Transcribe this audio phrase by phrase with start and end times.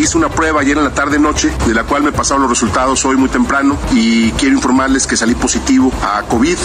[0.00, 3.04] Hice una prueba ayer en la tarde noche, de la cual me pasaron los resultados
[3.04, 6.56] hoy muy temprano y quiero informarles que salí positivo a COVID.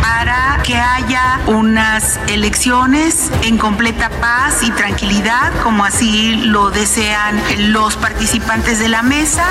[0.00, 7.40] para que haya unas elecciones en completa paz y tranquilidad, como así lo desean
[7.72, 9.46] los participantes de la mesa.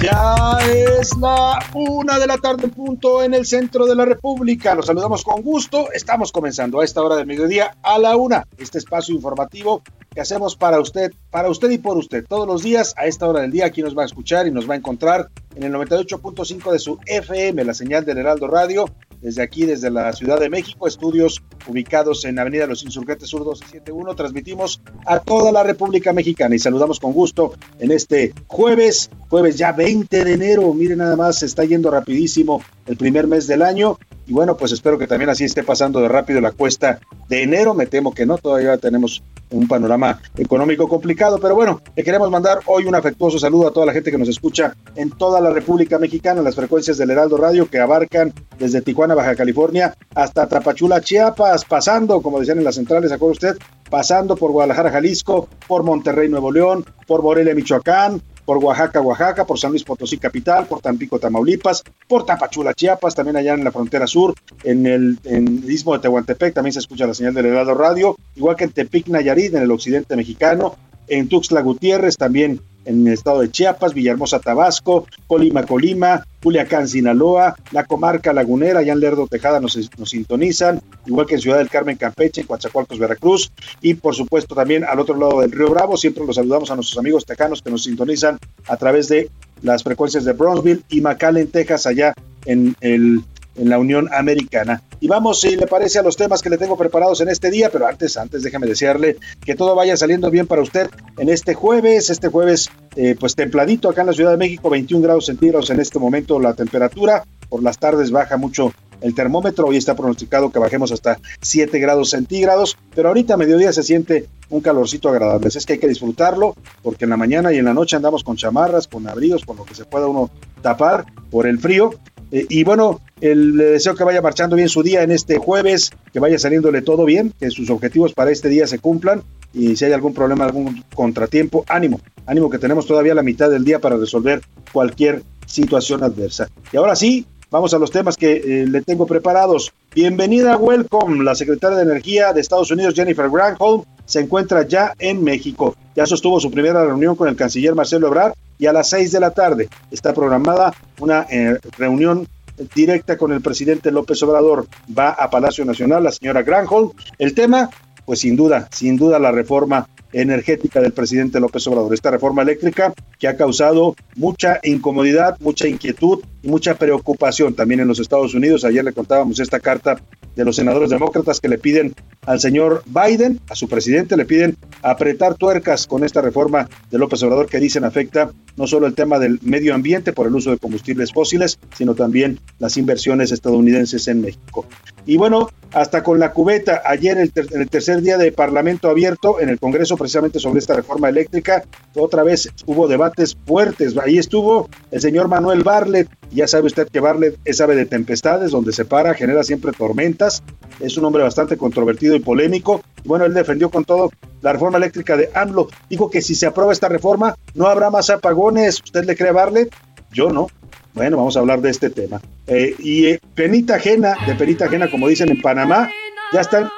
[0.00, 0.58] Ya
[1.02, 4.76] es la una de la tarde punto en el centro de la República.
[4.76, 5.90] Los saludamos con gusto.
[5.92, 8.46] Estamos comenzando a esta hora del mediodía a la una.
[8.56, 9.82] Este espacio informativo
[10.14, 12.24] que hacemos para usted, para usted y por usted.
[12.28, 14.70] Todos los días a esta hora del día aquí nos va a escuchar y nos
[14.70, 18.84] va a encontrar en el 98.5 de su FM, la señal del Heraldo Radio.
[19.20, 24.16] Desde aquí, desde la Ciudad de México, estudios ubicados en Avenida Los Insurgentes Sur 271,
[24.16, 29.70] transmitimos a toda la República Mexicana y saludamos con gusto en este jueves, jueves ya
[29.70, 30.74] 20 de enero.
[30.96, 34.98] Nada más, se está yendo rapidísimo el primer mes del año y bueno, pues espero
[34.98, 37.74] que también así esté pasando de rápido la cuesta de enero.
[37.74, 42.60] Me temo que no, todavía tenemos un panorama económico complicado, pero bueno, le queremos mandar
[42.66, 45.98] hoy un afectuoso saludo a toda la gente que nos escucha en toda la República
[45.98, 51.64] Mexicana, las frecuencias del Heraldo Radio que abarcan desde Tijuana, Baja California, hasta Tapachula, Chiapas,
[51.64, 53.56] pasando, como decían en las centrales, ¿se acuerda usted?
[53.90, 59.58] Pasando por Guadalajara, Jalisco, por Monterrey, Nuevo León, por Morelia, Michoacán, por Oaxaca, Oaxaca, por
[59.58, 64.06] San Luis Potosí capital, por Tampico, Tamaulipas, por Tapachula, Chiapas, también allá en la frontera
[64.06, 67.74] sur, en el, en el istmo de Tehuantepec, también se escucha la señal del Heraldo
[67.74, 70.76] Radio, igual que en Tepic, Nayarit, en el occidente mexicano,
[71.08, 77.56] en Tuxtla Gutiérrez, también en el estado de Chiapas, Villahermosa, Tabasco, Colima, Colima, Culiacán, Sinaloa,
[77.70, 81.70] la comarca lagunera, allá en Lerdo, Tejada nos, nos sintonizan, igual que en Ciudad del
[81.70, 85.96] Carmen, Campeche, en Coatzacoalcos, Veracruz, y por supuesto también al otro lado del Río Bravo,
[85.96, 89.30] siempre los saludamos a nuestros amigos tejanos que nos sintonizan a través de
[89.62, 92.14] las frecuencias de Brownsville y McAllen, Texas, allá
[92.44, 93.22] en el
[93.56, 94.82] en la Unión Americana.
[95.02, 97.70] Y vamos, si le parece, a los temas que le tengo preparados en este día,
[97.72, 102.08] pero antes, antes déjame desearle que todo vaya saliendo bien para usted en este jueves,
[102.08, 105.80] este jueves eh, pues templadito acá en la Ciudad de México, 21 grados centígrados en
[105.80, 110.60] este momento la temperatura, por las tardes baja mucho el termómetro, hoy está pronosticado que
[110.60, 115.66] bajemos hasta 7 grados centígrados, pero ahorita a mediodía se siente un calorcito agradable, es
[115.66, 118.86] que hay que disfrutarlo, porque en la mañana y en la noche andamos con chamarras,
[118.86, 120.30] con abrigos, con lo que se pueda uno
[120.62, 121.90] tapar por el frío,
[122.32, 125.90] eh, y bueno, el, le deseo que vaya marchando bien su día en este jueves,
[126.12, 129.22] que vaya saliéndole todo bien, que sus objetivos para este día se cumplan
[129.52, 133.64] y si hay algún problema, algún contratiempo, ánimo, ánimo que tenemos todavía la mitad del
[133.64, 134.40] día para resolver
[134.72, 136.48] cualquier situación adversa.
[136.72, 139.72] Y ahora sí, vamos a los temas que eh, le tengo preparados.
[139.94, 141.22] Bienvenida, welcome.
[141.22, 145.76] La secretaria de Energía de Estados Unidos, Jennifer Granholm, se encuentra ya en México.
[145.94, 149.20] Ya sostuvo su primera reunión con el canciller Marcelo Ebrard y a las seis de
[149.20, 152.28] la tarde está programada una eh, reunión
[152.74, 154.66] directa con el presidente López Obrador.
[154.96, 156.92] Va a Palacio Nacional la señora Granholm.
[157.18, 157.70] El tema,
[158.04, 161.94] pues sin duda, sin duda la reforma energética del presidente López Obrador.
[161.94, 167.88] Esta reforma eléctrica que ha causado mucha incomodidad, mucha inquietud y mucha preocupación también en
[167.88, 168.64] los Estados Unidos.
[168.64, 169.96] Ayer le contábamos esta carta
[170.34, 171.94] de los senadores demócratas que le piden
[172.26, 177.22] al señor Biden, a su presidente, le piden apretar tuercas con esta reforma de López
[177.22, 180.58] Obrador que dicen afecta no solo el tema del medio ambiente por el uso de
[180.58, 184.66] combustibles fósiles, sino también las inversiones estadounidenses en México.
[185.06, 186.82] Y bueno, hasta con la cubeta.
[186.84, 191.08] Ayer, en el, tercer día de Parlamento abierto, en el Congreso, precisamente sobre esta reforma
[191.08, 191.64] eléctrica,
[191.94, 193.96] otra vez hubo debates fuertes.
[193.96, 196.08] Ahí estuvo el señor Manuel Barlet.
[196.32, 200.42] Ya sabe usted que Barlet es ave de tempestades, donde se para, genera siempre tormentas.
[200.80, 202.82] Es un hombre bastante controvertido y polémico.
[203.04, 204.10] Bueno, él defendió con todo
[204.40, 205.68] la reforma eléctrica de AMLO.
[205.88, 208.80] Dijo que si se aprueba esta reforma, no habrá más apagones.
[208.82, 209.72] ¿Usted le cree a Barlet?
[210.12, 210.48] Yo no.
[210.94, 212.20] Bueno, vamos a hablar de este tema.
[212.48, 215.88] Eh, y eh, penita ajena, de penita ajena, como dicen en Panamá,
[216.32, 216.68] ya están,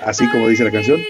[0.00, 1.00] así como dice la canción.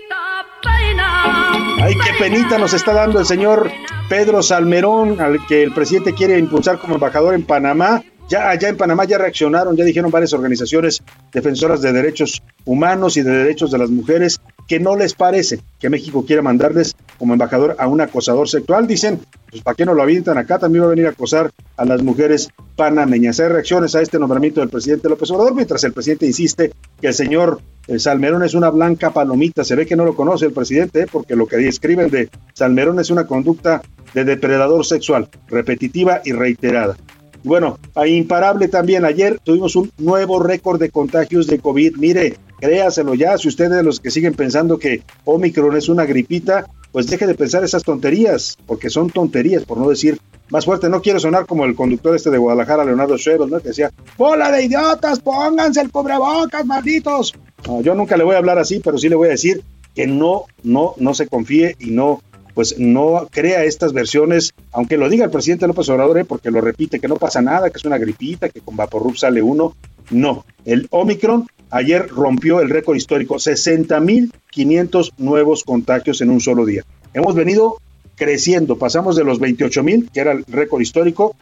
[1.82, 3.70] Ay, qué penita nos está dando el señor
[4.09, 8.03] Pedro Salmerón, al que el presidente quiere impulsar como embajador en Panamá.
[8.29, 13.23] Ya allá en Panamá ya reaccionaron, ya dijeron varias organizaciones defensoras de derechos humanos y
[13.23, 14.41] de derechos de las mujeres
[14.72, 18.86] que no les parece que México quiera mandarles como embajador a un acosador sexual.
[18.86, 19.20] Dicen,
[19.50, 20.58] pues ¿para qué no lo avientan acá?
[20.58, 23.38] También va a venir a acosar a las mujeres panameñas.
[23.38, 27.12] Hay reacciones a este nombramiento del presidente López Obrador, mientras el presidente insiste que el
[27.12, 29.62] señor eh, Salmerón es una blanca palomita.
[29.62, 31.06] Se ve que no lo conoce el presidente, ¿eh?
[31.12, 33.82] porque lo que describen de Salmerón es una conducta
[34.14, 36.96] de depredador sexual, repetitiva y reiterada.
[37.44, 39.05] Bueno, imparable también.
[39.05, 41.97] Ayer tuvimos un nuevo récord de contagios de COVID.
[41.97, 43.37] Mire, créaselo ya.
[43.39, 47.35] Si ustedes de los que siguen pensando que Omicron es una gripita, pues deje de
[47.35, 50.19] pensar esas tonterías, porque son tonterías, por no decir
[50.50, 50.89] más fuerte.
[50.89, 53.61] No quiero sonar como el conductor este de Guadalajara, Leonardo Schwebel, ¿no?
[53.61, 55.19] Que decía, ¡Bola de idiotas!
[55.21, 57.35] ¡Pónganse el cubrebocas, malditos!
[57.83, 59.62] yo nunca le voy a hablar así, pero sí le voy a decir
[59.94, 62.21] que no, no, no se confíe y no
[62.54, 66.25] pues no crea estas versiones, aunque lo diga el presidente López Obrador, ¿eh?
[66.25, 69.43] porque lo repite, que no pasa nada, que es una gripita, que con Vaporub sale
[69.43, 69.75] uno.
[70.10, 76.84] No, el Omicron ayer rompió el récord histórico, 60.500 nuevos contagios en un solo día.
[77.14, 77.78] Hemos venido
[78.16, 81.34] creciendo, pasamos de los 28.000, que era el récord histórico,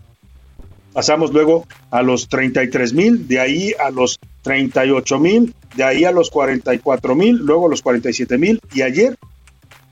[0.93, 7.39] pasamos luego a los 33.000, de ahí a los 38.000, de ahí a los 44.000,
[7.39, 9.17] luego a los 47.000 y ayer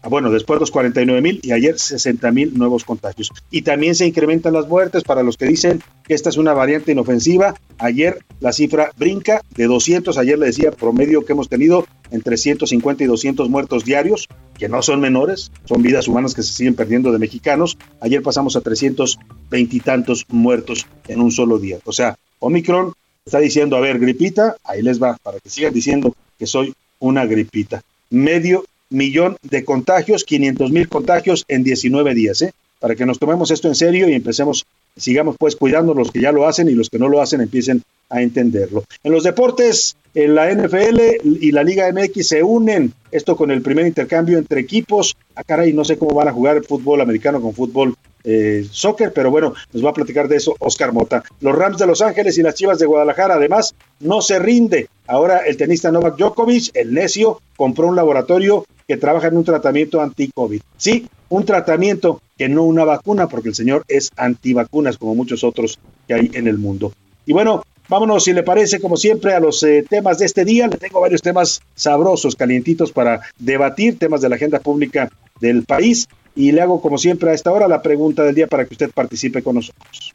[0.08, 3.32] bueno, después los 49 mil y ayer 60 mil nuevos contagios.
[3.50, 6.92] Y también se incrementan las muertes para los que dicen que esta es una variante
[6.92, 7.54] inofensiva.
[7.78, 13.04] Ayer la cifra brinca de 200, ayer le decía promedio que hemos tenido entre 150
[13.04, 14.28] y 200 muertos diarios,
[14.58, 17.78] que no son menores, son vidas humanas que se siguen perdiendo de mexicanos.
[18.00, 21.78] Ayer pasamos a 320 y tantos muertos en un solo día.
[21.84, 22.92] O sea, Omicron
[23.24, 27.26] está diciendo, a ver, gripita, ahí les va, para que sigan diciendo que soy una
[27.26, 27.82] gripita.
[28.10, 32.52] Medio millón de contagios, 500 mil contagios en 19 días, ¿eh?
[32.80, 34.64] Para que nos tomemos esto en serio y empecemos,
[34.96, 37.82] sigamos pues cuidando los que ya lo hacen y los que no lo hacen empiecen
[38.08, 38.84] a entenderlo.
[39.02, 41.00] En los deportes, en la NFL
[41.40, 45.16] y la Liga MX se unen, esto con el primer intercambio entre equipos.
[45.34, 47.94] A ah, caray, no sé cómo van a jugar el fútbol americano con fútbol
[48.24, 51.22] eh, soccer, pero bueno, nos va a platicar de eso Oscar Mota.
[51.40, 54.88] Los Rams de Los Ángeles y las Chivas de Guadalajara, además, no se rinde.
[55.06, 60.00] Ahora el tenista Novak Djokovic, el necio, compró un laboratorio que trabaja en un tratamiento
[60.00, 60.60] anti-COVID.
[60.76, 65.78] Sí, un tratamiento que no una vacuna, porque el señor es antivacunas, como muchos otros
[66.06, 66.92] que hay en el mundo.
[67.26, 70.68] Y bueno, vámonos, si le parece, como siempre, a los eh, temas de este día.
[70.68, 75.10] Le tengo varios temas sabrosos, calientitos para debatir, temas de la agenda pública
[75.40, 76.08] del país.
[76.38, 78.92] Y le hago, como siempre, a esta hora la pregunta del día para que usted
[78.92, 80.14] participe con nosotros.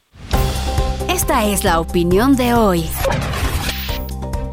[1.09, 2.85] Esta es la opinión de hoy.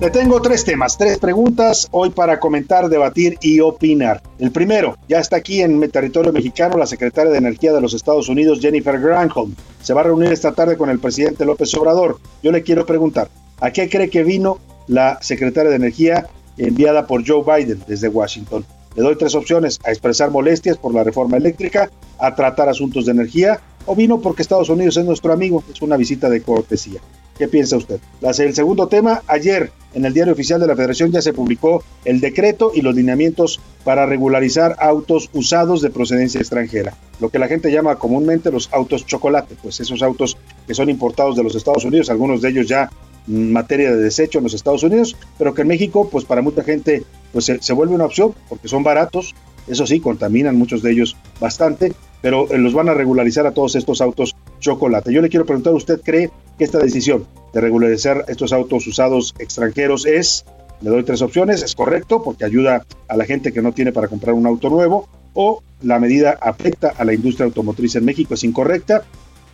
[0.00, 4.20] Le tengo tres temas, tres preguntas hoy para comentar, debatir y opinar.
[4.40, 8.28] El primero, ya está aquí en territorio mexicano la secretaria de Energía de los Estados
[8.28, 9.55] Unidos, Jennifer Granholm.
[9.81, 12.19] Se va a reunir esta tarde con el presidente López Obrador.
[12.43, 13.29] Yo le quiero preguntar,
[13.60, 14.58] ¿a qué cree que vino
[14.89, 16.27] la secretaria de Energía
[16.58, 18.65] enviada por Joe Biden desde Washington?
[18.97, 23.13] Le doy tres opciones, a expresar molestias por la reforma eléctrica, a tratar asuntos de
[23.13, 27.01] energía o vino porque Estados Unidos es nuestro amigo, es una visita de cortesía.
[27.39, 28.01] ¿Qué piensa usted?
[28.20, 32.20] El segundo tema, ayer en el diario oficial de la Federación ya se publicó el
[32.20, 37.73] decreto y los lineamientos para regularizar autos usados de procedencia extranjera, lo que la gente
[37.73, 42.11] llama comúnmente los autos chocolate, pues esos autos que son importados de los Estados Unidos,
[42.11, 42.91] algunos de ellos ya
[43.31, 47.05] materia de desecho en los Estados Unidos, pero que en México, pues para mucha gente,
[47.32, 49.34] pues se, vuelve una opción porque son baratos,
[49.69, 53.77] eso sí, contaminan muchos de ellos bastante, pero eh, los van a regularizar a todos
[53.77, 55.13] estos autos chocolate.
[55.13, 60.06] Yo le quiero preguntar, ¿usted cree que esta decisión de regularizar estos autos usados extranjeros
[60.06, 60.44] es,
[60.81, 64.08] le doy tres opciones, es correcto porque ayuda a la gente que no tiene para
[64.08, 68.44] comprar un auto nuevo, o la medida afecta a la industria automotriz en México, es
[68.44, 69.05] incorrecta,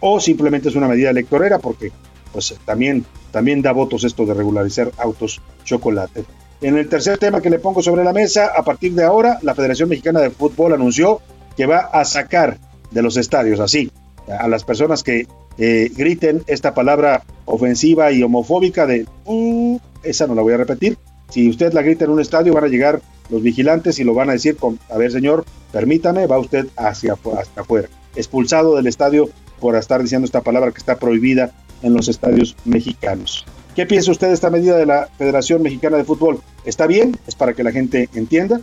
[0.01, 1.93] o simplemente es una medida electorera porque
[2.33, 3.05] pues también,
[3.37, 6.25] también da votos esto de regularizar autos chocolate.
[6.63, 9.55] En el tercer tema que le pongo sobre la mesa, a partir de ahora, la
[9.55, 11.21] Federación Mexicana de Fútbol anunció
[11.55, 12.57] que va a sacar
[12.91, 13.91] de los estadios, así,
[14.27, 15.27] a las personas que
[15.59, 20.97] eh, griten esta palabra ofensiva y homofóbica de uh", esa no la voy a repetir,
[21.29, 24.31] Si usted la grita en un estadio, van a llegar los vigilantes y lo van
[24.31, 27.89] a decir, con, a ver señor, permítame, va usted hacia, hasta afuera.
[28.15, 29.29] Expulsado del estadio
[29.61, 31.53] por estar diciendo esta palabra que está prohibida
[31.83, 33.45] en los estadios mexicanos.
[33.75, 36.41] ¿Qué piensa usted de esta medida de la Federación Mexicana de Fútbol?
[36.65, 37.17] ¿Está bien?
[37.27, 38.61] ¿Es para que la gente entienda?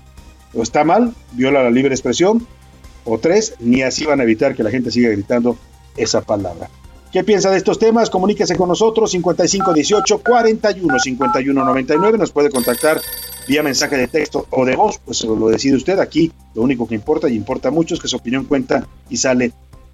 [0.54, 1.14] ¿O está mal?
[1.34, 2.48] ¿Viola la libre expresión?
[3.06, 3.56] ¿O tres?
[3.60, 5.58] Ni así van a evitar que la gente siga gritando
[5.98, 6.70] esa palabra.
[7.12, 8.10] ¿Qué piensa de estos temas?
[8.10, 12.18] Comuníquese con nosotros 5518 41 51 99.
[12.18, 13.00] Nos puede contactar
[13.48, 16.00] vía mensaje de texto o de voz, pues lo decide usted.
[16.00, 19.52] Aquí lo único que importa y importa mucho es que su opinión cuenta y sale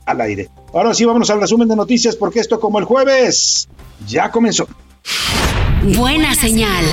[0.09, 0.49] al aire.
[0.73, 3.67] Ahora sí, vámonos al resumen de noticias porque esto como el jueves
[4.07, 4.67] ya comenzó.
[5.95, 6.85] Buena señal.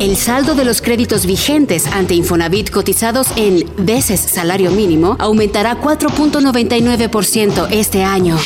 [0.00, 7.68] El saldo de los créditos vigentes ante Infonavit cotizados en veces salario mínimo aumentará 4.99%
[7.70, 8.36] este año.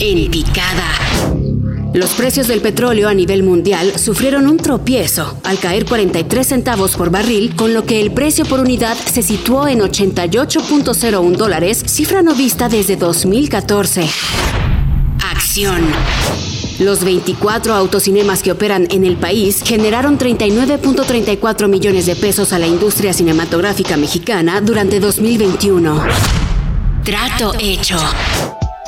[0.00, 1.39] En picada.
[1.92, 7.10] Los precios del petróleo a nivel mundial sufrieron un tropiezo al caer 43 centavos por
[7.10, 12.34] barril, con lo que el precio por unidad se situó en 88.01 dólares, cifra no
[12.34, 14.08] vista desde 2014.
[15.32, 15.82] Acción.
[16.78, 22.68] Los 24 autocinemas que operan en el país generaron 39.34 millones de pesos a la
[22.68, 26.04] industria cinematográfica mexicana durante 2021.
[27.04, 27.98] Trato hecho.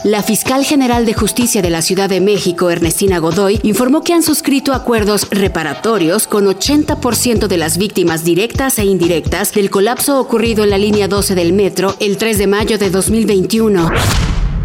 [0.04, 4.24] La fiscal general de justicia de la Ciudad de México, Ernestina Godoy, informó que han
[4.24, 10.70] suscrito acuerdos reparatorios con 80% de las víctimas directas e indirectas del colapso ocurrido en
[10.70, 13.90] la línea 12 del metro el 3 de mayo de 2021.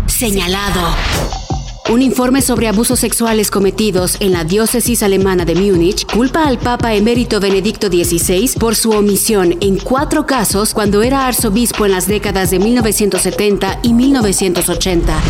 [0.08, 1.47] Señalado.
[1.89, 6.94] Un informe sobre abusos sexuales cometidos en la diócesis alemana de Múnich culpa al Papa
[6.94, 12.51] emérito Benedicto XVI por su omisión en cuatro casos cuando era arzobispo en las décadas
[12.51, 15.22] de 1970 y 1980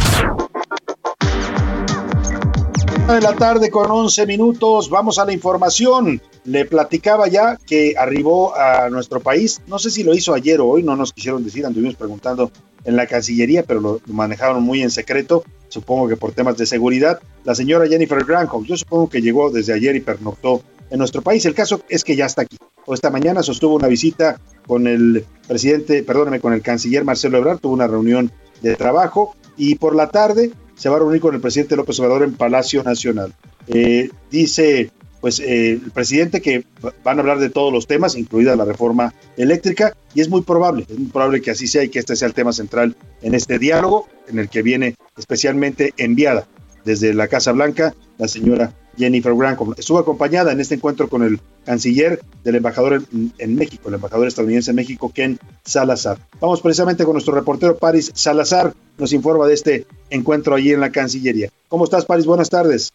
[3.08, 4.90] de la tarde con 11 minutos.
[4.90, 6.22] Vamos a la información.
[6.44, 9.62] Le platicaba ya que arribó a nuestro país.
[9.68, 12.52] No sé si lo hizo ayer o hoy, no nos quisieron decir, anduvimos preguntando
[12.88, 17.20] en la Cancillería, pero lo manejaron muy en secreto, supongo que por temas de seguridad.
[17.44, 21.46] La señora Jennifer Granholm, yo supongo que llegó desde ayer y pernoctó en nuestro país.
[21.46, 22.58] El caso es que ya está aquí.
[22.86, 27.60] O esta mañana sostuvo una visita con el presidente, perdóneme, con el canciller Marcelo Ebrard,
[27.60, 31.42] tuvo una reunión de trabajo y por la tarde se va a reunir con el
[31.42, 33.34] presidente López Obrador en Palacio Nacional.
[33.68, 34.92] Eh, dice
[35.22, 36.64] pues eh, el presidente que
[37.04, 40.86] van a hablar de todos los temas, incluida la reforma eléctrica, y es muy probable,
[40.90, 43.60] es muy probable que así sea y que este sea el tema central en este
[43.60, 46.48] diálogo, en el que viene especialmente enviada
[46.86, 49.76] desde la Casa Blanca la señora Jennifer Granholm.
[49.78, 53.04] Estuvo acompañada en este encuentro con el canciller del embajador
[53.38, 56.18] en, México, el embajador estadounidense en México, Ken Salazar.
[56.40, 60.92] Vamos precisamente con nuestro reportero Paris Salazar, nos informa de este encuentro allí en la
[60.92, 61.50] Cancillería.
[61.68, 62.26] ¿Cómo estás, Paris?
[62.26, 62.94] Buenas tardes.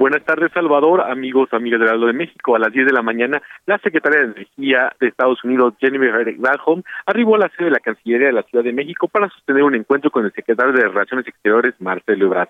[0.00, 2.56] Buenas tardes, Salvador, amigos, amigas del Aldo de México.
[2.56, 6.82] A las 10 de la mañana, la secretaria de Energía de Estados Unidos, Jennifer Granholm,
[7.04, 9.74] arribó a la sede de la Cancillería de la Ciudad de México para sostener un
[9.74, 12.48] encuentro con el secretario de Relaciones Exteriores, Marcelo Ebrard.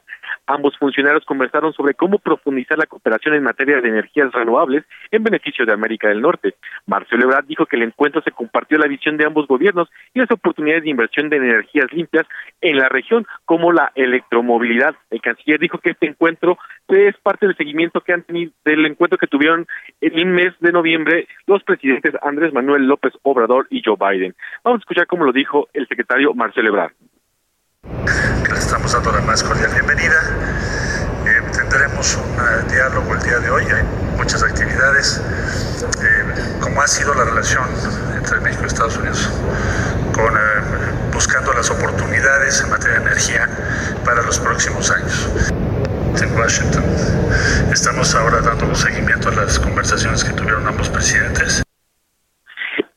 [0.51, 5.65] Ambos funcionarios conversaron sobre cómo profundizar la cooperación en materia de energías renovables en beneficio
[5.65, 6.57] de América del Norte.
[6.87, 10.31] Marcelo Ebrard dijo que el encuentro se compartió la visión de ambos gobiernos y las
[10.33, 12.27] oportunidades de inversión de energías limpias
[12.61, 14.97] en la región, como la electromovilidad.
[15.11, 19.19] El canciller dijo que este encuentro es parte del seguimiento que han tenido del encuentro
[19.19, 19.69] que tuvieron
[20.01, 24.35] en el mes de noviembre los presidentes Andrés Manuel López Obrador y Joe Biden.
[24.65, 26.93] Vamos a escuchar cómo lo dijo el secretario Marcelo Ebrard.
[28.91, 30.21] Estamos dando la más cordial bienvenida.
[31.25, 33.85] Eh, tendremos un eh, diálogo el día de hoy, hay
[34.17, 35.21] muchas actividades,
[36.03, 37.69] eh, como ha sido la relación
[38.17, 39.31] entre México y Estados Unidos,
[40.13, 40.35] con,
[41.13, 43.49] buscando las oportunidades en materia de energía
[44.05, 45.31] para los próximos años
[46.21, 46.83] en Washington.
[47.73, 51.63] Estamos ahora dando seguimiento a las conversaciones que tuvieron ambos presidentes.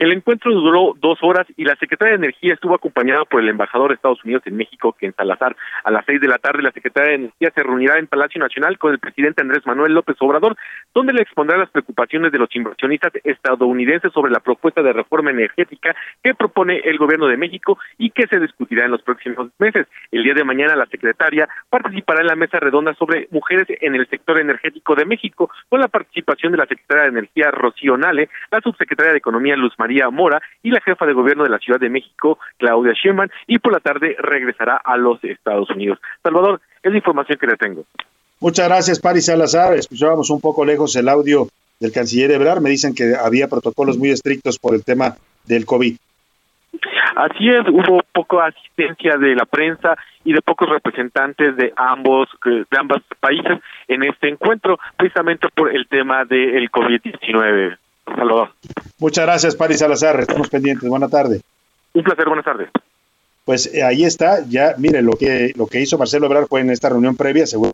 [0.03, 3.87] El encuentro duró dos horas y la secretaria de Energía estuvo acompañada por el embajador
[3.87, 5.55] de Estados Unidos en México, Ken Salazar.
[5.81, 8.77] A las seis de la tarde, la secretaria de Energía se reunirá en Palacio Nacional
[8.77, 10.57] con el presidente Andrés Manuel López Obrador,
[10.93, 15.95] donde le expondrá las preocupaciones de los inversionistas estadounidenses sobre la propuesta de reforma energética
[16.21, 19.87] que propone el gobierno de México y que se discutirá en los próximos meses.
[20.11, 24.05] El día de mañana, la secretaria participará en la mesa redonda sobre mujeres en el
[24.09, 28.59] sector energético de México, con la participación de la secretaria de Energía, Rocío Nale, la
[28.59, 31.89] subsecretaria de Economía, Luz María Mora y la jefa de gobierno de la Ciudad de
[31.89, 35.99] México, Claudia Sheinbaum, y por la tarde regresará a los Estados Unidos.
[36.21, 37.83] Salvador, es la información que le tengo.
[38.39, 39.73] Muchas gracias, Paris Salazar.
[39.75, 41.47] Escuchábamos un poco lejos el audio
[41.79, 42.61] del canciller Ebrard.
[42.61, 45.95] Me dicen que había protocolos muy estrictos por el tema del COVID.
[47.15, 52.77] Así es, hubo poca asistencia de la prensa y de pocos representantes de ambos de
[52.77, 57.77] ambos países en este encuentro, precisamente por el tema del COVID-19.
[58.05, 58.49] Salvador.
[58.99, 60.19] Muchas gracias, Paris Salazar.
[60.19, 60.87] Estamos pendientes.
[60.89, 61.41] Buenas tardes.
[61.93, 62.69] Un placer, buenas tardes.
[63.45, 66.69] Pues eh, ahí está, ya mire lo que lo que hizo Marcelo Ebrard fue en
[66.69, 67.73] esta reunión previa, seguro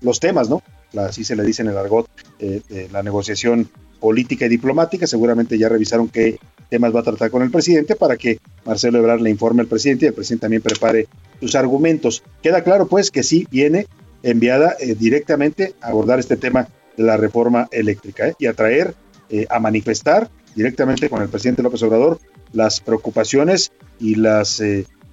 [0.00, 0.62] los temas, ¿no?
[0.96, 2.08] Así se le dice en el argot
[2.38, 3.68] eh, de la negociación
[4.00, 5.06] política y diplomática.
[5.06, 9.20] Seguramente ya revisaron qué temas va a tratar con el presidente para que Marcelo Ebrard
[9.20, 11.08] le informe al presidente y el presidente también prepare
[11.40, 12.22] sus argumentos.
[12.42, 13.86] Queda claro, pues, que sí viene
[14.22, 18.34] enviada eh, directamente a abordar este tema de la reforma eléctrica ¿eh?
[18.38, 18.94] y a traer,
[19.48, 22.20] a manifestar directamente con el presidente López Obrador
[22.52, 24.60] las preocupaciones y las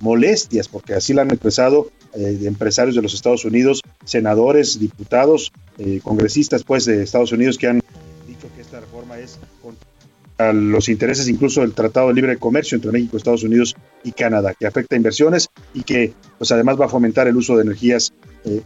[0.02, 6.02] molestias, porque así lo han expresado eh, empresarios de los Estados Unidos, senadores, diputados, eh,
[6.04, 7.82] congresistas pues de Estados Unidos que han
[8.28, 12.92] dicho que esta reforma es contra los intereses incluso del Tratado de Libre Comercio entre
[12.92, 16.90] México, Estados Unidos y Canadá, que afecta a inversiones y que pues además va a
[16.90, 18.12] fomentar el uso de energías
[18.44, 18.62] eh,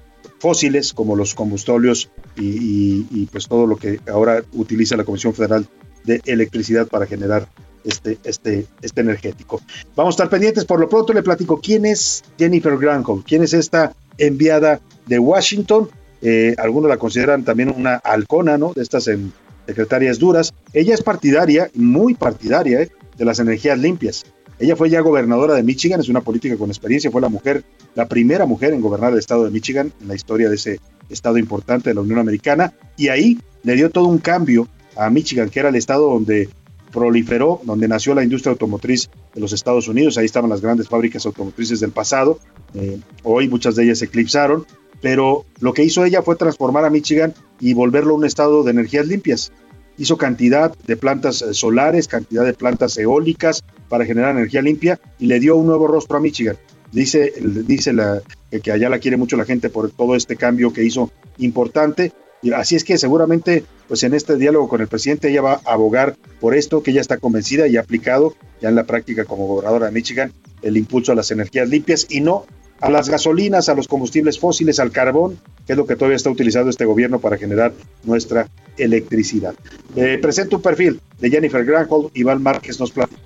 [0.46, 5.66] fósiles como los combustóleos y, pues todo lo que ahora utiliza la Comisión Federal
[6.04, 7.48] de Electricidad para generar
[7.84, 9.60] este, este, este energético.
[9.96, 10.64] Vamos a estar pendientes.
[10.66, 15.90] Por lo pronto le platico quién es Jennifer Granholm, quién es esta enviada de Washington.
[16.22, 18.72] Eh, algunos la consideran también una halcona, ¿no?
[18.72, 19.34] De estas en
[19.66, 20.54] secretarias duras.
[20.74, 22.92] Ella es partidaria, muy partidaria, ¿eh?
[23.18, 24.26] de las energías limpias.
[24.60, 28.08] Ella fue ya gobernadora de Michigan, es una política con experiencia, fue la mujer, la
[28.08, 31.90] primera mujer en gobernar el estado de Michigan en la historia de ese estado importante
[31.90, 35.70] de la Unión Americana, y ahí le dio todo un cambio a Michigan, que era
[35.70, 36.50] el estado donde
[36.96, 40.18] proliferó, donde nació la industria automotriz de los Estados Unidos.
[40.18, 42.40] Ahí estaban las grandes fábricas automotrices del pasado.
[42.74, 44.66] Eh, hoy muchas de ellas se eclipsaron,
[45.02, 49.08] pero lo que hizo ella fue transformar a Michigan y volverlo un estado de energías
[49.08, 49.52] limpias.
[49.98, 55.28] Hizo cantidad de plantas eh, solares, cantidad de plantas eólicas para generar energía limpia y
[55.28, 56.58] le dio un nuevo rostro a Michigan.
[56.92, 58.22] Dice, dice la,
[58.64, 62.14] que allá la quiere mucho la gente por todo este cambio que hizo importante
[62.54, 66.16] así es que seguramente, pues en este diálogo con el presidente, ella va a abogar
[66.40, 69.88] por esto, que ella está convencida y ha aplicado ya en la práctica como gobernadora
[69.88, 72.46] de Michigan el impulso a las energías limpias y no
[72.82, 76.30] a las gasolinas, a los combustibles fósiles, al carbón, que es lo que todavía está
[76.30, 79.56] utilizando este gobierno para generar nuestra electricidad.
[79.96, 83.22] Eh, presento un perfil de Jennifer Granholm, Iván Márquez nos platica.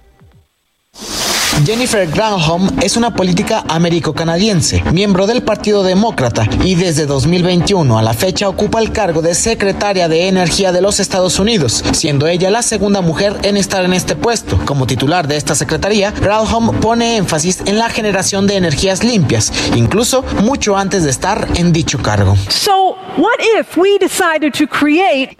[1.65, 8.13] Jennifer Granholm es una política américo-canadiense, miembro del Partido Demócrata y desde 2021 a la
[8.13, 12.61] fecha ocupa el cargo de secretaria de Energía de los Estados Unidos, siendo ella la
[12.61, 14.57] segunda mujer en estar en este puesto.
[14.65, 20.23] Como titular de esta secretaría, Granholm pone énfasis en la generación de energías limpias, incluso
[20.43, 22.35] mucho antes de estar en dicho cargo.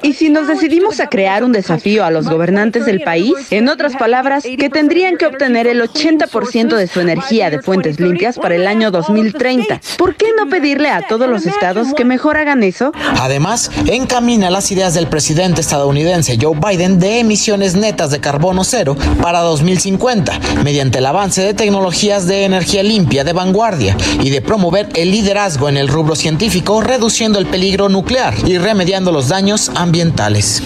[0.02, 3.96] Y si nos decidimos a crear un desafío a los gobernantes del país, en otras
[3.96, 8.56] palabras, que tendrían que obtener el 80 80% de su energía de fuentes limpias para
[8.56, 9.82] el año 2030.
[9.98, 12.92] ¿Por qué no pedirle a todos los estados que mejor hagan eso?
[13.20, 18.96] Además, encamina las ideas del presidente estadounidense Joe Biden de emisiones netas de carbono cero
[19.22, 24.90] para 2050, mediante el avance de tecnologías de energía limpia de vanguardia y de promover
[24.96, 30.64] el liderazgo en el rubro científico, reduciendo el peligro nuclear y remediando los daños ambientales.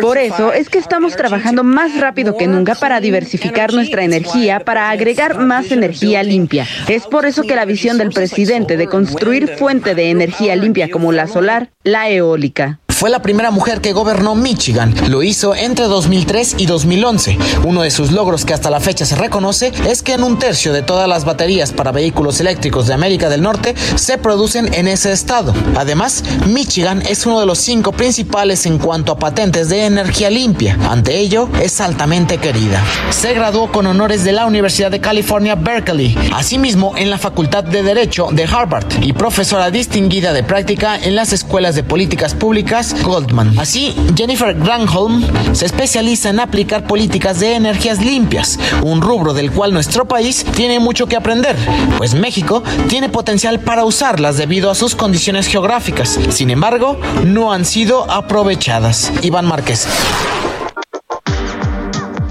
[0.00, 4.90] Por eso es que estamos trabajando más rápido que nunca para diversificar nuestra energía, para
[4.90, 6.66] agregar más energía limpia.
[6.88, 11.12] Es por eso que la visión del presidente de construir fuente de energía limpia como
[11.12, 14.94] la solar, la eólica, fue la primera mujer que gobernó Michigan.
[15.08, 17.38] Lo hizo entre 2003 y 2011.
[17.64, 20.74] Uno de sus logros que hasta la fecha se reconoce es que en un tercio
[20.74, 25.12] de todas las baterías para vehículos eléctricos de América del Norte se producen en ese
[25.12, 25.54] estado.
[25.78, 30.76] Además, Michigan es uno de los cinco principales en cuanto a patentes de energía limpia.
[30.90, 32.84] Ante ello, es altamente querida.
[33.08, 37.82] Se graduó con honores de la Universidad de California, Berkeley, asimismo en la Facultad de
[37.82, 43.58] Derecho de Harvard y profesora distinguida de práctica en las escuelas de políticas públicas Goldman.
[43.58, 49.72] Así, Jennifer Granholm se especializa en aplicar políticas de energías limpias, un rubro del cual
[49.72, 51.56] nuestro país tiene mucho que aprender,
[51.98, 56.18] pues México tiene potencial para usarlas debido a sus condiciones geográficas.
[56.30, 59.12] Sin embargo, no han sido aprovechadas.
[59.22, 59.86] Iván Márquez.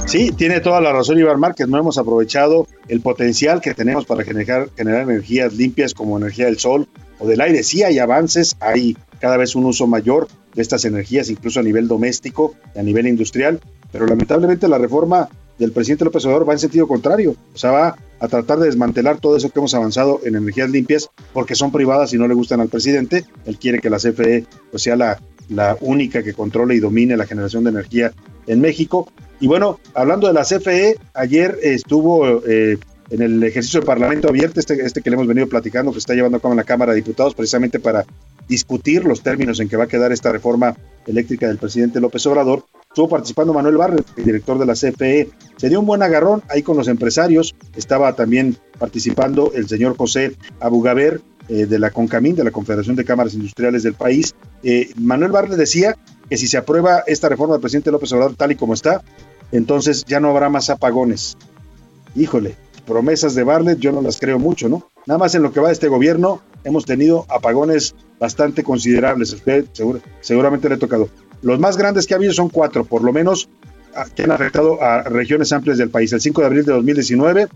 [0.05, 1.67] Sí, tiene toda la razón Iván Márquez.
[1.67, 6.57] No hemos aprovechado el potencial que tenemos para generar, generar energías limpias como energía del
[6.57, 6.87] sol
[7.19, 7.61] o del aire.
[7.61, 11.87] Sí hay avances, hay cada vez un uso mayor de estas energías, incluso a nivel
[11.87, 13.59] doméstico y a nivel industrial,
[13.91, 17.95] pero lamentablemente la reforma del presidente López Obrador va en sentido contrario, o sea, va
[18.19, 22.13] a tratar de desmantelar todo eso que hemos avanzado en energías limpias porque son privadas
[22.13, 25.19] y no le gustan al presidente, él quiere que la CFE pues, sea la,
[25.81, 28.13] única que controle y domine la generación de energía
[28.45, 29.11] en México.
[29.39, 32.77] Y bueno, hablando de la CFE, ayer estuvo eh,
[33.09, 36.13] en el ejercicio del Parlamento abierto, este, este que le hemos venido platicando, que está
[36.13, 38.05] llevando a cabo en la Cámara de Diputados, precisamente para
[38.49, 40.75] discutir los términos en que va a quedar esta reforma
[41.07, 42.65] eléctrica del presidente López Obrador.
[42.89, 45.29] Estuvo participando Manuel Barret, el director de la CFE.
[45.55, 47.55] Se dio un buen agarrón ahí con los empresarios.
[47.75, 53.05] Estaba también participando el señor José Abugaber eh, de la CONCAMIN, de la Confederación de
[53.05, 54.33] Cámaras Industriales del país.
[54.63, 55.95] Eh, Manuel Barlet decía
[56.27, 59.03] que si se aprueba esta reforma del presidente López Obrador tal y como está,
[59.51, 61.37] entonces ya no habrá más apagones.
[62.15, 62.55] Híjole,
[62.87, 64.87] promesas de Barlet yo no las creo mucho, ¿no?
[65.05, 69.33] Nada más en lo que va de este gobierno hemos tenido apagones bastante considerables.
[69.33, 69.65] Usted
[70.21, 71.09] seguramente le ha tocado.
[71.41, 73.49] Los más grandes que ha habido son cuatro, por lo menos,
[73.95, 76.11] ah, que han afectado a regiones amplias del país.
[76.11, 77.47] El 5 de abril de 2019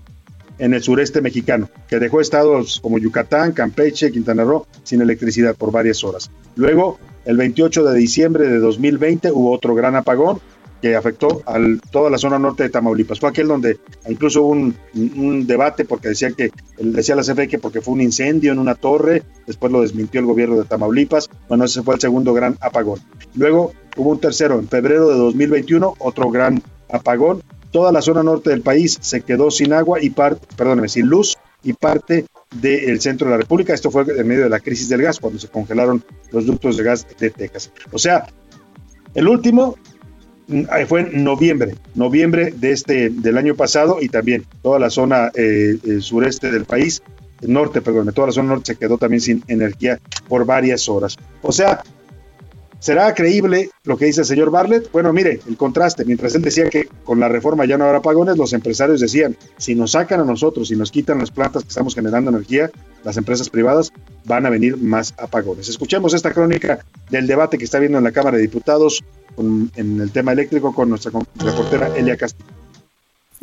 [0.60, 5.72] en el sureste mexicano, que dejó estados como Yucatán, Campeche, Quintana Roo sin electricidad por
[5.72, 6.30] varias horas.
[6.56, 10.40] Luego, el 28 de diciembre de 2020 hubo otro gran apagón
[10.84, 11.58] que afectó a
[11.92, 13.18] toda la zona norte de Tamaulipas.
[13.18, 17.80] Fue aquel donde incluso hubo un, debate porque decía que decía la CFE que porque
[17.80, 21.30] fue un incendio en una torre, después lo desmintió el gobierno de Tamaulipas.
[21.48, 23.00] Bueno, ese fue el segundo gran apagón.
[23.36, 27.42] Luego hubo un tercero en febrero de 2021, otro gran apagón.
[27.72, 31.38] Toda la zona norte del país se quedó sin agua y parte, perdóneme, sin luz
[31.64, 32.26] y parte
[32.60, 33.74] del centro de la República.
[33.74, 36.84] Esto fue en medio de la crisis del gas, cuando se congelaron los ductos de
[36.84, 37.72] gas de Texas.
[37.94, 38.28] O sea,
[39.16, 39.78] el último
[40.88, 45.78] fue en noviembre, noviembre de este del año pasado y también toda la zona eh,
[46.00, 47.02] sureste del país,
[47.42, 51.18] norte, perdón, toda la zona norte se quedó también sin energía por varias horas.
[51.42, 51.84] O sea,
[52.84, 54.92] ¿será creíble lo que dice el señor Bartlett?
[54.92, 58.36] Bueno, mire, el contraste, mientras él decía que con la reforma ya no habrá apagones,
[58.38, 61.96] los empresarios decían, si nos sacan a nosotros, si nos quitan las plantas que estamos
[61.96, 62.70] generando energía,
[63.06, 63.94] las empresas privadas,
[64.26, 65.70] van a venir más apagones.
[65.70, 69.02] Escuchemos esta crónica del debate que está viendo en la Cámara de Diputados
[69.38, 72.63] en el tema eléctrico con nuestra reportera Elia Castillo.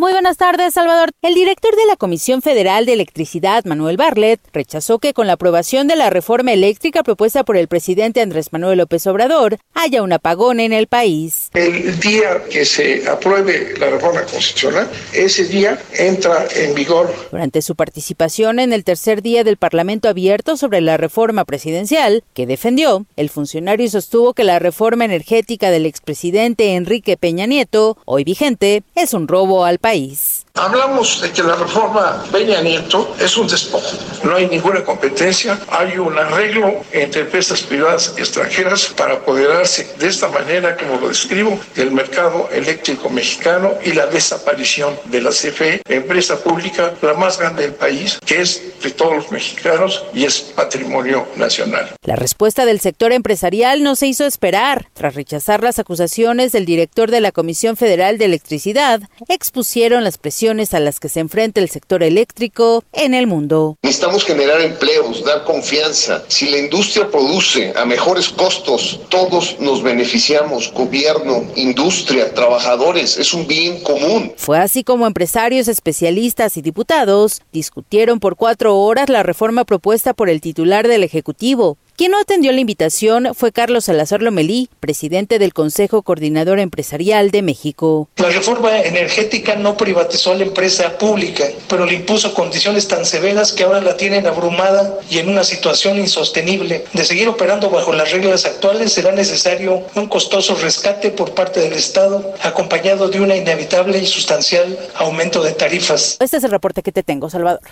[0.00, 1.10] Muy buenas tardes, Salvador.
[1.20, 5.88] El director de la Comisión Federal de Electricidad, Manuel Barlet, rechazó que con la aprobación
[5.88, 10.58] de la reforma eléctrica propuesta por el presidente Andrés Manuel López Obrador haya un apagón
[10.58, 11.50] en el país.
[11.52, 17.14] El día que se apruebe la reforma constitucional, ese día entra en vigor.
[17.30, 22.46] Durante su participación en el tercer día del Parlamento abierto sobre la reforma presidencial, que
[22.46, 28.82] defendió, el funcionario sostuvo que la reforma energética del expresidente Enrique Peña Nieto, hoy vigente,
[28.94, 30.46] es un robo al país país.
[30.60, 33.96] Hablamos de que la reforma Peña Nieto es un despojo.
[34.22, 40.28] No hay ninguna competencia, hay un arreglo entre empresas privadas extranjeras para apoderarse de esta
[40.28, 46.36] manera, como lo describo, del mercado eléctrico mexicano y la desaparición de la CFE, empresa
[46.38, 51.26] pública la más grande del país, que es de todos los mexicanos y es patrimonio
[51.36, 51.88] nacional.
[52.04, 54.88] La respuesta del sector empresarial no se hizo esperar.
[54.92, 60.49] Tras rechazar las acusaciones del director de la Comisión Federal de Electricidad, expusieron las presiones
[60.50, 63.76] a las que se enfrenta el sector eléctrico en el mundo.
[63.82, 66.24] Necesitamos generar empleos, dar confianza.
[66.26, 73.46] Si la industria produce a mejores costos, todos nos beneficiamos, gobierno, industria, trabajadores, es un
[73.46, 74.32] bien común.
[74.36, 80.28] Fue así como empresarios, especialistas y diputados discutieron por cuatro horas la reforma propuesta por
[80.28, 85.52] el titular del Ejecutivo, quien no atendió la invitación fue Carlos Salazar Lomelí, presidente del
[85.52, 88.08] Consejo Coordinador Empresarial de México.
[88.16, 93.52] La reforma energética no privatizó a la empresa pública, pero le impuso condiciones tan severas
[93.52, 96.84] que ahora la tienen abrumada y en una situación insostenible.
[96.92, 101.74] De seguir operando bajo las reglas actuales será necesario un costoso rescate por parte del
[101.74, 106.16] Estado, acompañado de una inevitable y sustancial aumento de tarifas.
[106.20, 107.62] Este es el reporte que te tengo, Salvador.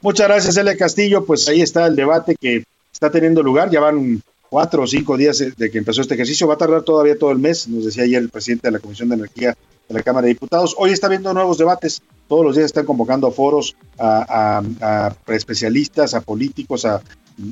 [0.00, 1.24] Muchas gracias, Elia Castillo.
[1.24, 2.64] Pues ahí está el debate que
[3.02, 3.68] está teniendo lugar.
[3.70, 6.46] Ya van cuatro o cinco días de que empezó este ejercicio.
[6.46, 9.08] Va a tardar todavía todo el mes, nos decía ayer el presidente de la Comisión
[9.08, 9.56] de Energía
[9.88, 10.76] de la Cámara de Diputados.
[10.78, 12.02] Hoy está habiendo nuevos debates.
[12.28, 17.02] Todos los días están convocando a foros, a, a, especialistas, a políticos, a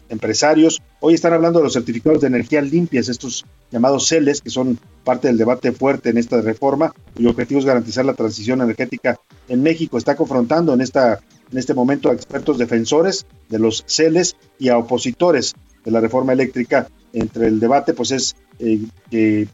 [0.09, 0.81] empresarios.
[1.01, 5.29] Hoy están hablando de los certificados de energía limpias, estos llamados CELES, que son parte
[5.29, 9.99] del debate fuerte en esta reforma, cuyo objetivo es garantizar la transición energética en México.
[9.99, 14.79] Está confrontando en esta en este momento a expertos defensores de los CELES y a
[14.79, 16.89] opositores de la reforma eléctrica.
[17.13, 19.49] Entre el debate, pues es eh, que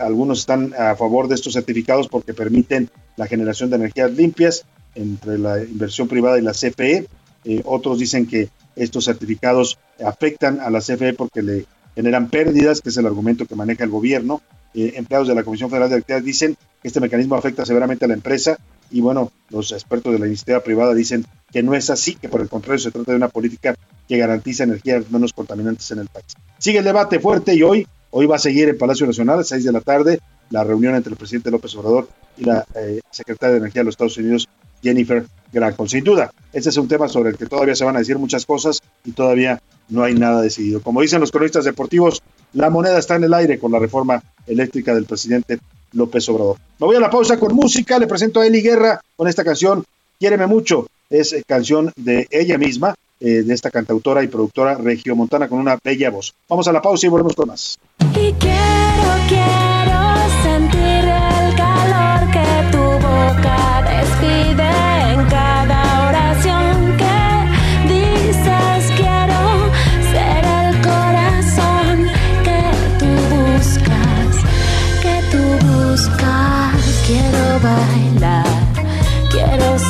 [0.00, 5.38] algunos están a favor de estos certificados porque permiten la generación de energías limpias entre
[5.38, 7.06] la inversión privada y la CFE.
[7.44, 12.88] Eh, otros dicen que estos certificados afectan a la CFE porque le generan pérdidas, que
[12.88, 14.42] es el argumento que maneja el gobierno.
[14.74, 18.08] Eh, empleados de la Comisión Federal de Electricidad dicen que este mecanismo afecta severamente a
[18.08, 18.58] la empresa
[18.90, 22.40] y bueno, los expertos de la iniciativa privada dicen que no es así, que por
[22.40, 23.74] el contrario se trata de una política
[24.08, 26.26] que garantiza energías menos contaminantes en el país.
[26.58, 29.48] Sigue el debate fuerte y hoy, hoy va a seguir en Palacio Nacional a las
[29.48, 30.20] 6 de la tarde
[30.50, 33.94] la reunión entre el presidente López Obrador y la eh, secretaria de Energía de los
[33.94, 34.48] Estados Unidos,
[34.82, 35.88] Jennifer Granholm.
[35.88, 38.46] Sin duda, este es un tema sobre el que todavía se van a decir muchas
[38.46, 40.82] cosas y todavía no hay nada decidido.
[40.82, 42.22] Como dicen los cronistas deportivos,
[42.52, 45.58] la moneda está en el aire con la reforma eléctrica del presidente
[45.96, 46.56] López Obrador.
[46.78, 49.84] Me voy a la pausa con música, le presento a Eli Guerra con esta canción,
[50.18, 55.48] Quiéreme mucho, es eh, canción de ella misma, eh, de esta cantautora y productora regiomontana
[55.48, 56.34] con una bella voz.
[56.48, 57.78] Vamos a la pausa y volvemos con más.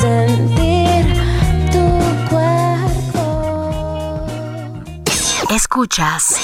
[0.01, 1.05] Sentir
[1.71, 4.25] tu cuerpo.
[5.49, 6.35] Escuchas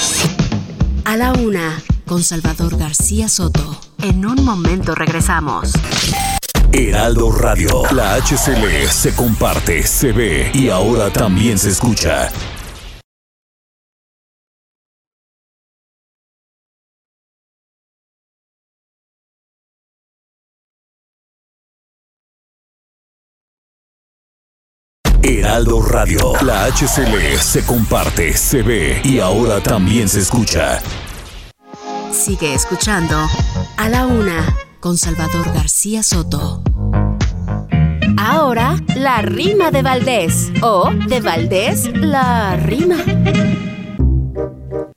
[1.04, 3.80] a la una con Salvador García Soto.
[4.02, 5.72] En un momento regresamos.
[6.72, 7.82] Heraldo Radio.
[7.92, 12.30] La HCL se comparte, se ve y ahora también se escucha.
[25.26, 26.32] Heraldo Radio.
[26.42, 30.80] La HCL se comparte, se ve y ahora también se escucha.
[32.12, 33.16] Sigue escuchando
[33.78, 36.62] a la una con Salvador García Soto.
[38.18, 40.52] Ahora, la rima de Valdés.
[40.60, 42.96] O de Valdés, la rima.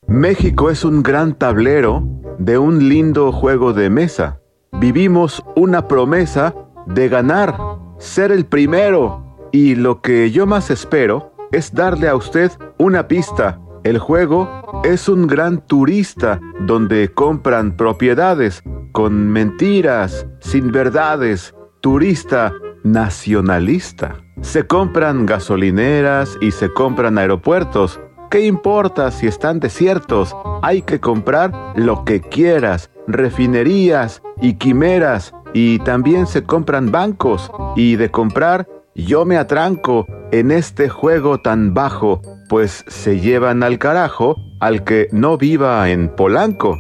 [0.08, 2.04] México es un gran tablero
[2.38, 4.42] de un lindo juego de mesa.
[4.74, 6.54] Vivimos una promesa
[6.86, 7.58] de ganar,
[7.98, 9.27] ser el primero.
[9.52, 13.60] Y lo que yo más espero es darle a usted una pista.
[13.84, 21.54] El juego es un gran turista donde compran propiedades con mentiras, sin verdades.
[21.82, 24.16] Turista nacionalista.
[24.42, 28.00] Se compran gasolineras y se compran aeropuertos.
[28.30, 30.36] ¿Qué importa si están desiertos?
[30.62, 35.34] Hay que comprar lo que quieras, refinerías y quimeras.
[35.54, 37.52] Y también se compran bancos.
[37.76, 43.78] Y de comprar, yo me atranco en este juego tan bajo, pues se llevan al
[43.78, 46.80] carajo al que no viva en Polanco.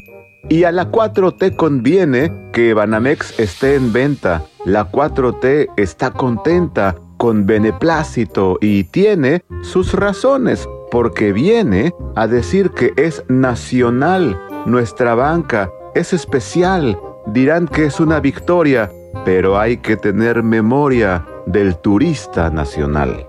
[0.50, 4.44] Y a la 4T conviene que Banamex esté en venta.
[4.66, 12.94] La 4T está contenta con beneplácito y tiene sus razones, porque viene a decir que
[12.96, 14.40] es nacional.
[14.66, 16.98] Nuestra banca es especial.
[17.28, 18.92] Dirán que es una victoria,
[19.26, 23.26] pero hay que tener memoria del turista nacional.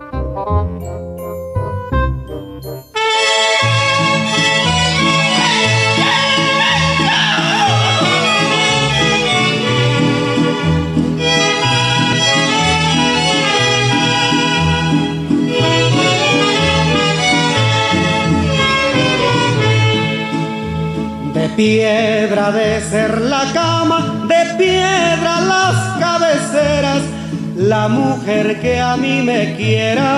[21.34, 23.52] De piedra de ser la
[27.68, 30.10] la mujer que a mí me quiera.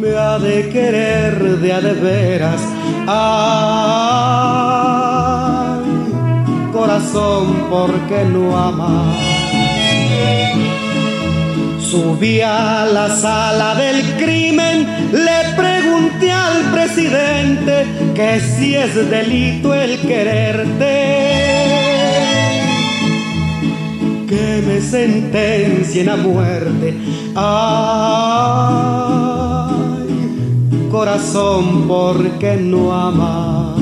[0.00, 2.60] Me ha de querer de a de veras.
[3.06, 3.22] Ay,
[6.72, 9.14] corazón, porque no ama?
[11.80, 19.98] Subí a la sala del crimen, le pregunté al presidente que si es delito el
[20.00, 21.31] quererte,
[24.42, 26.94] que me sentencien a muerte.
[27.36, 27.68] Ay,
[30.90, 33.76] corazón, porque no ama?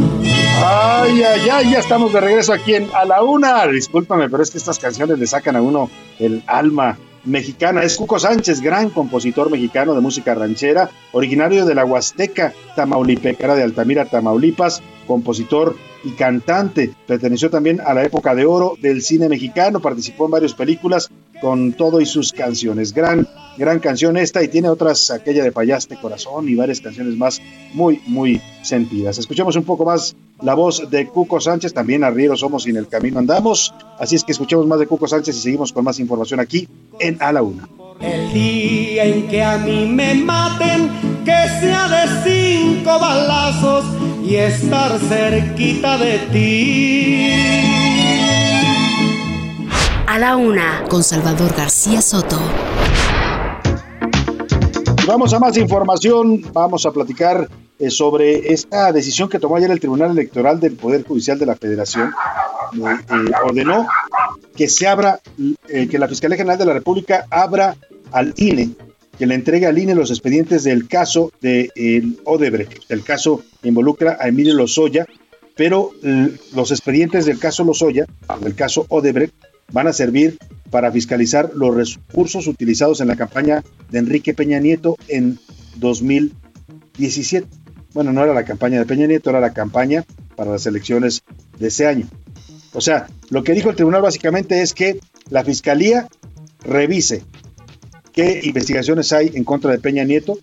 [0.62, 3.66] Ay, ay, ay, ya estamos de regreso aquí en A la Una.
[3.66, 7.82] Discúlpame, pero es que estas canciones le sacan a uno el alma mexicana.
[7.82, 13.62] Es Cuco Sánchez, gran compositor mexicano de música ranchera, originario de la Huasteca Tamaulipecana de
[13.62, 16.94] Altamira, Tamaulipas, compositor y cantante.
[17.04, 21.72] Perteneció también a la época de oro del cine mexicano, participó en varias películas con
[21.72, 22.94] todo y sus canciones.
[22.94, 23.26] Gran,
[23.58, 27.42] gran canción esta y tiene otras, aquella de Payaste Corazón y varias canciones más
[27.74, 29.18] muy, muy sentidas.
[29.18, 32.86] Escuchemos un poco más la voz de Cuco Sánchez, también arrieros somos y en el
[32.86, 33.74] camino andamos.
[33.98, 36.68] Así es que escuchemos más de Cuco Sánchez y seguimos con más información aquí
[37.00, 37.68] en A la Una.
[38.00, 40.88] El día en que a mí me maten,
[41.24, 43.99] que sea de cinco balazos
[44.30, 47.32] y estar cerquita de ti.
[50.06, 52.38] A la una con Salvador García Soto.
[55.04, 57.48] Vamos a más información, vamos a platicar
[57.80, 61.56] eh, sobre esta decisión que tomó ayer el Tribunal Electoral del Poder Judicial de la
[61.56, 62.14] Federación.
[62.74, 63.88] Eh, eh, ordenó
[64.54, 65.18] que se abra,
[65.66, 67.74] que la Fiscalía General de la República abra
[68.12, 68.76] al INE,
[69.20, 71.70] que le entregue al INE los expedientes del caso de
[72.24, 72.90] Odebrecht.
[72.90, 75.04] El caso involucra a Emilio Lozoya,
[75.54, 75.92] pero
[76.54, 78.06] los expedientes del caso Lozoya,
[78.40, 79.34] del caso Odebrecht,
[79.72, 80.38] van a servir
[80.70, 85.38] para fiscalizar los recursos utilizados en la campaña de Enrique Peña Nieto en
[85.76, 87.46] 2017.
[87.92, 90.02] Bueno, no era la campaña de Peña Nieto, era la campaña
[90.34, 91.24] para las elecciones
[91.58, 92.08] de ese año.
[92.72, 96.08] O sea, lo que dijo el tribunal básicamente es que la fiscalía
[96.62, 97.22] revise
[98.12, 100.38] qué investigaciones hay en contra de Peña Nieto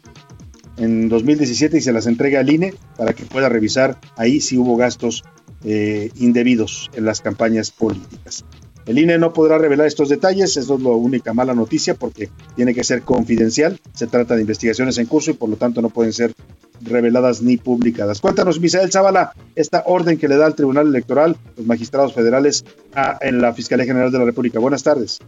[0.77, 4.77] en 2017 y se las entregue al INE para que pueda revisar ahí si hubo
[4.77, 5.23] gastos
[5.63, 8.45] eh, indebidos en las campañas políticas.
[8.85, 12.73] El INE no podrá revelar estos detalles, eso es la única mala noticia porque tiene
[12.73, 16.13] que ser confidencial, se trata de investigaciones en curso y por lo tanto no pueden
[16.13, 16.33] ser
[16.81, 18.21] reveladas ni publicadas.
[18.21, 22.63] Cuéntanos, Misael Zavala, esta orden que le da al Tribunal Electoral, los magistrados federales,
[22.95, 24.59] a, en la Fiscalía General de la República.
[24.59, 25.19] Buenas tardes.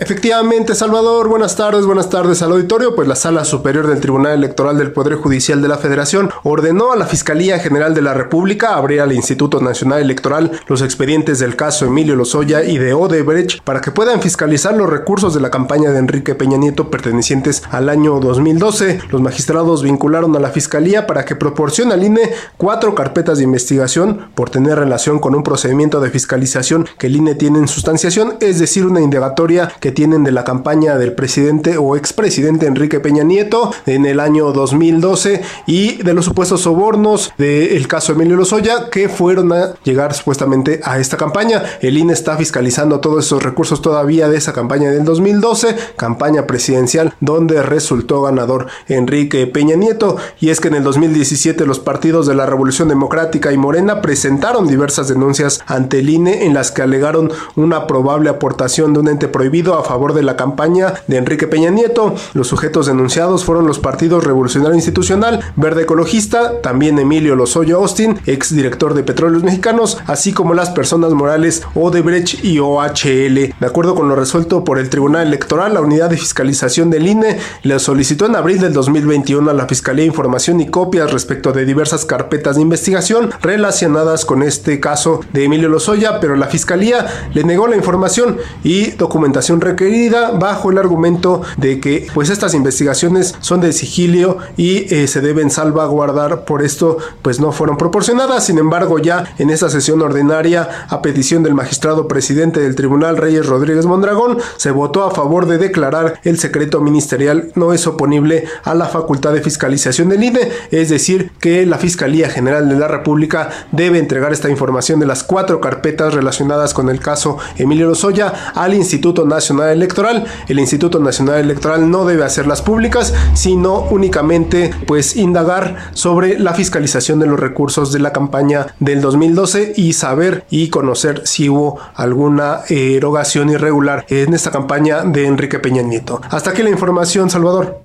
[0.00, 2.94] Efectivamente, Salvador, buenas tardes, buenas tardes al auditorio.
[2.94, 6.96] Pues la Sala Superior del Tribunal Electoral del Poder Judicial de la Federación ordenó a
[6.96, 11.84] la Fiscalía General de la República abrir al Instituto Nacional Electoral los expedientes del caso
[11.84, 15.98] Emilio Lozoya y de Odebrecht para que puedan fiscalizar los recursos de la campaña de
[15.98, 19.00] Enrique Peña Nieto pertenecientes al año 2012.
[19.10, 24.28] Los magistrados vincularon a la Fiscalía para que proporcione al INE cuatro carpetas de investigación
[24.36, 28.60] por tener relación con un procedimiento de fiscalización que el INE tiene en sustanciación, es
[28.60, 33.72] decir, una indagatoria que tienen de la campaña del presidente o expresidente Enrique Peña Nieto
[33.86, 39.52] en el año 2012 y de los supuestos sobornos del caso Emilio Lozoya que fueron
[39.52, 41.62] a llegar supuestamente a esta campaña.
[41.80, 47.14] El INE está fiscalizando todos esos recursos todavía de esa campaña del 2012, campaña presidencial
[47.20, 50.16] donde resultó ganador Enrique Peña Nieto.
[50.40, 54.66] Y es que en el 2017 los partidos de la Revolución Democrática y Morena presentaron
[54.66, 59.28] diversas denuncias ante el INE en las que alegaron una probable aportación de un ente
[59.28, 62.14] prohibido a favor de la campaña de Enrique Peña Nieto.
[62.34, 68.54] Los sujetos denunciados fueron los partidos Revolucionario Institucional, Verde Ecologista, también Emilio Lozoya Austin, ex
[68.54, 73.54] director de Petróleos Mexicanos, así como las personas morales Odebrecht y OHL.
[73.58, 77.38] De acuerdo con lo resuelto por el Tribunal Electoral, la unidad de fiscalización del INE
[77.62, 82.04] le solicitó en abril del 2021 a la Fiscalía información y copias respecto de diversas
[82.04, 87.68] carpetas de investigación relacionadas con este caso de Emilio Lozoya, pero la Fiscalía le negó
[87.68, 93.72] la información y documentación requerida bajo el argumento de que pues estas investigaciones son de
[93.72, 96.44] sigilio y eh, se deben salvaguardar.
[96.44, 98.46] Por esto pues no fueron proporcionadas.
[98.46, 103.46] Sin embargo ya en esta sesión ordinaria a petición del magistrado presidente del tribunal Reyes
[103.46, 108.74] Rodríguez Mondragón se votó a favor de declarar el secreto ministerial no es oponible a
[108.74, 113.50] la facultad de fiscalización del INE es decir que la Fiscalía General de la República
[113.72, 118.74] debe entregar esta información de las cuatro carpetas relacionadas con el caso Emilio Lozoya al
[118.74, 120.24] Instituto Nacional Electoral.
[120.48, 127.18] El Instituto Nacional Electoral no debe hacerlas públicas, sino únicamente pues indagar sobre la fiscalización
[127.18, 132.60] de los recursos de la campaña del 2012 y saber y conocer si hubo alguna
[132.68, 136.20] erogación irregular en esta campaña de Enrique Peña Nieto.
[136.30, 137.82] Hasta aquí la información, Salvador.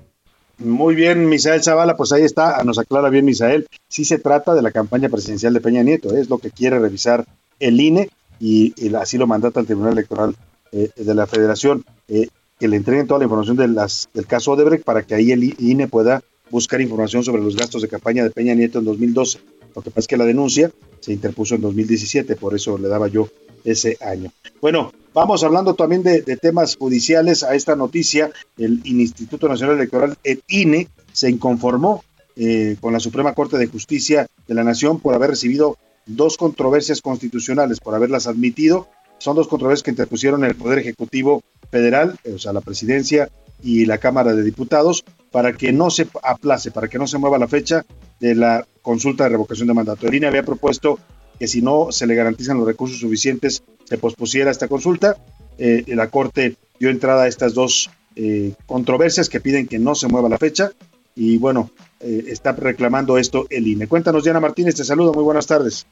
[0.58, 4.62] Muy bien, Misael Zavala, pues ahí está, nos aclara bien Misael, sí se trata de
[4.62, 7.24] la campaña presidencial de Peña Nieto, es lo que quiere revisar
[7.58, 10.36] el INE y, y así lo mandata el Tribunal Electoral
[10.76, 12.26] eh, de la federación, eh,
[12.58, 15.86] que le entreguen toda la información de del caso Odebrecht para que ahí el INE
[15.86, 19.38] pueda buscar información sobre los gastos de campaña de Peña Nieto en 2012.
[19.76, 23.06] Lo que pasa es que la denuncia se interpuso en 2017, por eso le daba
[23.06, 23.28] yo
[23.64, 24.32] ese año.
[24.60, 28.32] Bueno, vamos hablando también de, temas judiciales a esta noticia.
[28.58, 32.02] El Instituto Nacional Electoral, el INE, se inconformó
[32.34, 37.00] eh, con la Suprema Corte de Justicia de la Nación por haber recibido dos controversias
[37.00, 38.88] constitucionales, por haberlas admitido
[39.24, 43.30] son dos controversias que interpusieron el Poder Ejecutivo Federal, o sea, la presidencia
[43.62, 47.38] y la Cámara de Diputados, para que no se aplace, para que no se mueva
[47.38, 47.86] la fecha
[48.20, 50.06] de la consulta de revocación de mandato.
[50.06, 50.98] El INE había propuesto
[51.38, 55.16] que si no se le garantizan los recursos suficientes, se pospusiera esta consulta.
[55.56, 60.06] Eh, la Corte dio entrada a estas dos eh, controversias que piden que no se
[60.06, 60.72] mueva la fecha
[61.16, 63.86] y bueno, eh, está reclamando esto el INE.
[63.86, 65.86] Cuéntanos, Diana Martínez, te saludo, muy buenas tardes.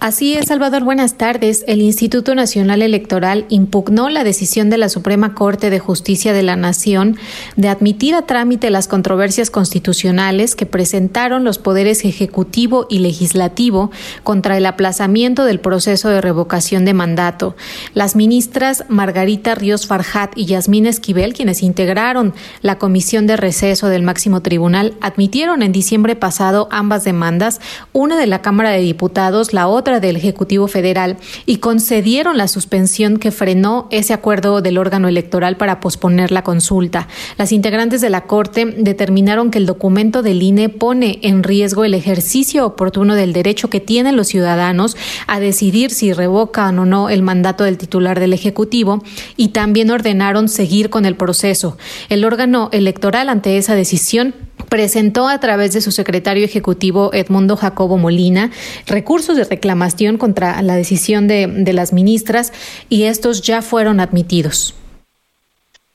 [0.00, 1.62] Así es, Salvador, buenas tardes.
[1.68, 6.56] El Instituto Nacional Electoral impugnó la decisión de la Suprema Corte de Justicia de la
[6.56, 7.18] Nación
[7.56, 13.90] de admitir a trámite las controversias constitucionales que presentaron los poderes ejecutivo y legislativo
[14.22, 17.54] contra el aplazamiento del proceso de revocación de mandato.
[17.92, 22.32] Las ministras Margarita Ríos Farjat y Yasmín Esquivel, quienes integraron
[22.62, 27.60] la comisión de receso del máximo tribunal, admitieron en diciembre pasado ambas demandas,
[27.92, 31.16] una de la Cámara de Diputados, la otra del Ejecutivo Federal
[31.46, 37.08] y concedieron la suspensión que frenó ese acuerdo del órgano electoral para posponer la consulta.
[37.38, 41.94] Las integrantes de la Corte determinaron que el documento del INE pone en riesgo el
[41.94, 47.22] ejercicio oportuno del derecho que tienen los ciudadanos a decidir si revocan o no el
[47.22, 49.02] mandato del titular del Ejecutivo
[49.36, 51.78] y también ordenaron seguir con el proceso.
[52.08, 54.34] El órgano electoral ante esa decisión
[54.68, 58.50] presentó a través de su secretario ejecutivo Edmundo Jacobo Molina
[58.86, 62.52] recursos de reclamación contra la decisión de, de las ministras
[62.88, 64.74] y estos ya fueron admitidos.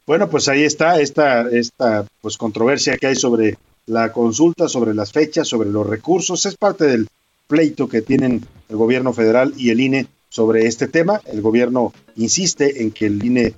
[0.05, 3.57] Bueno, pues ahí está esta, esta pues controversia que hay sobre
[3.87, 6.45] la consulta, sobre las fechas, sobre los recursos.
[6.45, 7.07] Es parte del
[7.47, 11.21] pleito que tienen el gobierno federal y el INE sobre este tema.
[11.25, 13.53] El gobierno insiste en que el INE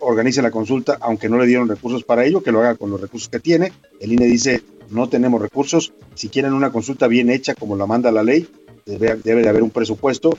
[0.00, 3.00] organice la consulta, aunque no le dieron recursos para ello, que lo haga con los
[3.00, 3.72] recursos que tiene.
[4.00, 5.92] El INE dice, no tenemos recursos.
[6.14, 8.46] Si quieren una consulta bien hecha, como la manda la ley,
[8.84, 10.36] debe, de haber un presupuesto.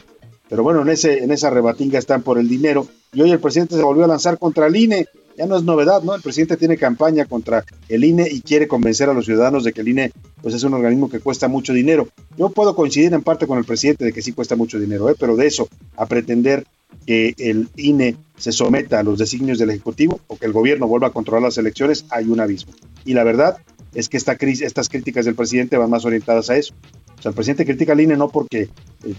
[0.49, 2.87] Pero bueno, en, ese, en esa rebatinga están por el dinero.
[3.13, 5.07] Y hoy el presidente se volvió a lanzar contra el INE.
[5.37, 6.13] Ya no es novedad, ¿no?
[6.13, 9.81] El presidente tiene campaña contra el INE y quiere convencer a los ciudadanos de que
[9.81, 10.11] el INE
[10.41, 12.09] pues es un organismo que cuesta mucho dinero.
[12.37, 15.15] Yo puedo coincidir en parte con el presidente de que sí cuesta mucho dinero, ¿eh?
[15.17, 16.65] pero de eso a pretender
[17.11, 21.07] que el INE se someta a los designios del Ejecutivo o que el gobierno vuelva
[21.07, 22.71] a controlar las elecciones, hay un abismo.
[23.03, 23.57] Y la verdad
[23.93, 26.73] es que esta crisis, estas críticas del presidente van más orientadas a eso.
[27.19, 28.69] O sea, el presidente critica al INE no porque eh,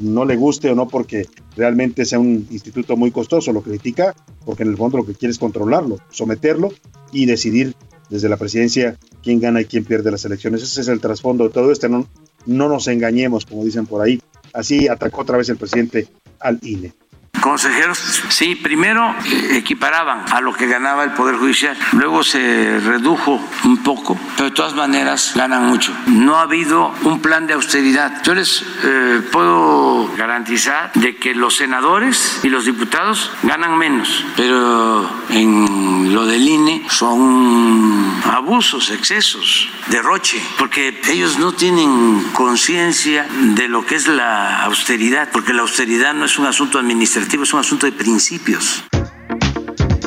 [0.01, 4.17] no le guste o no porque realmente sea un instituto muy costoso, lo critica
[4.47, 6.71] porque en el fondo lo que quiere es controlarlo, someterlo
[7.13, 7.75] y decidir
[8.09, 10.63] desde la presidencia quién gana y quién pierde las elecciones.
[10.63, 11.91] Ese es el trasfondo de todo esto.
[11.91, 12.09] No,
[12.47, 14.19] no nos engañemos, como dicen por ahí.
[14.55, 16.09] Así atacó otra vez el presidente
[16.41, 16.95] al INE
[17.43, 17.99] consejeros,
[18.31, 19.15] sí, primero
[19.51, 24.55] equiparaban a lo que ganaba el Poder Judicial, luego se redujo un poco, pero de
[24.55, 25.93] todas maneras ganan mucho.
[26.07, 28.23] No ha habido un plan de austeridad.
[28.23, 35.11] Yo les eh, puedo garantizar de que los senadores y los diputados ganan menos, pero
[35.31, 43.85] en lo del INE son abusos, excesos, derroche, porque ellos no tienen conciencia de lo
[43.85, 47.87] que es la austeridad, porque la austeridad no es un asunto administrativo es un asunto
[47.87, 48.85] de principios.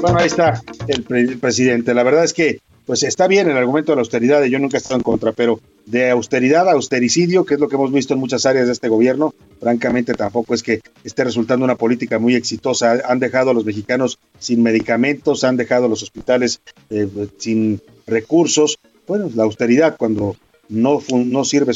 [0.01, 1.93] Bueno, ahí está el, presidente.
[1.93, 4.79] La verdad es que pues está bien el argumento de la austeridad, yo nunca he
[4.79, 8.45] estado en contra, pero de austeridad austericidio, que es lo que hemos visto en muchas
[8.45, 13.01] áreas de este gobierno, francamente tampoco es que esté resultando una política muy exitosa.
[13.07, 16.61] Han dejado a los mexicanos sin medicamentos, han dejado a los hospitales
[16.91, 17.07] eh,
[17.39, 18.77] sin recursos.
[19.07, 20.35] Bueno, la austeridad cuando
[20.69, 21.73] no, no sirve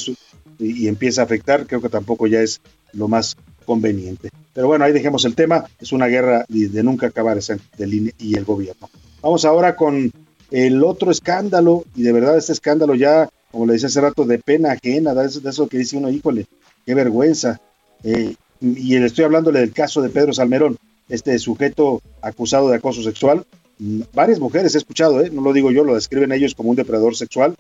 [0.60, 2.62] y empieza a afectar, creo que tampoco ya es
[2.93, 3.36] lo más
[3.70, 4.32] conveniente.
[4.51, 5.63] Pero bueno, ahí dejemos el tema.
[5.80, 7.38] Es una guerra de, nunca acabar
[7.78, 8.89] del INE y el gobierno.
[9.22, 10.11] Vamos ahora con
[10.49, 14.39] el otro escándalo, y de verdad este escándalo ya, como le decía hace rato, de
[14.39, 16.47] pena ajena, de eso, de eso que dice uno, híjole,
[16.84, 17.61] qué vergüenza.
[18.03, 20.76] Eh, y le estoy hablándole del caso de Pedro Salmerón,
[21.07, 23.45] este sujeto acusado de acoso sexual.
[23.78, 25.30] Mm, varias mujeres he escuchado, ¿eh?
[25.32, 27.55] no lo digo yo, lo describen ellos como un depredador sexual.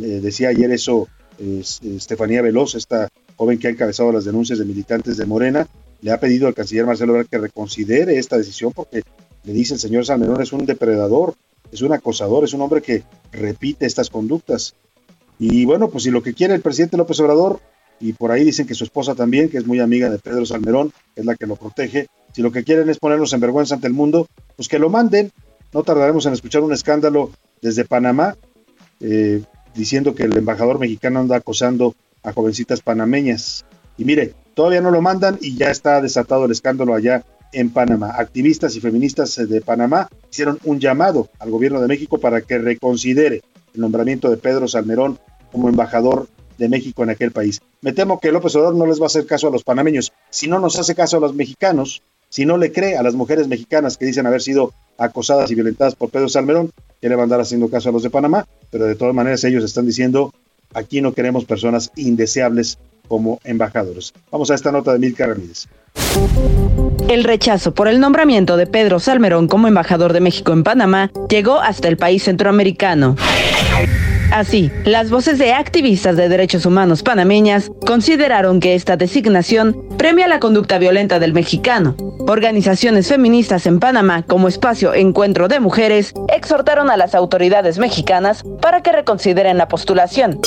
[0.00, 3.08] Eh, decía ayer eso Estefanía Veloz, esta
[3.38, 5.66] joven que ha encabezado las denuncias de militantes de Morena,
[6.02, 9.02] le ha pedido al canciller Marcelo Ebrard que reconsidere esta decisión porque
[9.44, 11.34] le dice el señor Salmerón es un depredador,
[11.72, 14.74] es un acosador, es un hombre que repite estas conductas.
[15.38, 17.60] Y bueno, pues si lo que quiere el presidente López Obrador,
[18.00, 20.92] y por ahí dicen que su esposa también, que es muy amiga de Pedro Salmerón,
[21.16, 23.92] es la que lo protege, si lo que quieren es ponernos en vergüenza ante el
[23.92, 25.32] mundo, pues que lo manden.
[25.72, 27.30] No tardaremos en escuchar un escándalo
[27.60, 28.36] desde Panamá,
[29.00, 29.42] eh,
[29.74, 33.64] diciendo que el embajador mexicano anda acosando a jovencitas panameñas.
[33.96, 38.14] Y mire, todavía no lo mandan y ya está desatado el escándalo allá en Panamá.
[38.16, 43.42] Activistas y feministas de Panamá hicieron un llamado al gobierno de México para que reconsidere
[43.74, 45.18] el nombramiento de Pedro Salmerón
[45.52, 47.60] como embajador de México en aquel país.
[47.80, 50.12] Me temo que López Obrador no les va a hacer caso a los panameños.
[50.30, 53.48] Si no nos hace caso a los mexicanos, si no le cree a las mujeres
[53.48, 57.40] mexicanas que dicen haber sido acosadas y violentadas por Pedro Salmerón, que le a andar
[57.40, 60.34] haciendo caso a los de Panamá, pero de todas maneras ellos están diciendo
[60.74, 64.12] Aquí no queremos personas indeseables como embajadores.
[64.30, 65.66] Vamos a esta nota de Milka Ramírez.
[67.08, 71.58] El rechazo por el nombramiento de Pedro Salmerón como embajador de México en Panamá llegó
[71.58, 73.16] hasta el país centroamericano.
[74.30, 80.38] Así, las voces de activistas de derechos humanos panameñas consideraron que esta designación premia la
[80.38, 81.96] conducta violenta del mexicano.
[82.28, 88.82] Organizaciones feministas en Panamá, como espacio Encuentro de Mujeres, exhortaron a las autoridades mexicanas para
[88.82, 90.38] que reconsideren la postulación.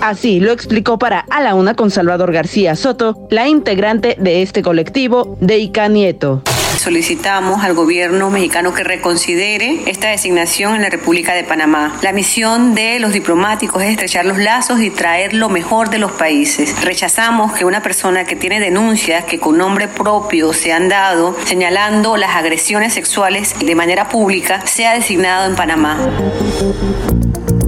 [0.00, 4.62] Así lo explicó para A la Una con Salvador García Soto, la integrante de este
[4.62, 6.42] colectivo, Deika Nieto.
[6.76, 11.96] Solicitamos al gobierno mexicano que reconsidere esta designación en la República de Panamá.
[12.02, 16.12] La misión de los diplomáticos es estrechar los lazos y traer lo mejor de los
[16.12, 16.80] países.
[16.82, 22.16] Rechazamos que una persona que tiene denuncias que con nombre propio se han dado señalando
[22.16, 25.98] las agresiones sexuales de manera pública sea designado en Panamá.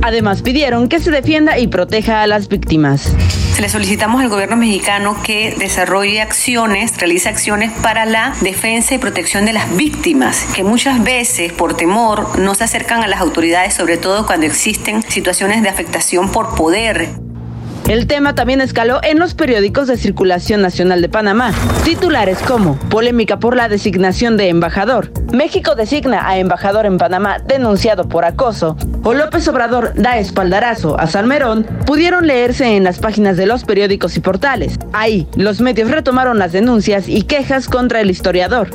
[0.02, 3.12] Además pidieron que se defienda y proteja a las víctimas.
[3.54, 8.98] Se le solicitamos al gobierno mexicano que desarrolle acciones, realice acciones para la defensa y
[8.98, 13.74] protección de las víctimas, que muchas veces por temor no se acercan a las autoridades,
[13.74, 17.08] sobre todo cuando existen situaciones de afectación por poder.
[17.88, 21.54] El tema también escaló en los periódicos de circulación nacional de Panamá.
[21.84, 28.06] Titulares como Polémica por la designación de embajador, México designa a embajador en Panamá denunciado
[28.06, 33.46] por acoso, o López Obrador da espaldarazo a Salmerón, pudieron leerse en las páginas de
[33.46, 34.78] los periódicos y portales.
[34.92, 38.68] Ahí, los medios retomaron las denuncias y quejas contra el historiador.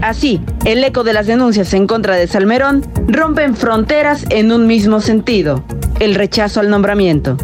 [0.00, 5.02] Así, el eco de las denuncias en contra de Salmerón rompen fronteras en un mismo
[5.02, 5.62] sentido,
[6.00, 7.36] el rechazo al nombramiento.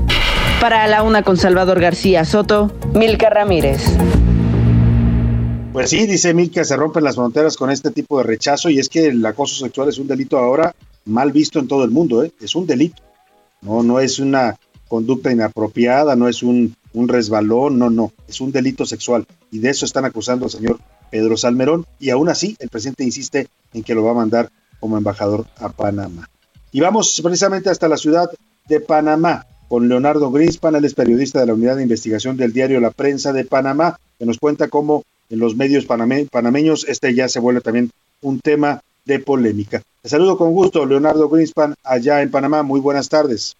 [0.60, 3.80] Para la una con Salvador García Soto, Milka Ramírez.
[5.72, 8.90] Pues sí, dice Milka, se rompen las fronteras con este tipo de rechazo y es
[8.90, 10.74] que el acoso sexual es un delito ahora
[11.06, 12.32] mal visto en todo el mundo, ¿eh?
[12.42, 13.02] es un delito.
[13.62, 18.52] No, no es una conducta inapropiada, no es un, un resbalón, no, no, es un
[18.52, 19.26] delito sexual.
[19.50, 20.78] Y de eso están acusando al señor
[21.10, 24.98] Pedro Salmerón y aún así el presidente insiste en que lo va a mandar como
[24.98, 26.28] embajador a Panamá.
[26.70, 28.30] Y vamos precisamente hasta la ciudad
[28.68, 32.80] de Panamá con Leonardo Greenspan, él es periodista de la unidad de investigación del diario
[32.80, 37.28] La Prensa de Panamá, que nos cuenta cómo en los medios paname panameños este ya
[37.28, 37.88] se vuelve también
[38.20, 39.80] un tema de polémica.
[40.02, 42.64] Te saludo con gusto, Leonardo Greenspan, allá en Panamá.
[42.64, 43.54] Muy buenas tardes.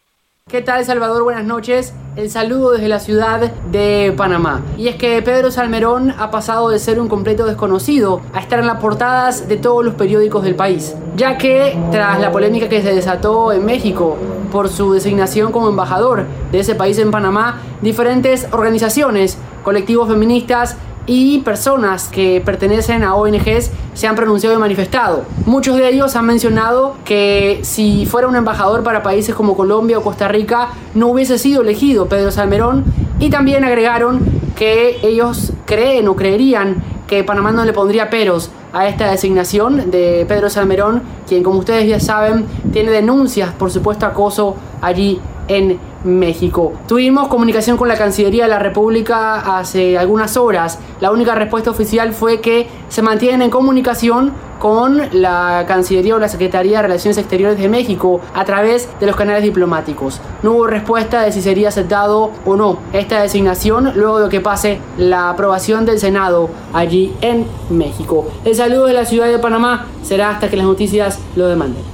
[0.50, 1.22] ¿Qué tal Salvador?
[1.22, 1.94] Buenas noches.
[2.16, 4.62] El saludo desde la ciudad de Panamá.
[4.76, 8.66] Y es que Pedro Salmerón ha pasado de ser un completo desconocido a estar en
[8.66, 12.92] las portadas de todos los periódicos del país, ya que tras la polémica que se
[12.92, 14.16] desató en México
[14.50, 20.76] por su designación como embajador de ese país en Panamá, diferentes organizaciones, colectivos feministas
[21.06, 25.24] y personas que pertenecen a ONGs se han pronunciado y manifestado.
[25.46, 30.02] Muchos de ellos han mencionado que si fuera un embajador para países como Colombia o
[30.02, 32.84] Costa Rica no hubiese sido elegido Pedro Salmerón
[33.18, 34.20] y también agregaron
[34.56, 40.24] que ellos creen o creerían que Panamá no le pondría peros a esta designación de
[40.28, 46.72] Pedro Salmerón, quien como ustedes ya saben tiene denuncias por supuesto acoso allí en México.
[46.86, 50.78] Tuvimos comunicación con la Cancillería de la República hace algunas horas.
[51.00, 56.28] La única respuesta oficial fue que se mantienen en comunicación con la Cancillería o la
[56.28, 60.20] Secretaría de Relaciones Exteriores de México a través de los canales diplomáticos.
[60.42, 64.78] No hubo respuesta de si sería aceptado o no esta designación luego de que pase
[64.98, 68.28] la aprobación del Senado allí en México.
[68.44, 71.89] El saludo de la ciudad de Panamá será hasta que las noticias lo demanden.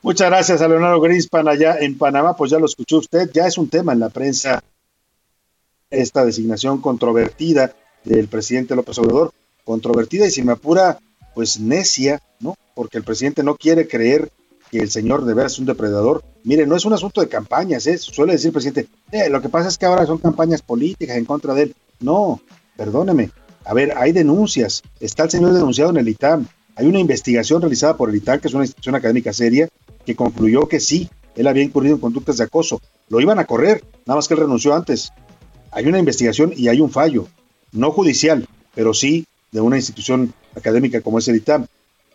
[0.00, 2.36] Muchas gracias a Leonardo Greenspan allá en Panamá.
[2.36, 4.62] Pues ya lo escuchó usted, ya es un tema en la prensa
[5.90, 7.74] esta designación controvertida
[8.04, 9.32] del presidente López Obrador,
[9.64, 11.00] controvertida y si me apura,
[11.34, 12.54] pues necia, ¿no?
[12.74, 14.30] Porque el presidente no quiere creer
[14.70, 16.22] que el señor de veras es un depredador.
[16.44, 17.98] Mire, no es un asunto de campañas, ¿eh?
[17.98, 21.24] suele decir el presidente, eh, lo que pasa es que ahora son campañas políticas en
[21.24, 21.76] contra de él.
[21.98, 22.40] No,
[22.76, 23.30] perdóneme.
[23.64, 24.82] A ver, hay denuncias.
[25.00, 26.46] Está el señor denunciado en el ITAM.
[26.76, 29.68] Hay una investigación realizada por el ITAM, que es una institución académica seria,
[30.08, 32.80] que concluyó que sí, él había incurrido en conductas de acoso.
[33.10, 35.12] Lo iban a correr, nada más que él renunció antes.
[35.70, 37.26] Hay una investigación y hay un fallo,
[37.72, 41.66] no judicial, pero sí de una institución académica como es el ITAM.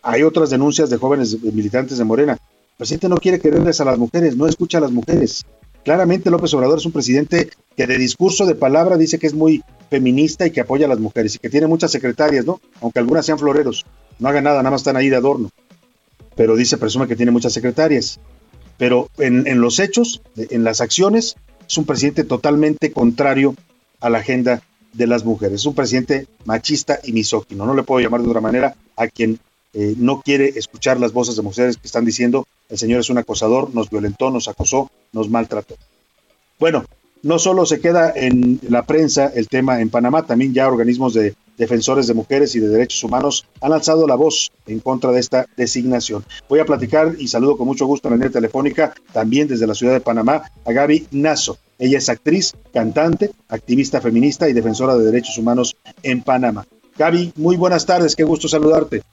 [0.01, 2.33] Hay otras denuncias de jóvenes militantes de Morena.
[2.33, 5.45] El presidente no quiere quererles a las mujeres, no escucha a las mujeres.
[5.83, 9.61] Claramente López Obrador es un presidente que de discurso, de palabra, dice que es muy
[9.91, 12.59] feminista y que apoya a las mujeres y que tiene muchas secretarias, ¿no?
[12.81, 13.85] Aunque algunas sean floreros,
[14.17, 15.51] no hagan nada, nada más están ahí de adorno
[16.35, 18.19] pero dice, presume que tiene muchas secretarias.
[18.77, 21.35] Pero en, los hechos, en las acciones,
[21.67, 23.55] es un presidente totalmente contrario
[23.99, 24.61] a la agenda
[24.93, 25.61] de las mujeres.
[25.61, 27.65] Es un presidente machista y misógino.
[27.65, 29.39] No le puedo llamar de otra manera a quien
[29.73, 33.17] eh, no quiere escuchar las voces de mujeres que están diciendo el señor es un
[33.19, 35.75] acosador, nos violentó, nos acosó, nos maltrató.
[36.59, 36.85] Bueno,
[37.21, 41.35] no solo se queda en la prensa el tema en Panamá, también ya organismos de
[41.57, 45.45] defensores de mujeres y de derechos humanos han alzado la voz en contra de esta
[45.57, 46.23] designación.
[46.49, 49.75] Voy a platicar y saludo con mucho gusto en la línea telefónica, también desde la
[49.75, 51.57] ciudad de Panamá, a Gaby Nazo.
[51.79, 56.65] Ella es actriz, cantante, activista feminista y defensora de derechos humanos en Panamá.
[56.97, 59.03] Gaby, muy buenas tardes, qué gusto saludarte.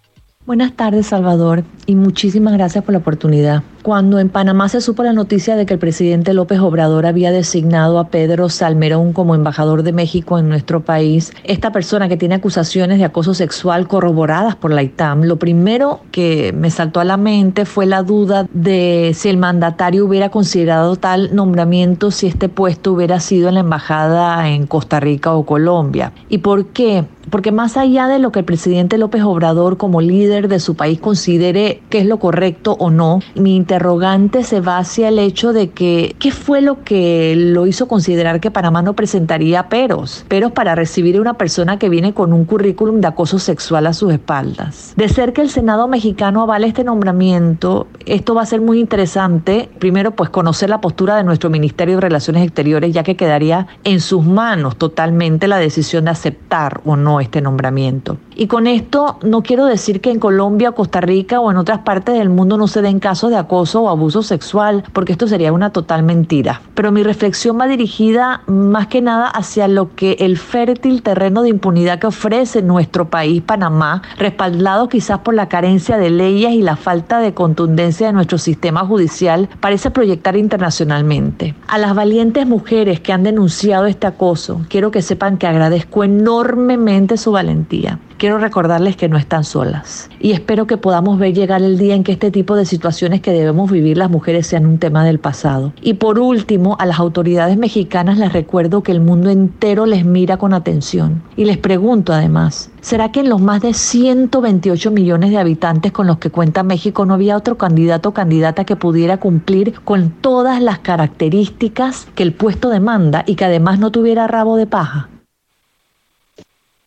[0.47, 3.63] Buenas tardes, Salvador, y muchísimas gracias por la oportunidad.
[3.83, 7.99] Cuando en Panamá se supo la noticia de que el presidente López Obrador había designado
[7.99, 12.99] a Pedro Salmerón como embajador de México en nuestro país, esta persona que tiene acusaciones
[12.99, 17.65] de acoso sexual corroboradas por la ITAM, lo primero que me saltó a la mente
[17.65, 23.19] fue la duda de si el mandatario hubiera considerado tal nombramiento si este puesto hubiera
[23.19, 26.13] sido en la embajada en Costa Rica o Colombia.
[26.29, 27.07] ¿Y por qué?
[27.31, 31.01] Porque más allá de lo que el presidente López Obrador como líder de su país
[31.01, 35.71] considere que es lo correcto o no, mi interrogante se va hacia el hecho de
[35.71, 40.75] que qué fue lo que lo hizo considerar que Panamá no presentaría peros, peros para
[40.75, 44.93] recibir a una persona que viene con un currículum de acoso sexual a sus espaldas.
[44.97, 49.71] De ser que el Senado mexicano avale este nombramiento, esto va a ser muy interesante.
[49.79, 54.01] Primero, pues conocer la postura de nuestro Ministerio de Relaciones Exteriores, ya que quedaría en
[54.01, 58.17] sus manos totalmente la decisión de aceptar o no este nombramiento.
[58.41, 62.15] Y con esto no quiero decir que en Colombia, Costa Rica o en otras partes
[62.15, 65.75] del mundo no se den casos de acoso o abuso sexual, porque esto sería una
[65.75, 66.63] total mentira.
[66.75, 71.51] Pero mi reflexión va dirigida más que nada hacia lo que el fértil terreno de
[71.51, 76.77] impunidad que ofrece nuestro país, Panamá, respaldado quizás por la carencia de leyes y la
[76.77, 81.55] falta de contundencia de nuestro sistema judicial, parece proyectar internacionalmente.
[81.69, 87.19] A las valientes mujeres que han denunciado este acoso, quiero que sepan que agradezco enormemente
[87.19, 87.99] su valentía.
[88.21, 92.05] Quiero recordarles que no están solas y espero que podamos ver llegar el día en
[92.05, 95.73] que este tipo de situaciones que debemos vivir las mujeres sean un tema del pasado.
[95.81, 100.37] Y por último, a las autoridades mexicanas les recuerdo que el mundo entero les mira
[100.37, 105.39] con atención y les pregunto además, ¿será que en los más de 128 millones de
[105.39, 109.81] habitantes con los que cuenta México no había otro candidato o candidata que pudiera cumplir
[109.81, 114.67] con todas las características que el puesto demanda y que además no tuviera rabo de
[114.67, 115.09] paja?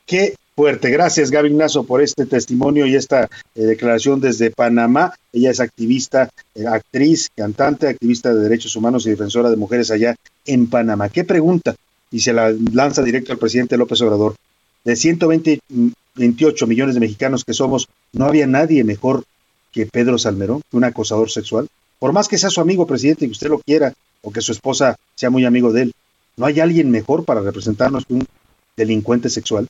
[0.06, 0.90] Qué fuerte.
[0.90, 5.14] Gracias, Gaby Ignacio, por este testimonio y esta eh, declaración desde Panamá.
[5.32, 10.16] Ella es activista, eh, actriz, cantante, activista de derechos humanos y defensora de mujeres allá
[10.46, 11.10] en Panamá.
[11.10, 11.76] ¿Qué pregunta?
[12.12, 14.36] Y se la lanza directo al presidente López Obrador.
[14.84, 19.24] De 128 millones de mexicanos que somos, ¿no había nadie mejor
[19.72, 21.68] que Pedro Salmerón, que un acosador sexual?
[22.00, 24.52] Por más que sea su amigo presidente y que usted lo quiera, o que su
[24.52, 25.94] esposa sea muy amigo de él,
[26.38, 28.26] ¿no hay alguien mejor para representarnos que un
[28.76, 29.68] delincuente sexual?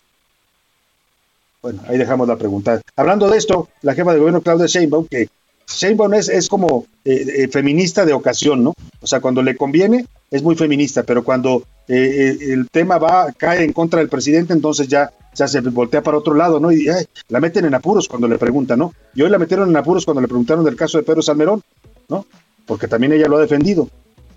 [1.64, 2.82] Bueno, ahí dejamos la pregunta.
[2.98, 5.30] Hablando de esto, la jefa de gobierno Claudia Sheinbaum, que
[5.66, 8.74] Sheinbaum es, es como eh, eh, feminista de ocasión, ¿no?
[9.00, 13.64] O sea, cuando le conviene es muy feminista, pero cuando eh, el tema va cae
[13.64, 16.70] en contra del presidente, entonces ya, se voltea para otro lado, ¿no?
[16.70, 16.86] Y
[17.30, 18.94] la meten en apuros cuando le preguntan, ¿no?
[19.16, 21.64] Y hoy la metieron en apuros cuando le preguntaron del caso de Pedro Salmerón,
[22.10, 22.26] ¿no?
[22.66, 23.88] Porque también ella lo ha defendido.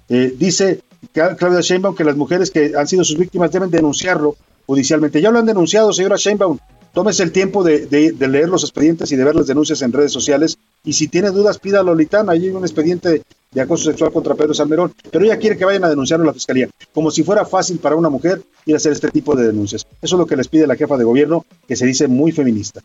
[0.08, 0.80] dice
[1.12, 5.20] Claudia Sheinbaum que las mujeres que han sido sus víctimas deben denunciarlo judicialmente.
[5.20, 6.58] Ya lo han denunciado, señora Sheinbaum.
[6.96, 10.56] Tómese el tiempo de, leer los expedientes y de ver las denuncias en redes sociales.
[10.82, 12.30] Y si tiene dudas, pida a Lolitán.
[12.30, 13.22] Ahí hay un expediente
[13.52, 14.94] de acoso sexual contra Pedro Salmerón.
[15.10, 16.70] Pero ella quiere que vayan a denunciarlo a la fiscalía.
[16.94, 19.86] Como si fuera fácil para una mujer ir a hacer este tipo de denuncias.
[20.00, 22.80] Eso es lo que les pide la jefa de gobierno, que se dice muy feminista.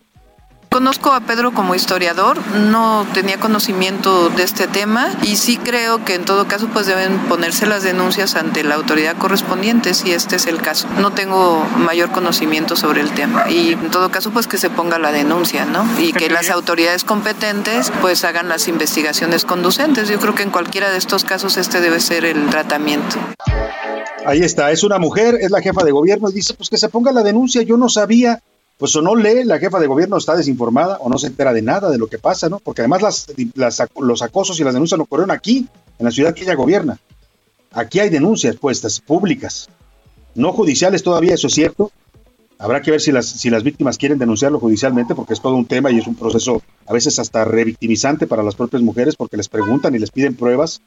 [0.73, 6.15] Conozco a Pedro como historiador, no tenía conocimiento de este tema y sí creo que
[6.15, 10.45] en todo caso pues deben ponerse las denuncias ante la autoridad correspondiente si este es
[10.45, 10.87] el caso.
[10.97, 14.97] No tengo mayor conocimiento sobre el tema y en todo caso pues que se ponga
[14.97, 15.85] la denuncia, ¿no?
[15.99, 20.07] Y que las autoridades competentes pues hagan las investigaciones conducentes.
[20.07, 23.17] Yo creo que en cualquiera de estos casos este debe ser el tratamiento.
[24.25, 26.87] Ahí está, es una mujer, es la jefa de gobierno y dice pues que se
[26.87, 28.41] ponga la denuncia, yo no sabía
[28.81, 31.61] pues o no lee, la jefa de gobierno está desinformada o no se entera de
[31.61, 32.57] nada de lo que pasa, ¿no?
[32.57, 33.27] Porque además
[33.95, 35.67] los acosos y las denuncias no ocurrieron aquí,
[35.99, 36.97] en la ciudad que ella gobierna.
[37.73, 39.69] Aquí hay denuncias puestas, públicas,
[40.33, 41.91] no judiciales todavía, eso es cierto.
[42.57, 45.99] Habrá que ver si las, víctimas quieren denunciarlo judicialmente, porque es todo un tema y
[45.99, 49.99] es un proceso a veces hasta revictimizante para las propias mujeres, porque les preguntan y
[49.99, 50.81] les piden pruebas.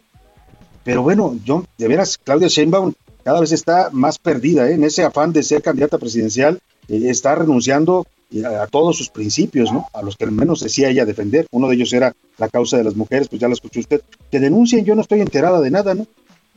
[0.82, 2.92] Pero bueno, yo, de veras, Claudia Sheinbaum
[3.22, 4.74] cada vez está más perdida ¿eh?
[4.74, 6.58] en ese afán de ser candidata presidencial
[6.88, 9.88] está renunciando eh, a, todos sus principios, ¿no?
[9.92, 11.46] A los que al menos decía ella defender.
[11.52, 14.02] Uno de ellos era la causa de las mujeres, pues ya la escuchó usted.
[14.30, 16.06] Que denuncien, yo no estoy enterada de nada, ¿no?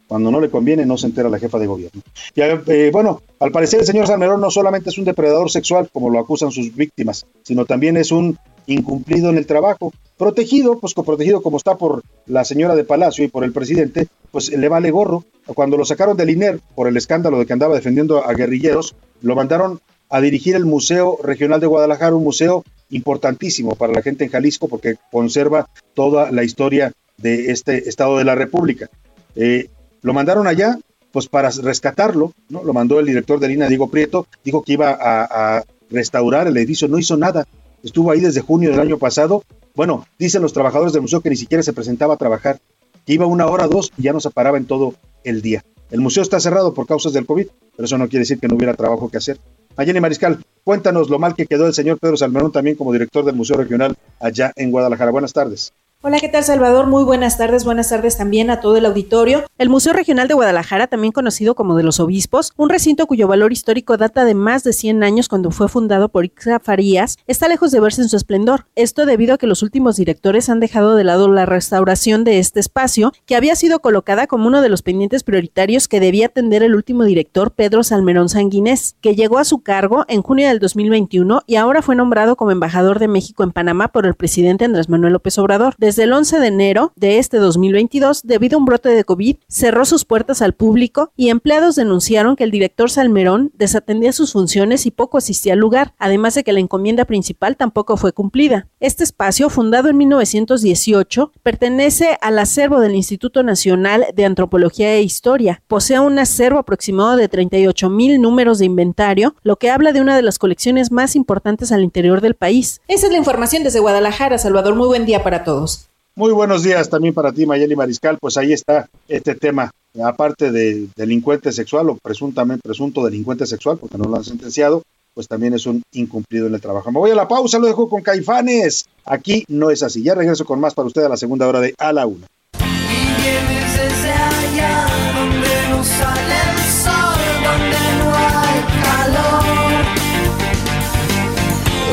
[0.07, 2.01] Cuando no le conviene, no se entera la jefa de gobierno.
[2.33, 6.09] Y eh, bueno, al parecer el señor Salmerón no solamente es un depredador sexual, como
[6.09, 9.93] lo acusan sus víctimas, sino también es un incumplido en el trabajo.
[10.17, 14.49] Protegido, pues protegido como está por la señora de Palacio y por el presidente, pues
[14.49, 15.25] le vale gorro.
[15.45, 19.35] Cuando lo sacaron del INER por el escándalo de que andaba defendiendo a guerrilleros, lo
[19.35, 24.31] mandaron a dirigir el Museo Regional de Guadalajara, un museo importantísimo para la gente en
[24.31, 28.89] Jalisco porque conserva toda la historia de este estado de la República.
[29.35, 29.69] Eh,
[30.01, 30.77] lo mandaron allá,
[31.11, 32.63] pues para rescatarlo, ¿no?
[32.63, 36.57] Lo mandó el director de línea, Diego Prieto, dijo que iba a, a restaurar el
[36.57, 37.47] edificio, no hizo nada,
[37.83, 39.43] estuvo ahí desde junio del año pasado.
[39.75, 42.59] Bueno, dicen los trabajadores del museo que ni siquiera se presentaba a trabajar,
[43.05, 44.93] que iba una hora, dos y ya no se paraba en todo
[45.23, 45.63] el día.
[45.89, 48.55] El museo está cerrado por causas del COVID, pero eso no quiere decir que no
[48.55, 49.39] hubiera trabajo que hacer.
[49.77, 53.35] Mayeni Mariscal, cuéntanos lo mal que quedó el señor Pedro Salmerón también como director del
[53.35, 55.11] Museo Regional allá en Guadalajara.
[55.11, 55.71] Buenas tardes.
[56.03, 56.85] Hola, ¿qué tal Salvador?
[56.85, 59.45] Muy buenas tardes, buenas tardes también a todo el auditorio.
[59.57, 63.51] El Museo Regional de Guadalajara, también conocido como de los Obispos, un recinto cuyo valor
[63.51, 67.71] histórico data de más de 100 años cuando fue fundado por Ixa Farías, está lejos
[67.71, 68.67] de verse en su esplendor.
[68.75, 72.59] Esto debido a que los últimos directores han dejado de lado la restauración de este
[72.59, 76.75] espacio, que había sido colocada como uno de los pendientes prioritarios que debía atender el
[76.75, 81.55] último director Pedro Salmerón Sanguinés, que llegó a su cargo en junio del 2021 y
[81.55, 85.39] ahora fue nombrado como embajador de México en Panamá por el presidente Andrés Manuel López
[85.39, 85.73] Obrador.
[85.87, 89.85] Desde el 11 de enero de este 2022, debido a un brote de COVID, cerró
[89.85, 94.91] sus puertas al público y empleados denunciaron que el director Salmerón desatendía sus funciones y
[94.91, 98.67] poco asistía al lugar, además de que la encomienda principal tampoco fue cumplida.
[98.81, 105.61] Este espacio, fundado en 1918, pertenece al acervo del Instituto Nacional de Antropología e Historia.
[105.69, 110.17] Posee un acervo aproximado de 38 mil números de inventario, lo que habla de una
[110.17, 112.81] de las colecciones más importantes al interior del país.
[112.89, 114.75] Esa es la información desde Guadalajara, Salvador.
[114.75, 115.76] Muy buen día para todos.
[116.17, 118.17] Muy buenos días también para ti, Mayeli Mariscal.
[118.19, 119.69] Pues ahí está este tema,
[120.03, 124.81] aparte de delincuente sexual o presuntamente presunto delincuente sexual, porque no lo han sentenciado,
[125.13, 126.91] pues también es un incumplido en el trabajo.
[126.91, 128.87] Me voy a la pausa, lo dejo con Caifanes.
[129.05, 130.01] Aquí no es así.
[130.01, 132.25] Ya regreso con más para usted a la segunda hora de A la Una.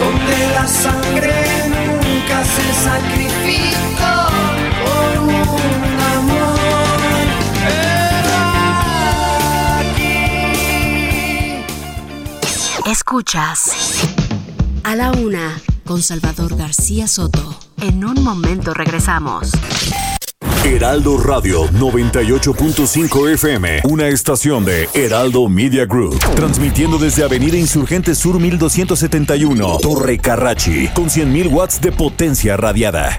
[0.00, 1.34] donde la sangre
[1.68, 3.23] nunca se sacrificó
[12.94, 13.72] Escuchas
[14.84, 17.58] a la una con Salvador García Soto.
[17.82, 19.50] En un momento regresamos.
[20.64, 28.38] Heraldo Radio 98.5 FM, una estación de Heraldo Media Group, transmitiendo desde Avenida Insurgente Sur
[28.38, 33.18] 1271, Torre Carrachi, con 100.000 watts de potencia radiada.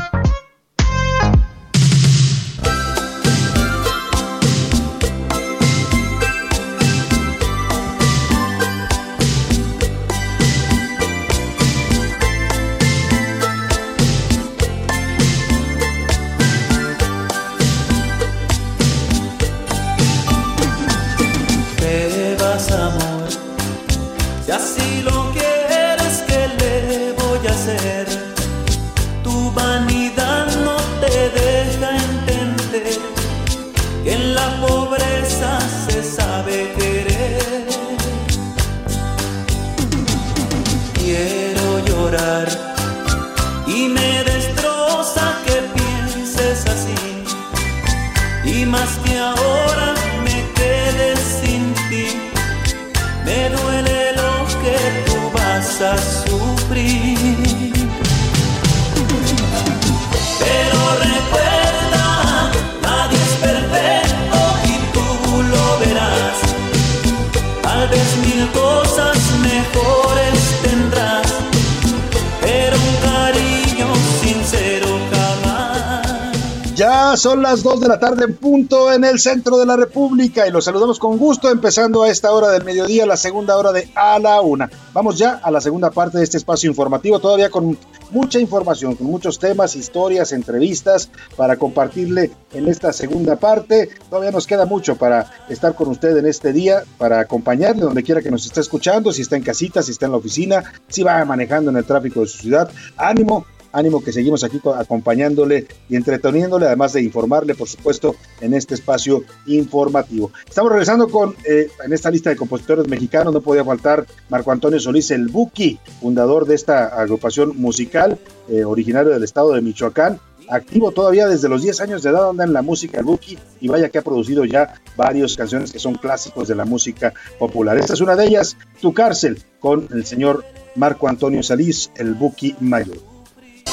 [77.21, 80.51] Son las 2 de la tarde en punto en el centro de la República y
[80.51, 84.17] los saludamos con gusto empezando a esta hora del mediodía, la segunda hora de A
[84.17, 84.71] la Una.
[84.91, 87.77] Vamos ya a la segunda parte de este espacio informativo, todavía con
[88.09, 93.89] mucha información, con muchos temas, historias, entrevistas para compartirle en esta segunda parte.
[94.09, 98.23] Todavía nos queda mucho para estar con usted en este día, para acompañarle donde quiera
[98.23, 101.23] que nos esté escuchando, si está en casita, si está en la oficina, si va
[101.23, 102.71] manejando en el tráfico de su ciudad.
[102.97, 108.53] Ánimo, ánimo que seguimos aquí co- acompañándole y entreteniéndole, además de informarle, por supuesto, en
[108.53, 110.31] este espacio informativo.
[110.47, 114.79] Estamos regresando con, eh, en esta lista de compositores mexicanos, no podía faltar Marco Antonio
[114.79, 118.17] Solís, el Buki, fundador de esta agrupación musical,
[118.49, 120.19] eh, originario del estado de Michoacán,
[120.49, 123.67] activo todavía desde los 10 años de edad, anda en la música el Buki, y
[123.69, 127.77] vaya que ha producido ya varias canciones que son clásicos de la música popular.
[127.77, 130.43] Esta es una de ellas, Tu cárcel, con el señor
[130.75, 132.97] Marco Antonio Solís, el Buki Mayor.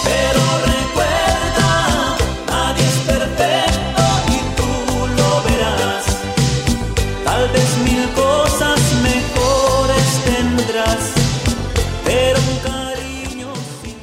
[0.05, 0.88] Nadie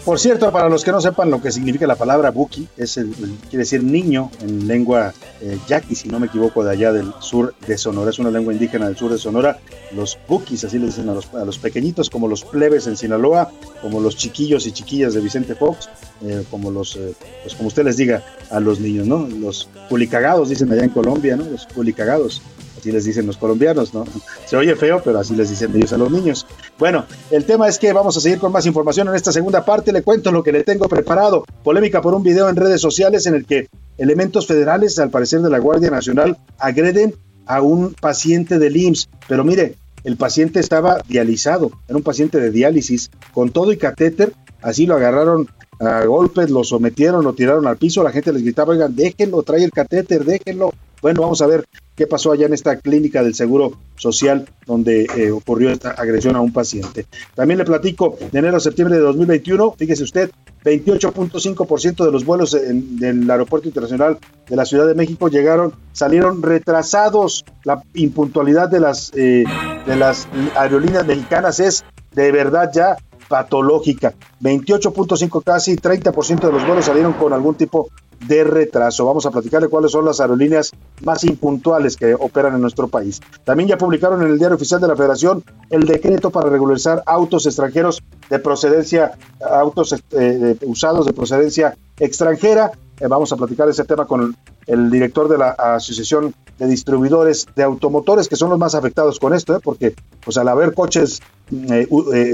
[0.05, 3.11] Por cierto, para los que no sepan lo que significa la palabra Buki, es el,
[3.49, 7.55] quiere decir niño en lengua eh, yaqui, si no me equivoco, de allá del sur
[7.65, 8.11] de Sonora.
[8.11, 9.57] Es una lengua indígena del sur de Sonora.
[9.95, 13.49] Los Bukis, así le dicen a los, a los pequeñitos, como los plebes en Sinaloa,
[13.81, 15.89] como los chiquillos y chiquillas de Vicente Fox,
[16.23, 19.25] eh, como los, eh, pues como usted les diga a los niños, ¿no?
[19.25, 21.45] Los culicagados, dicen allá en Colombia, ¿no?
[21.45, 22.43] Los culicagados.
[22.85, 24.05] Así les dicen los colombianos, ¿no?
[24.45, 26.45] Se oye feo, pero así les dicen ellos a los niños.
[26.77, 29.91] Bueno, el tema es que vamos a seguir con más información en esta segunda parte.
[29.91, 31.45] Le cuento lo que le tengo preparado.
[31.63, 35.49] Polémica por un video en redes sociales en el que elementos federales, al parecer de
[35.49, 37.15] la Guardia Nacional, agreden
[37.47, 39.09] a un paciente del IMSS.
[39.27, 39.73] Pero mire,
[40.03, 44.31] el paciente estaba dializado, era un paciente de diálisis, con todo y catéter.
[44.61, 48.03] Así lo agarraron a golpes, lo sometieron, lo tiraron al piso.
[48.03, 50.71] La gente les gritaba, oigan, déjenlo, trae el catéter, déjenlo.
[51.05, 55.29] Bueno, vamos a ver qué pasó allá en esta clínica del Seguro Social donde eh,
[55.29, 57.05] ocurrió esta agresión a un paciente.
[57.35, 60.31] También le platico, de enero a septiembre de 2021, fíjese usted,
[60.63, 64.17] 28.5% de los vuelos del Aeropuerto Internacional
[64.49, 67.45] de la Ciudad de México llegaron, salieron retrasados.
[67.63, 69.43] La impuntualidad de las, eh,
[69.85, 71.85] de las aerolíneas mexicanas es
[72.15, 72.97] de verdad ya
[73.27, 74.15] patológica.
[74.41, 77.89] 28.5 casi 30% de los vuelos salieron con algún tipo
[78.27, 79.05] de retraso.
[79.05, 80.71] Vamos a platicarle cuáles son las aerolíneas
[81.03, 83.21] más impuntuales que operan en nuestro país.
[83.43, 87.45] También ya publicaron en el Diario Oficial de la Federación el decreto para regularizar autos
[87.45, 89.11] extranjeros de procedencia,
[89.49, 92.71] autos eh, usados de procedencia extranjera.
[92.99, 94.35] Eh, vamos a platicar ese tema con
[94.67, 99.33] el director de la Asociación de Distribuidores de Automotores, que son los más afectados con
[99.33, 99.59] esto, ¿eh?
[99.63, 99.93] porque
[100.23, 101.83] pues al haber coches mm,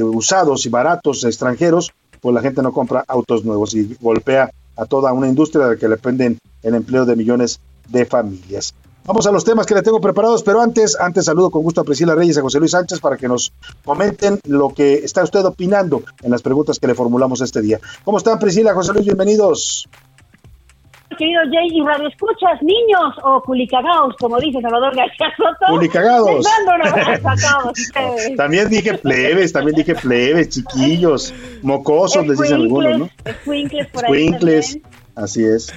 [0.03, 4.51] usados y baratos extranjeros, pues la gente no compra autos nuevos y golpea
[4.81, 7.59] a toda una industria de la que dependen el empleo de millones
[7.89, 8.73] de familias.
[9.05, 11.83] Vamos a los temas que le tengo preparados, pero antes, antes saludo con gusto a
[11.83, 13.51] Priscila Reyes y a José Luis Sánchez para que nos
[13.85, 17.79] comenten lo que está usted opinando en las preguntas que le formulamos este día.
[18.03, 19.05] ¿Cómo están Priscila, José Luis?
[19.05, 19.87] Bienvenidos.
[21.21, 25.71] Querido Jay y Radio Escuchas, niños o culicagaos, como dice Salvador García Soto.
[27.71, 28.35] Ustedes.
[28.37, 33.09] También dije plebes, también dije plebes, chiquillos, mocosos, les dicen algunos, ¿no?
[33.23, 34.79] Escuincles por ahí Squinkles,
[35.15, 35.71] así es.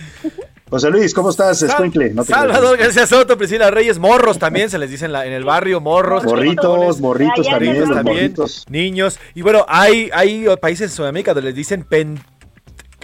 [0.71, 1.63] José Luis, ¿cómo estás?
[1.63, 5.35] No te Salvador García Soto, Priscila Reyes, morros también, se les dice en, la- en
[5.35, 6.25] el barrio, morros.
[6.25, 8.65] Morritos, morritos también, niños los también, morritos.
[8.71, 9.21] niños.
[9.35, 12.19] Y bueno, hay, hay países en Sudamérica donde les dicen pen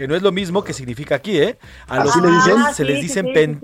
[0.01, 1.59] que no es lo mismo que significa aquí, ¿eh?
[1.87, 2.55] A los ¿Así le dicen?
[2.55, 3.61] niños Ah, se les sí, dicen sí, pen...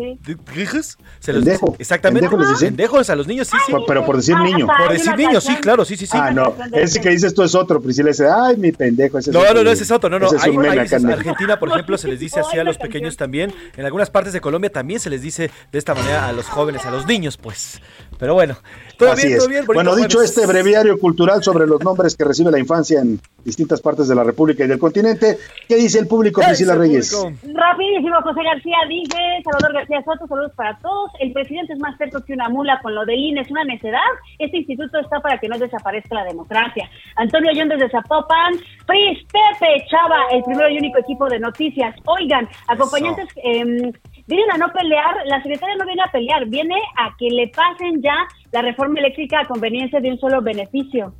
[1.18, 1.76] Se los Pendejo.
[1.78, 2.28] exactamente.
[2.28, 2.68] Pendejo les dicen.
[2.76, 3.72] Pendejos a los niños, sí, sí.
[3.72, 4.66] Por- pero por decir niño.
[4.66, 6.12] Por decir niños, sí, claro, sí, sí, sí.
[6.20, 9.16] Ah, no, ese que dices tú es otro, Priscila dice, ay, mi pendejo.
[9.16, 10.26] Ese es No, otro, no, no, ese es otro, no, no.
[10.26, 11.10] ese es Hay acá países, en.
[11.10, 13.54] Argentina, por ejemplo, se les dice así a los pequeños también.
[13.74, 16.84] En algunas partes de Colombia también se les dice de esta manera a los jóvenes,
[16.84, 17.80] a los niños, pues.
[18.18, 18.56] Pero bueno,
[18.98, 19.42] todo Así bien, es.
[19.44, 19.66] todo bien.
[19.66, 23.80] bonito bueno, dicho este breviario cultural sobre los nombres que recibe la infancia en distintas
[23.80, 25.38] partes de la República y del continente,
[25.68, 27.14] ¿qué dice el público, ¿Qué Priscila Reyes?
[27.14, 27.38] público?
[27.54, 31.10] Rapidísimo, José García dice, Salvador García Soto, saludos para todos.
[31.20, 34.00] El presidente es más terco que una mula con lo del INE, es una necedad.
[34.38, 36.90] Este instituto está para que no desaparezca la democracia.
[37.16, 38.54] Antonio Ayón desde Zapopan,
[38.86, 41.94] Pris, Pepe, Chava, el primero y único equipo de noticias.
[42.06, 43.92] Oigan, acompañantes, em,
[44.26, 48.02] vienen a no pelear, la secretaria no viene a pelear, viene a que le pasen
[48.06, 48.16] ya
[48.52, 51.12] la reforma eléctrica a conveniencia de un solo beneficio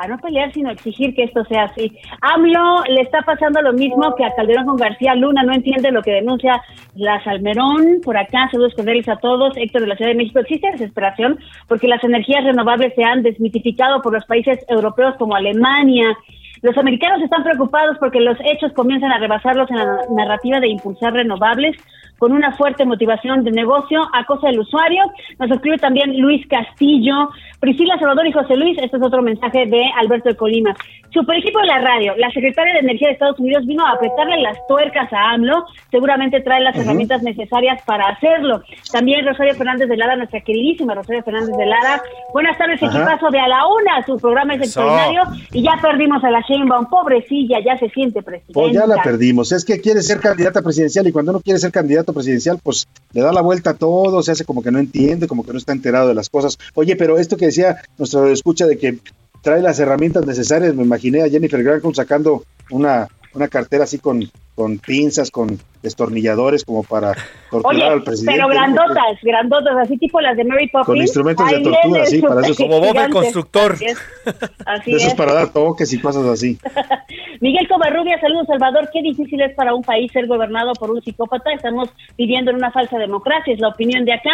[0.00, 1.92] a no pelear, sino exigir que esto sea así.
[2.22, 6.00] AMLO le está pasando lo mismo que a Calderón con García Luna, no entiende lo
[6.00, 6.62] que denuncia
[6.94, 10.70] la Salmerón, por acá, saludos cordiales a todos, Héctor de la Ciudad de México, existe
[10.72, 16.16] desesperación porque las energías renovables se han desmitificado por los países europeos como Alemania.
[16.62, 21.14] Los americanos están preocupados porque los hechos comienzan a rebasarlos en la narrativa de impulsar
[21.14, 21.76] renovables
[22.18, 25.02] con una fuerte motivación de negocio a costa del usuario.
[25.38, 27.30] Nos escribe también Luis Castillo,
[27.60, 28.78] Priscila Salvador y José Luis.
[28.82, 30.74] Este es otro mensaje de Alberto de Colima.
[31.12, 34.40] Super equipo de la radio, la secretaria de Energía de Estados Unidos vino a apretarle
[34.40, 35.66] las tuercas a AMLO.
[35.90, 38.62] Seguramente trae las herramientas necesarias para hacerlo.
[38.92, 42.02] También Rosario Fernández de Lara, nuestra queridísima Rosario Fernández de Lara.
[42.32, 42.96] Buenas tardes, Ajá.
[42.96, 44.06] equipazo de A la Una.
[44.06, 48.52] Su programa es extraordinario y ya perdimos a las Sheinbaum, pobrecilla, ya se siente presidenta.
[48.54, 49.52] Pues ya la perdimos.
[49.52, 53.20] Es que quiere ser candidata presidencial y cuando uno quiere ser candidato presidencial, pues le
[53.20, 55.72] da la vuelta a todo, se hace como que no entiende, como que no está
[55.72, 56.56] enterado de las cosas.
[56.74, 58.98] Oye, pero esto que decía nuestro escucha de que
[59.42, 64.30] trae las herramientas necesarias, me imaginé a Jennifer Granholm sacando una, una cartera así con,
[64.60, 67.14] con pinzas, con destornilladores como para
[67.50, 68.36] torturar Oye, al presidente.
[68.36, 70.86] pero grandotas, grandotas, así tipo las de Mary Poppins.
[70.86, 72.54] Con instrumentos de tortura, sí, para eso.
[72.62, 73.72] Como Bob el constructor.
[73.72, 75.06] Así es.
[75.06, 76.58] Así para dar toques y cosas así.
[77.40, 78.90] Miguel Covarrubia, saludos Salvador.
[78.92, 81.50] Qué difícil es para un país ser gobernado por un psicópata.
[81.54, 81.88] Estamos
[82.18, 84.32] viviendo en una falsa democracia, es la opinión de acá.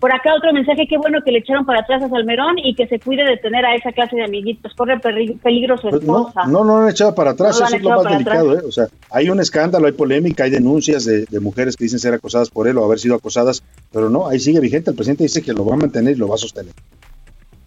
[0.00, 2.86] Por acá otro mensaje, qué bueno que le echaron para atrás a Salmerón y que
[2.88, 4.72] se cuide de tener a esa clase de amiguitos.
[4.74, 6.44] Corre peligro su Pues no, esposa.
[6.46, 8.58] no, no lo han echado para atrás, No eso es lo más delicado.
[8.58, 8.62] ¿eh?
[8.66, 12.14] O sea, hay un escándalo, hay polémica, hay denuncias de, de mujeres que dicen ser
[12.14, 13.62] acosadas por él o haber sido acosadas,
[13.92, 14.90] pero no, ahí sigue vigente.
[14.90, 16.72] El presidente dice que lo va a mantener y lo va a sostener.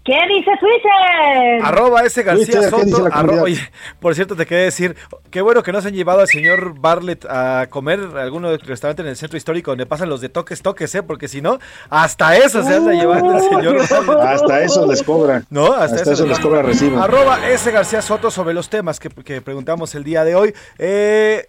[0.04, 1.62] ¿Qué dice Twitter?
[1.64, 3.04] Arroba ese García Twitter, ¿qué dice Soto.
[3.08, 3.44] la arro- comunidad?
[3.44, 3.60] oye,
[4.00, 4.96] por cierto, te quería decir,
[5.30, 9.04] qué bueno que no se han llevado al señor Bartlett a comer a algún restaurante
[9.04, 11.04] en el centro histórico donde pasan los de toques, toques, ¿eh?
[11.04, 11.60] Porque si no,
[11.92, 14.18] hasta eso se anda llevando el señor Bartlett.
[14.22, 15.44] Hasta eso les cobra.
[15.52, 17.00] No, hasta, Hasta eso les cobra recibo.
[17.00, 20.52] Arroba ese García Soto sobre los temas que, que preguntamos el día de hoy.
[20.80, 21.48] Eh,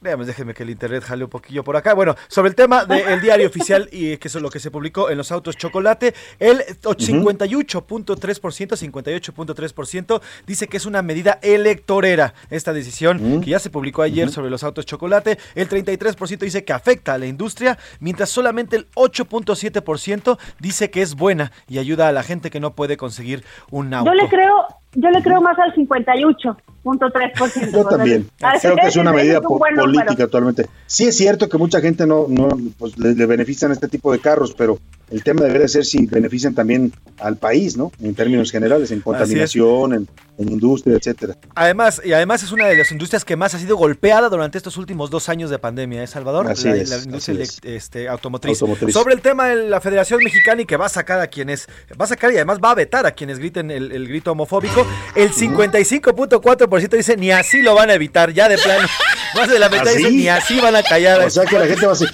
[0.00, 1.92] Veamos, déjenme que el internet jale un poquillo por acá.
[1.92, 5.18] Bueno, sobre el tema del diario oficial y que es lo que se publicó en
[5.18, 13.50] los autos chocolate, el 58.3%, 58.3% dice que es una medida electorera esta decisión que
[13.50, 15.36] ya se publicó ayer sobre los autos chocolate.
[15.56, 21.16] El 33% dice que afecta a la industria, mientras solamente el 8.7% dice que es
[21.16, 24.12] buena y ayuda a la gente que no puede conseguir un auto.
[24.12, 24.64] Yo le creo,
[25.00, 27.72] yo le creo más al 58.3%.
[27.72, 28.28] Yo también.
[28.42, 29.82] Así Creo que es una medida un número.
[29.82, 30.66] política actualmente.
[30.86, 34.18] Sí es cierto que mucha gente no, no pues, le, le benefician este tipo de
[34.18, 34.78] carros, pero
[35.10, 37.92] el tema debería ser si benefician también al país, ¿no?
[38.02, 41.34] En términos generales, en contaminación, en, en industria, etcétera.
[41.54, 44.76] Además, y además es una de las industrias que más ha sido golpeada durante estos
[44.76, 46.46] últimos dos años de pandemia, ¿eh, Salvador?
[46.48, 48.60] Así la, es, la industria así este, automotriz.
[48.60, 48.94] Automotriz.
[48.94, 51.68] Sobre el tema de la Federación Mexicana y que va a sacar a quienes,
[51.98, 54.86] va a sacar y además va a vetar a quienes griten el, el grito homofóbico,
[55.14, 58.86] el 55.4% dice ni así lo van a evitar, ya de plano.
[59.34, 59.98] Más de la mitad ¿Así?
[59.98, 61.20] dice ni así van a callar.
[61.20, 62.08] O sea que la gente va a decir,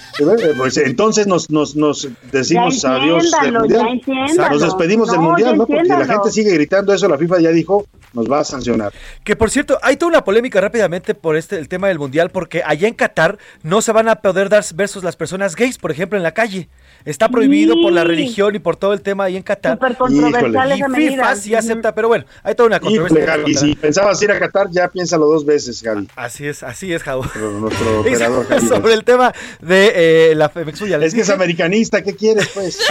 [0.56, 3.82] pues entonces nos, nos, nos decimos Ya adiós del entiéndalo, mundial.
[3.86, 4.50] ya entiéndalo.
[4.54, 5.66] Nos despedimos del mundial, ¿no?
[5.66, 8.92] Porque la gente sigue gritando eso, la FIFA ya dijo, nos va a sancionar.
[9.24, 12.62] Que por cierto, hay toda una polémica rápidamente por este el tema del mundial, porque
[12.64, 16.16] allá en Qatar no se van a poder dar besos las personas gays, por ejemplo,
[16.16, 16.68] en la calle.
[17.04, 19.74] Está prohibido por la religión y por todo el tema ahí en Qatar.
[19.74, 23.18] Súper controversial Y FIFA sí acepta, pero bueno, hay toda una controversia.
[23.18, 26.08] Híjole, Gaby, si pensabas ir a Qatar, ya piénsalo dos veces, Gaby.
[26.16, 27.24] Así es, así es, Javo.
[27.34, 32.48] Nuestro operador, sobre el tema de eh, la les Es que es americanista, ¿qué quieres,
[32.54, 32.78] pues?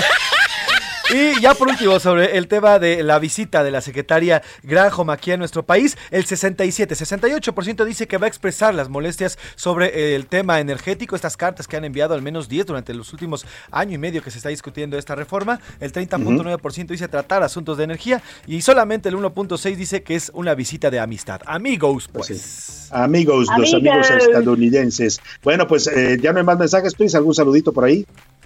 [1.13, 5.31] Y ya por último, sobre el tema de la visita de la secretaria Granholm aquí
[5.31, 10.25] a nuestro país, el 67, 68% dice que va a expresar las molestias sobre el
[10.25, 13.97] tema energético, estas cartas que han enviado al menos 10 durante los últimos año y
[13.99, 18.61] medio que se está discutiendo esta reforma, el 30.9% dice tratar asuntos de energía y
[18.61, 21.41] solamente el 1.6 dice que es una visita de amistad.
[21.45, 22.89] Amigos, pues.
[22.91, 24.07] Amigos, los Amigos.
[24.07, 25.21] amigos estadounidenses.
[25.43, 27.15] Bueno, pues eh, ya no hay más mensajes, please.
[27.15, 28.03] ¿Algún saludito por ahí?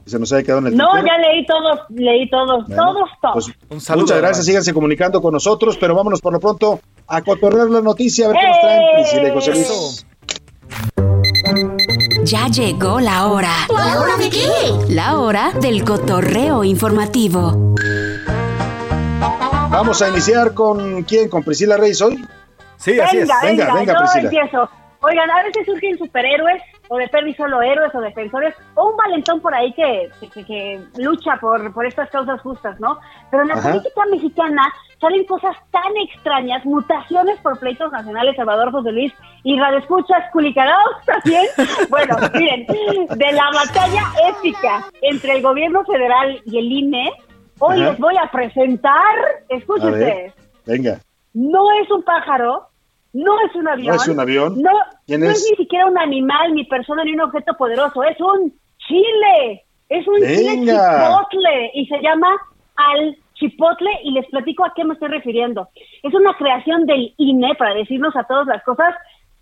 [0.07, 1.07] Se nos haya quedado en el No, tintero.
[1.07, 3.51] ya leí todos, leí todos, Bueno, todos, todos.
[3.67, 7.81] Pues, Muchas gracias, síganse comunicando con nosotros, pero vámonos por lo pronto a cotorrear la
[7.81, 10.05] noticia, a ver qué nos traen Priscila y José Luis.
[12.23, 13.51] Ya llegó la hora.
[13.69, 14.47] ¿La hora de qué?
[14.93, 17.75] La hora del cotorreo informativo.
[19.69, 22.17] Vamos a iniciar con quién, con Priscila Reyes hoy.
[22.77, 24.23] Sí, venga, venga, venga, venga, yo Priscila.
[24.23, 24.69] empiezo.
[25.01, 29.41] Oigan, a veces surgen superhéroes, o de perdí solo héroes o defensores, o un valentón
[29.41, 32.99] por ahí que, que, que lucha por, por estas causas justas, ¿no?
[33.31, 33.69] Pero en la Ajá.
[33.71, 34.61] política mexicana
[34.99, 39.13] salen cosas tan extrañas, mutaciones por pleitos nacionales, Salvador José Luis,
[39.43, 41.45] y radioescuchas culicagados también.
[41.89, 47.11] Bueno, miren, de la batalla épica entre el gobierno federal y el INE,
[47.59, 47.91] hoy Ajá.
[47.91, 49.15] les voy a presentar,
[49.49, 50.33] escuchen A ver, ustedes,
[50.65, 50.99] venga.
[51.33, 52.66] no es un pájaro,
[53.23, 53.87] no es un avión.
[53.95, 54.61] ¿No es un avión?
[54.61, 54.71] No,
[55.05, 55.37] ¿Quién no es?
[55.43, 55.47] es?
[55.51, 58.03] ni siquiera un animal, ni persona, ni un objeto poderoso.
[58.03, 58.53] Es un
[58.87, 59.63] chile.
[59.89, 61.71] Es un chile chipotle.
[61.73, 62.27] Y se llama
[62.75, 63.89] al chipotle.
[64.03, 65.67] Y les platico a qué me estoy refiriendo.
[66.03, 68.93] Es una creación del INE para decirnos a todos las cosas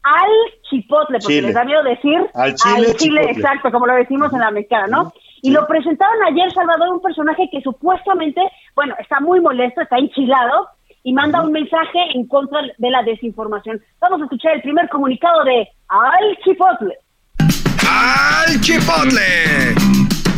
[0.03, 0.29] al
[0.69, 1.47] chipotle, porque Chile.
[1.47, 3.31] les da miedo decir Al chile chipotle.
[3.31, 5.13] exacto, como lo decimos en la mexicana, ¿no?
[5.41, 8.41] Y lo presentaron ayer, Salvador, un personaje que supuestamente,
[8.75, 10.67] bueno, está muy molesto, está enchilado
[11.05, 13.79] y manda un mensaje en contra de la desinformación.
[14.01, 16.97] Vamos a escuchar el primer comunicado de Al Chipotle.
[17.87, 19.94] ¡Al Chipotle!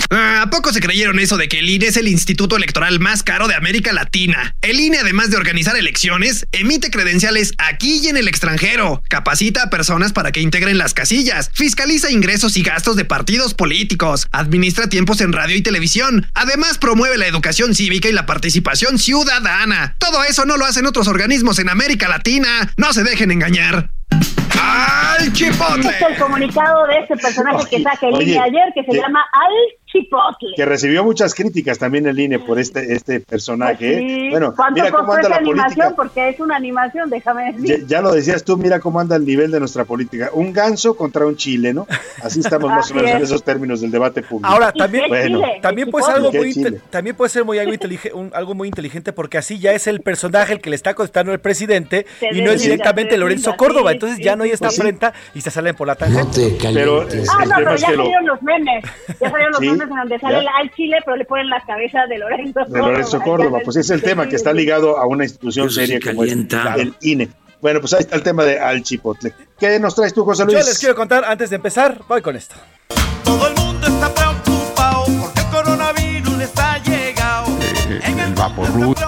[0.10, 3.24] Ah, ¿A poco se creyeron eso de que el INE es el instituto electoral más
[3.24, 4.56] caro de América Latina?
[4.62, 9.70] El INE, además de organizar elecciones, emite credenciales aquí y en el extranjero, capacita a
[9.70, 15.20] personas para que integren las casillas, fiscaliza ingresos y gastos de partidos políticos, administra tiempos
[15.22, 19.96] en radio y televisión, además promueve la educación cívica y la participación ciudadana.
[19.98, 22.74] Todo eso no lo hacen otros organismos en América Latina.
[22.78, 23.90] No se dejen engañar.
[24.60, 25.90] ¡Al chipotle!
[25.90, 28.92] Este es el comunicado de este personaje que saca el Oye, INE ayer, que se
[28.92, 29.54] que- llama Al
[29.90, 30.50] Chipotle.
[30.58, 33.94] Que recibió muchas críticas también el INE por este, este personaje.
[33.94, 34.00] ¿eh?
[34.00, 34.30] Sí.
[34.32, 35.64] Bueno, ¿Cuánto mira cómo anda esa la política.
[35.66, 35.94] animación?
[35.96, 37.88] Porque es una animación, déjame Ya, decir.
[37.88, 40.30] ya lo decías tú, mira cómo anda el nivel de nuestra política.
[40.34, 41.88] Un ganso contra un chile, ¿no?
[42.22, 43.24] Así estamos más o menos en es.
[43.24, 44.52] esos términos del debate público.
[44.52, 46.54] Ahora, también, Bueno, también puede ser algo ¿Qué muy
[46.90, 50.02] también puede ser muy algo, intelige- un- algo muy inteligente porque así ya es el
[50.02, 53.94] personaje el que le está contestando al presidente Se y no es directamente Lorenzo Córdoba.
[53.94, 54.82] Entonces ya no sí, esta pues sí.
[54.82, 56.58] afrenta y se salen por la tangente.
[56.62, 58.84] Pero eh, Ah, el no, tema pero ya lo, salieron los memes.
[59.20, 60.40] Ya salieron los Sí, memes en donde sale ya.
[60.42, 63.90] el Al Chile, pero le ponen la cabeza de Lorenzo de Lorenzo Córdoba, pues es
[63.90, 66.76] el tema que está ligado a una institución Eso sí seria como es calienta.
[66.76, 67.30] el INE.
[67.62, 69.34] Bueno, pues ahí está el tema de Al Chipotle.
[69.60, 70.58] ¿Qué nos traes tú, José Luis?
[70.60, 72.56] Yo les quiero contar, antes de empezar, voy con esto.
[73.24, 77.48] Todo el mundo está preocupado porque el coronavirus les ha llegado.
[78.04, 79.07] En el Vaporru, preocupados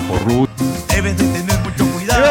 [0.00, 0.69] el Vaporru.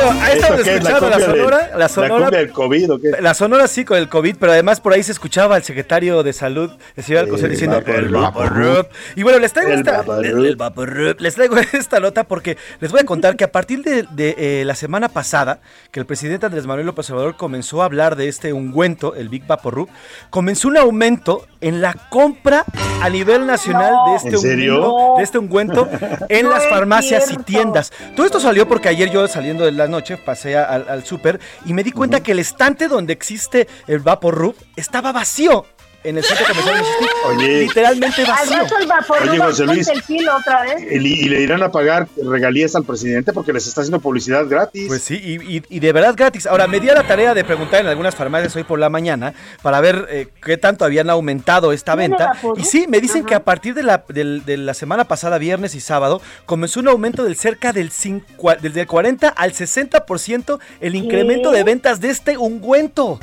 [0.10, 1.72] Ahí estamos ¿Esto qué es, la escuchando la, del-.
[1.72, 2.26] La la sonora.
[2.26, 3.12] cumbia del COVID o qué?
[3.22, 6.34] La sonora sí con el COVID, pero además por ahí se escuchaba al secretario de
[6.34, 8.88] salud, el señor Alcocer, El diciendo el Vaporrup.
[9.16, 10.24] Y bueno, les traigo El esta Vaporrup.
[10.46, 11.20] el Vaporrup.
[11.20, 14.64] les traigo esta nota porque les voy a contar que a partir de, de, eh,
[14.66, 15.60] la semana pasada,
[15.92, 19.46] que el presidente Andrés Manuel López Obrador comenzó a hablar de este ungüento, el Big
[19.46, 19.90] Vaporrup,
[20.30, 22.64] comenzó un aumento en la compra
[23.02, 24.76] a nivel nacional de este ¿En serio?
[24.76, 25.90] ungüento, de este ungüento
[26.30, 27.92] en No las farmacias y tiendas.
[28.16, 31.40] Todo esto salió porque ayer yo saliendo de la noche pasé a- al, al súper
[31.66, 35.66] y me di cuenta que el estante donde existe el Vaporrup estaba vacío
[36.04, 37.08] en el centro comercial de.
[37.36, 37.60] Oye.
[37.62, 38.58] Literalmente Al vacío.
[38.58, 39.88] rato el vapor Oye, José Luis.
[39.90, 40.82] el kilo otra vez.
[40.92, 40.96] Y,
[41.26, 44.86] y le irán a pagar regalías al presidente porque les está haciendo publicidad gratis.
[44.88, 46.48] Pues sí, y, y- y de verdad gratis.
[46.48, 49.34] Ahora, me di a la tarea de preguntar en algunas farmacias hoy por la mañana
[49.62, 52.32] para ver eh, qué tanto habían aumentado esta ¿Tiene venta.
[52.56, 53.28] Y sí, me dicen Ajá.
[53.28, 56.88] que a partir de la, del- de la semana pasada, viernes y sábado, comenzó un
[56.88, 62.10] aumento del cerca del, cincu- del, del 40 al 60% el incremento de ventas de
[62.10, 63.20] este ungüento.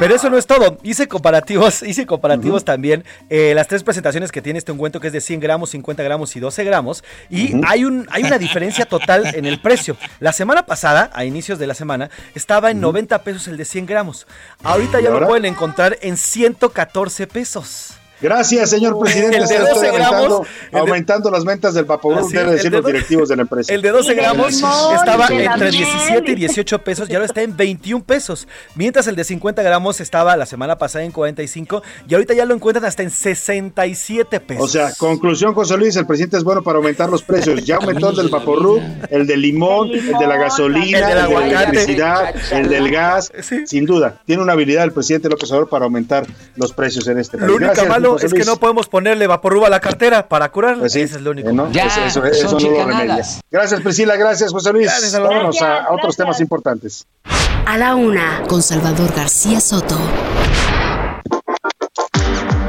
[0.00, 0.78] Pero eso no es todo.
[0.82, 3.04] Hice comparativos, hice comparativos también.
[3.28, 6.34] eh, las tres presentaciones que tiene este ungüento, que es de 100 gramos, 50 gramos
[6.34, 7.04] y 12 gramos.
[7.28, 9.98] Y hay, un, hay una diferencia total en el precio.
[10.18, 13.84] La semana pasada, a inicios de la semana, estaba en 90 pesos el de 100
[13.84, 14.26] gramos.
[14.62, 17.99] Ahorita ¿Y ya lo pueden encontrar en 114 pesos.
[18.20, 19.36] Gracias, señor presidente.
[19.36, 22.48] El de Se lo estoy 12 gramos, aumentando, de- las ventas del Vaporub, Así, deben
[22.50, 23.72] el decir de los directivos de la empresa.
[23.72, 25.70] El de 12 Y de gramos limón, estaba entre miel.
[25.70, 28.46] 17 y 18 pesos y ahora está en 21 pesos.
[28.74, 32.54] Mientras el de 50 gramos estaba la semana pasada en 45 y ahorita ya lo
[32.54, 34.64] encuentran hasta en 67 pesos.
[34.64, 37.64] O sea, conclusión, José Luis, el presidente es bueno para aumentar los precios.
[37.64, 41.14] Ya aumentó el del Vaporub, el del limón, El el de la gasolina, el de
[41.14, 43.32] la electricidad, el del gas.
[43.66, 47.36] Sin duda, tiene una habilidad el presidente López Obrador para aumentar los precios en este
[47.38, 47.48] país.
[47.48, 50.50] lo único Gracias, malo José es que no podemos ponerle vaporruba a la cartera para
[50.50, 50.80] curarlo.
[50.80, 51.48] Pues sí, Ese es lo único.
[51.50, 51.70] eh, ¿no?
[51.72, 53.24] Ya, eso, eso- eso son no lo remedia.
[53.50, 54.16] Gracias, Priscila.
[54.16, 54.86] Gracias, José Luis.
[54.86, 55.12] Gracias.
[55.12, 56.16] Vámonos a, Gracias, a otros gracias.
[56.16, 57.06] temas importantes.
[57.66, 59.96] A la una, con Salvador García Soto.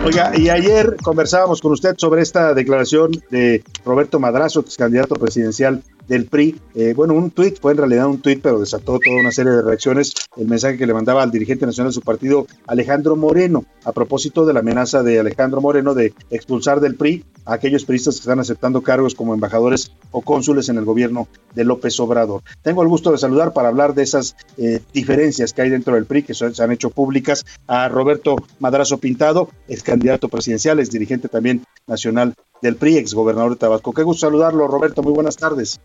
[0.04, 5.84] Oiga, y ayer conversábamos con usted sobre esta declaración de Roberto Madrazo, ex candidato presidencial
[6.08, 6.60] del PRI.
[6.76, 9.62] Eh, bueno, un tuit, fue en realidad un tuit, pero desató toda una serie de
[9.62, 10.14] reacciones.
[10.38, 14.46] El mensaje que le mandaba al dirigente nacional de su partido, Alejandro Moreno, a propósito
[14.46, 18.40] de la amenaza de Alejandro Moreno de expulsar del PRI a aquellos periodistas que están
[18.40, 22.42] aceptando cargos como embajadores o cónsules en el gobierno de López Obrador.
[22.62, 26.06] Tengo el gusto de saludar para hablar de esas eh, diferencias que hay dentro del
[26.06, 31.28] PRI, que se han hecho públicas, a Roberto Madrazo Pintado, ex candidato presidencial, es dirigente
[31.28, 33.94] también nacional del PRI, ex gobernador de Tabasco.
[33.94, 35.80] Qué gusto saludarlo, Roberto, muy buenas tardes.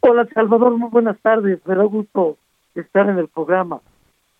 [0.00, 1.58] Hola Salvador, muy buenas tardes.
[1.64, 2.36] Me da gusto
[2.74, 3.80] estar en el programa.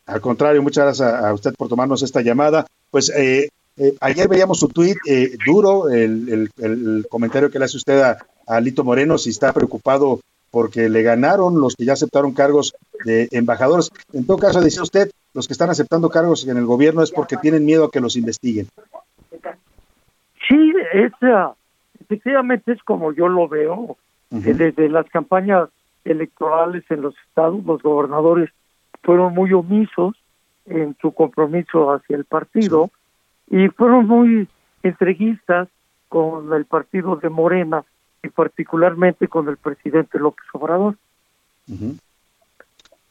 [0.07, 2.67] Al contrario, muchas gracias a, usted por tomarnos esta llamada.
[2.91, 7.65] Pues eh, eh, ayer veíamos su tuit eh, duro, el, el- el comentario que le
[7.67, 11.93] hace usted a, a Lito Moreno, si está preocupado porque le ganaron los que ya
[11.93, 12.73] aceptaron cargos
[13.05, 13.91] de embajadores.
[14.15, 17.37] En todo caso, decía usted, los que están aceptando cargos en el gobierno es porque
[17.37, 18.67] tienen miedo a que los investiguen.
[20.49, 21.55] Sí, es, ah,
[22.01, 23.97] efectivamente es como yo lo veo.
[24.31, 25.69] que Desde las campañas
[26.05, 28.51] electorales en los estados, los gobernadores
[29.03, 30.17] fueron muy omisos
[30.67, 32.91] en su compromiso hacia el partido
[33.51, 34.49] y fueron muy
[34.83, 35.69] entreguistas
[36.09, 37.85] con el partido de Morena
[38.23, 40.97] y particularmente con el presidente López Obrador.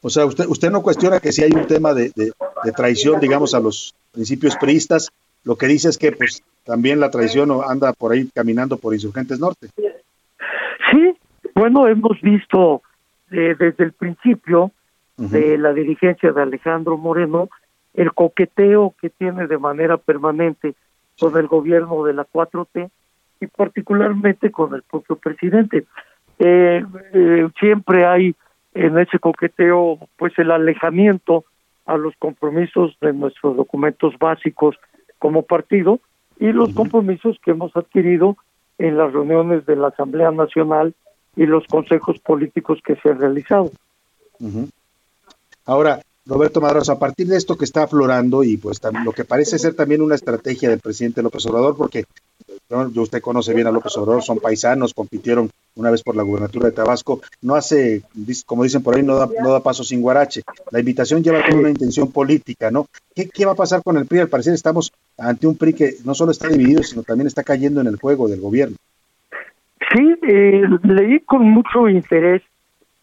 [0.01, 2.31] O sea, usted, usted no cuestiona que si hay un tema de, de,
[2.63, 5.09] de traición, digamos, a los principios priistas,
[5.43, 9.39] lo que dice es que pues también la traición anda por ahí caminando por Insurgentes
[9.39, 9.69] Norte.
[10.91, 11.17] Sí,
[11.55, 12.81] bueno, hemos visto
[13.31, 14.71] eh, desde el principio
[15.15, 17.49] de la dirigencia de Alejandro Moreno
[17.95, 20.75] el coqueteo que tiene de manera permanente
[21.19, 22.91] con el gobierno de la 4T
[23.39, 25.85] y particularmente con el propio presidente.
[26.37, 28.35] Eh, eh, siempre hay
[28.75, 31.45] en ese coqueteo pues el alejamiento
[31.87, 34.75] a los compromisos de nuestros documentos básicos
[35.17, 35.99] como partido
[36.39, 38.37] y los compromisos que hemos adquirido
[38.77, 40.93] en las reuniones de la Asamblea Nacional
[41.35, 43.71] y los consejos políticos que se han realizado.
[45.65, 49.57] Ahora, Roberto Madrazo, a partir de esto que está aflorando y pues lo que parece
[49.57, 52.05] ser también una estrategia del presidente López Obrador, porque
[52.95, 56.71] usted conoce bien a López Obrador, son paisanos, compitieron una vez por la gubernatura de
[56.75, 58.01] Tabasco, no hace,
[58.45, 60.41] como dicen por ahí, no da, no da paso sin guarache.
[60.71, 62.87] La invitación lleva toda una intención política, ¿no?
[63.15, 64.19] ¿Qué, ¿Qué va a pasar con el PRI?
[64.19, 67.79] Al parecer estamos ante un PRI que no solo está dividido, sino también está cayendo
[67.79, 68.75] en el juego del gobierno.
[69.93, 72.41] Sí, eh, leí con mucho interés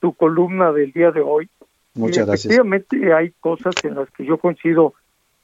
[0.00, 1.48] tu columna del día de hoy.
[1.94, 2.46] Muchas gracias.
[2.46, 4.94] Efectivamente, hay cosas en las que yo coincido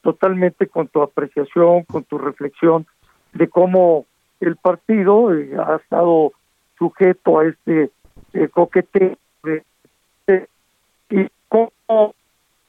[0.03, 2.87] totalmente con tu apreciación, con tu reflexión
[3.33, 4.07] de cómo
[4.41, 6.33] el partido eh, ha estado
[6.79, 7.91] sujeto a este
[8.33, 9.17] eh, coqueteo
[11.11, 12.13] y cómo la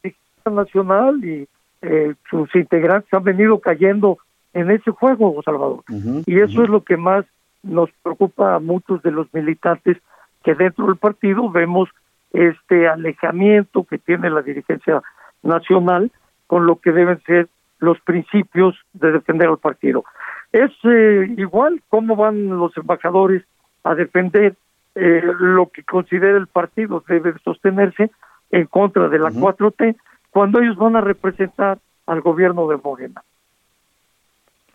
[0.03, 1.47] Dirigencia nacional y
[1.81, 4.17] eh, sus integrantes han venido cayendo
[4.53, 5.83] en ese juego, Salvador.
[6.25, 7.25] Y eso es lo que más
[7.63, 9.97] nos preocupa a muchos de los militantes
[10.43, 11.89] que dentro del partido vemos
[12.33, 15.01] este alejamiento que tiene la dirigencia
[15.43, 16.11] nacional
[16.47, 17.47] con lo que deben ser
[17.79, 20.03] los principios de defender al partido.
[20.51, 23.43] Es eh, igual cómo van los embajadores
[23.83, 24.55] a defender
[24.95, 28.11] eh, lo que considera el partido debe sostenerse
[28.51, 29.95] en contra de la 4T
[30.29, 33.23] cuando ellos van a representar al gobierno de Morena.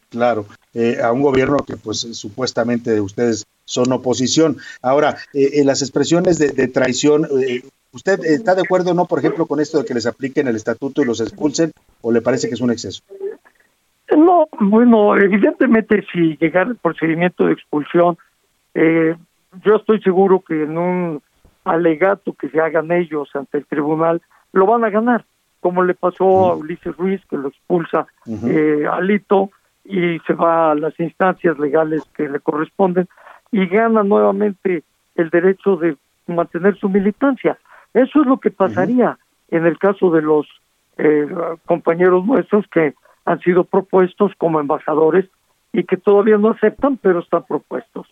[0.09, 4.57] Claro, eh, a un gobierno que pues supuestamente ustedes son oposición.
[4.81, 7.28] Ahora, eh, en las expresiones de, de traición,
[7.93, 10.57] ¿usted está de acuerdo o no, por ejemplo, con esto de que les apliquen el
[10.57, 13.03] estatuto y los expulsen o le parece que es un exceso?
[14.15, 18.16] No, bueno, evidentemente si llegara el procedimiento de expulsión,
[18.74, 19.16] eh,
[19.65, 21.23] yo estoy seguro que en un
[21.65, 24.23] alegato que se hagan ellos ante el tribunal,
[24.53, 25.24] lo van a ganar,
[25.61, 28.47] como le pasó a Ulises Ruiz, que lo expulsa Ujú.
[28.47, 29.51] eh, Alito
[29.85, 33.09] y se va a las instancias legales que le corresponden
[33.51, 34.85] y gana nuevamente
[35.16, 35.97] el derecho de
[36.27, 37.59] mantener su militancia.
[37.95, 39.19] Eso es lo que pasaría
[39.49, 40.47] en el caso de los
[40.99, 41.27] eh,
[41.65, 42.95] compañeros nuestros que
[43.27, 45.27] han sido propuestos como embajadores
[45.73, 48.07] y que todavía no aceptan, pero están propuestos.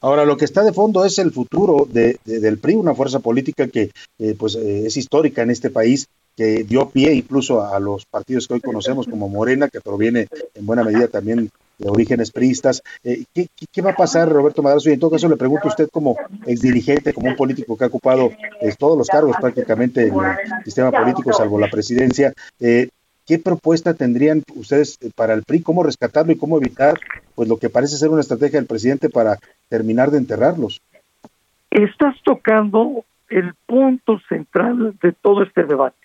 [0.00, 3.18] Ahora, lo que está de fondo es el futuro de, de- del PRI, una fuerza
[3.20, 6.06] política que eh, pues eh, es histórica en este país,
[6.36, 10.66] que dio pie incluso a los partidos que hoy conocemos como Morena, que proviene en
[10.66, 12.82] buena medida también de orígenes priistas.
[13.02, 14.88] Eh, ¿qué, qué, va a pasar, Roberto Madrazo?
[14.88, 16.16] Y en todo caso le pregunto a usted como
[16.46, 20.92] exdirigente, como un político que ha ocupado eh, todos los cargos prácticamente en el sistema
[20.92, 22.88] político, salvo la presidencia, eh,
[23.28, 25.62] ¿qué propuesta tendrían ustedes eh, para el PRI?
[25.62, 26.94] ¿Cómo rescatarlo y cómo evitar
[27.34, 29.38] pues lo que parece ser una estrategia del presidente para
[29.68, 30.80] terminar de enterrarlos?
[31.70, 35.98] Estás tocando el punto central de todo este debate.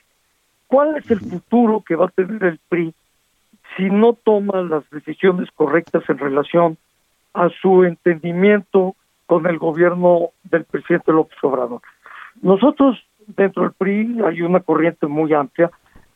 [0.68, 2.94] ¿Cuál es el futuro que va a tener el PRI
[3.78, 6.78] si no toma las decisiones correctas en relación
[7.34, 8.96] a su entendimiento
[9.26, 11.82] con el gobierno del presidente López Obrador?
[12.42, 15.72] Nosotros dentro del PRI hay una corriente muy amplia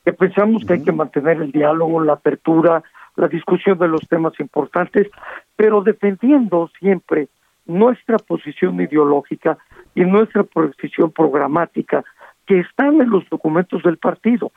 [0.07, 2.81] que pensamos que hay que mantener el diálogo, la apertura,
[3.17, 5.09] la discusión de los temas importantes,
[5.57, 7.27] pero defendiendo siempre
[7.65, 9.57] nuestra posición ideológica
[9.95, 12.05] y nuestra posición programática
[12.45, 14.53] que están en los documentos del partido.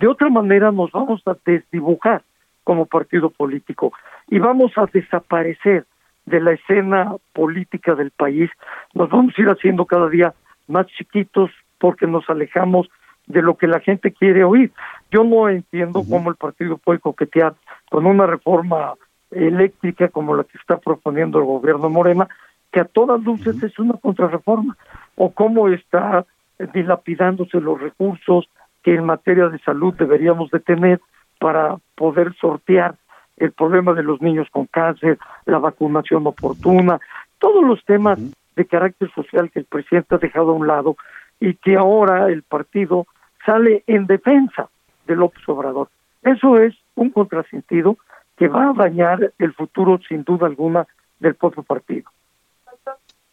[0.00, 2.22] De otra manera nos vamos a desdibujar
[2.62, 3.92] como partido político
[4.28, 5.84] y vamos a desaparecer
[6.24, 8.50] de la escena política del país,
[8.94, 10.32] nos vamos a ir haciendo cada día
[10.66, 12.88] más chiquitos porque nos alejamos
[13.26, 14.72] de lo que la gente quiere oír.
[15.10, 17.54] Yo no entiendo cómo el partido puede coquetear
[17.90, 18.94] con una reforma
[19.30, 22.28] eléctrica como la que está proponiendo el gobierno Morena,
[22.72, 24.76] que a todas luces es una contrarreforma,
[25.16, 26.24] o cómo está
[26.72, 28.48] dilapidándose los recursos
[28.82, 31.00] que en materia de salud deberíamos de tener
[31.38, 32.94] para poder sortear
[33.36, 37.00] el problema de los niños con cáncer, la vacunación oportuna,
[37.38, 38.18] todos los temas
[38.54, 40.96] de carácter social que el presidente ha dejado a un lado
[41.40, 43.06] y que ahora el partido
[43.44, 44.68] sale en defensa
[45.06, 45.88] de López Obrador.
[46.22, 47.98] Eso es un contrasentido
[48.36, 50.86] que va a dañar el futuro sin duda alguna
[51.20, 52.10] del propio partido.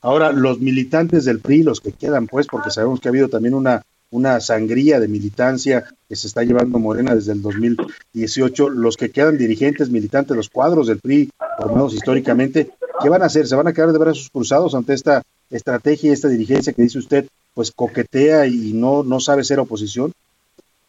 [0.02, 3.54] Ahora, los militantes del PRI, los que quedan, pues, porque sabemos que ha habido también
[3.54, 9.12] una, una sangría de militancia que se está llevando Morena desde el 2018, los que
[9.12, 12.72] quedan dirigentes, militantes, los cuadros del PRI, formados históricamente,
[13.02, 13.48] ¿qué van a hacer?
[13.48, 15.22] ¿Se van a quedar de brazos cruzados ante esta
[15.52, 20.12] estrategia y esta dirigencia que dice usted, pues coquetea y no, no sabe ser oposición?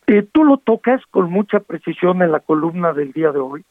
[0.07, 3.65] Eh, tú lo tocas con mucha precisión en la columna del día de hoy.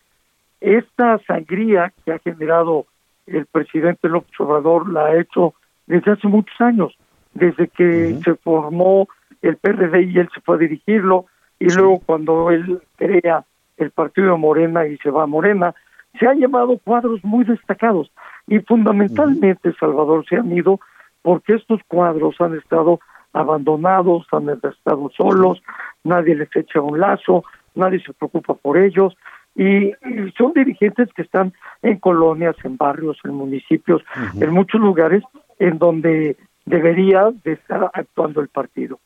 [0.59, 2.85] Esta sangría que ha generado
[3.27, 5.53] el presidente López Obrador la ha hecho
[5.88, 6.97] desde hace muchos años,
[7.34, 9.07] desde que se formó
[9.41, 11.26] el PRD y él se fue a dirigirlo,
[11.59, 13.43] y luego cuando él crea
[13.77, 15.73] el partido Morena y se va a Morena,
[16.19, 18.11] se han llevado cuadros muy destacados.
[18.47, 20.79] Y fundamentalmente, Salvador, se han ido
[21.21, 22.99] porque estos cuadros han estado
[23.33, 25.61] abandonados, han estado solos,
[26.03, 27.43] nadie les echa un lazo,
[27.75, 29.15] nadie se preocupa por ellos.
[29.55, 29.91] Y,
[30.38, 34.01] son dirigentes que están en colonias, en barrios, en municipios,
[34.39, 35.23] en muchos lugares
[35.59, 38.99] en donde debería de estar actuando el partido.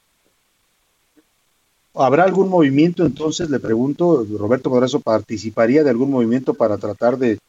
[1.97, 7.39] ¿Habrá algún movimiento entonces, le pregunto, Roberto Madrazo, participaría de algún movimiento para tratar de,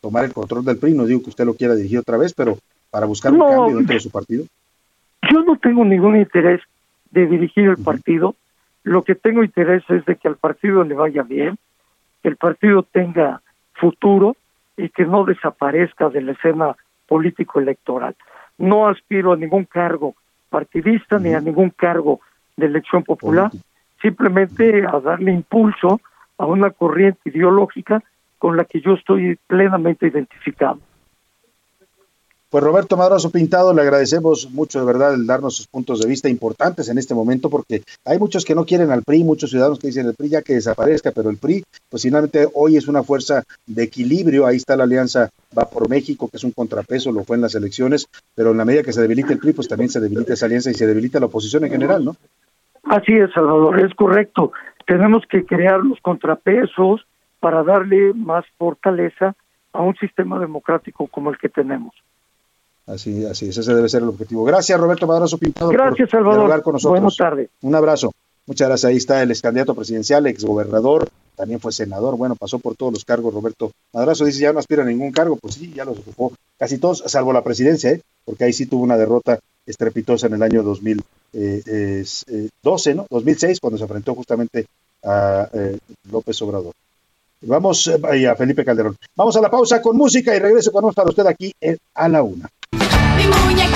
[0.00, 0.94] tomar el control del PRI?
[0.94, 2.58] No digo que usted lo quiera dirigir otra vez, pero
[2.90, 4.44] para buscar un cambio dentro de su partido.
[5.30, 6.60] Yo no tengo ningún interés
[7.10, 8.36] de dirigir el partido.
[8.84, 11.56] Lo que tengo interés es de que al partido le vaya bien,
[12.22, 13.42] que el partido tenga
[13.74, 14.36] futuro
[14.76, 16.76] y que no desaparezca de la escena
[17.08, 18.14] político-electoral.
[18.58, 20.14] No aspiro a ningún cargo
[20.48, 22.20] partidista ni a ningún cargo
[22.56, 23.50] de elección popular
[24.00, 26.00] simplemente a darle impulso
[26.38, 28.02] a una corriente ideológica
[28.38, 30.78] con la que yo estoy plenamente identificado.
[32.48, 36.28] Pues Roberto Madrazo Pintado, le agradecemos mucho de verdad el darnos sus puntos de vista
[36.28, 39.88] importantes en este momento, porque hay muchos que no quieren al PRI, muchos ciudadanos que
[39.88, 43.42] dicen el PRI ya que desaparezca, pero el PRI, pues finalmente hoy es una fuerza
[43.66, 45.28] de equilibrio, ahí está la alianza
[45.58, 48.64] Va por México, que es un contrapeso, lo fue en las elecciones, pero en la
[48.64, 51.18] medida que se debilite el PRI, pues también se debilita esa alianza y se debilita
[51.18, 52.16] la oposición en general, ¿no?
[52.86, 54.52] Así es, Salvador, es correcto.
[54.86, 57.06] Tenemos que crear los contrapesos
[57.40, 59.34] para darle más fortaleza
[59.72, 61.94] a un sistema democrático como el que tenemos.
[62.86, 64.44] Así, así es, ese debe ser el objetivo.
[64.44, 65.70] Gracias, Roberto Madrazo Pintado.
[65.70, 66.62] Gracias, Salvador.
[66.62, 67.00] con nosotros.
[67.00, 67.50] Buenas tardes.
[67.62, 68.12] Un abrazo.
[68.46, 68.88] Muchas gracias.
[68.88, 72.16] Ahí está el ex candidato presidencial, exgobernador, también fue senador.
[72.16, 73.34] Bueno, pasó por todos los cargos.
[73.34, 75.36] Roberto Madrazo dice ya no aspira a ningún cargo.
[75.36, 78.02] Pues sí, ya los ocupó casi todos, salvo la presidencia, ¿eh?
[78.24, 81.04] porque ahí sí tuvo una derrota estrepitosa en el año 2012,
[81.36, 81.62] eh,
[82.28, 83.06] eh, ¿no?
[83.10, 84.66] 2006, cuando se enfrentó justamente
[85.04, 85.78] a eh,
[86.10, 86.72] López Obrador.
[87.42, 88.96] Vamos a Felipe Calderón.
[89.14, 92.22] Vamos a la pausa con música y regreso con para usted aquí en A la
[92.22, 92.48] Una.
[92.72, 93.75] Mi muñequita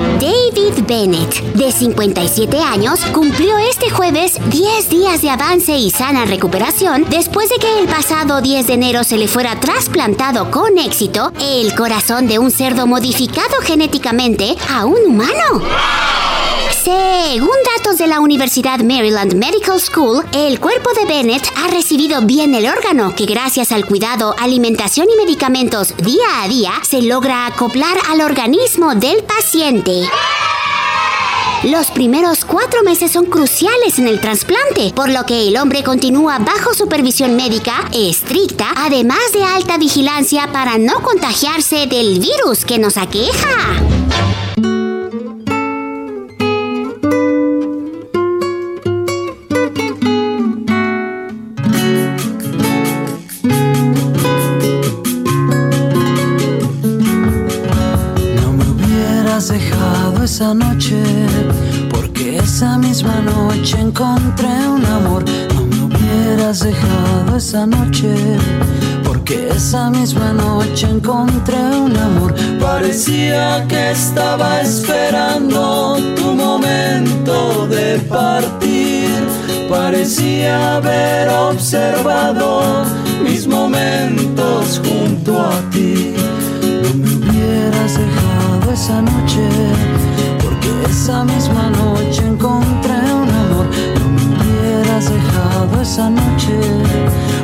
[0.21, 7.07] David Bennett, de 57 años, cumplió este jueves 10 días de avance y sana recuperación
[7.09, 11.73] después de que el pasado 10 de enero se le fuera trasplantado con éxito el
[11.73, 15.63] corazón de un cerdo modificado genéticamente a un humano.
[16.83, 22.55] Según datos de la Universidad Maryland Medical School, el cuerpo de Bennett ha recibido bien
[22.55, 27.95] el órgano que gracias al cuidado, alimentación y medicamentos día a día se logra acoplar
[28.09, 30.09] al organismo del paciente.
[31.65, 36.39] Los primeros cuatro meses son cruciales en el trasplante, por lo que el hombre continúa
[36.39, 42.97] bajo supervisión médica estricta, además de alta vigilancia para no contagiarse del virus que nos
[42.97, 44.00] aqueja.
[60.53, 61.01] Noche,
[61.89, 65.23] porque esa misma noche encontré un amor.
[65.53, 68.13] No me hubieras dejado esa noche,
[69.03, 72.33] porque esa misma noche encontré un amor.
[72.59, 79.09] Parecía que estaba esperando tu momento de partir.
[79.69, 82.83] Parecía haber observado
[83.23, 86.13] mis momentos junto a ti.
[86.83, 89.47] No me hubieras dejado esa noche,
[90.89, 93.67] esa misma noche encontré un amor.
[93.99, 96.59] No me hubieras dejado esa noche,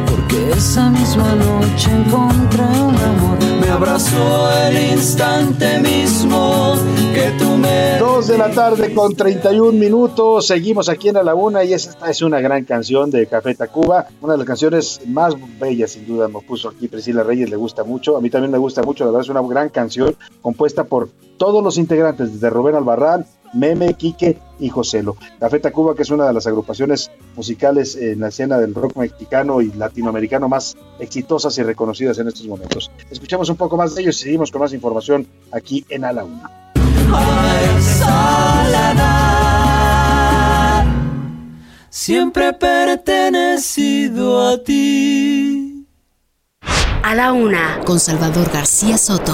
[0.09, 3.37] porque esa misma noche encontré un amor.
[3.61, 6.75] Me abrazó el instante mismo
[7.13, 7.31] que
[7.77, 7.97] me.
[7.99, 10.47] Dos de la tarde con 31 minutos.
[10.47, 14.07] Seguimos aquí en la laguna y esta es una gran canción de Café Tacuba.
[14.21, 17.83] Una de las canciones más bellas, sin duda, nos puso aquí Priscila Reyes, le gusta
[17.83, 18.17] mucho.
[18.17, 21.63] A mí también me gusta mucho, la verdad es una gran canción compuesta por todos
[21.63, 25.15] los integrantes, desde Rubén Albarrán, Meme, Quique y Joselo.
[25.39, 29.61] Café Tacuba, que es una de las agrupaciones musicales en la escena del rock mexicano
[29.61, 32.91] y latinoamericano más exitosas y reconocidas en estos momentos.
[33.09, 36.13] Escuchamos un poco más de ellos y seguimos con más información aquí en A
[37.81, 39.17] soledad
[41.89, 45.85] siempre he pertenecido a ti.
[47.03, 49.33] A la una, con Salvador García Soto.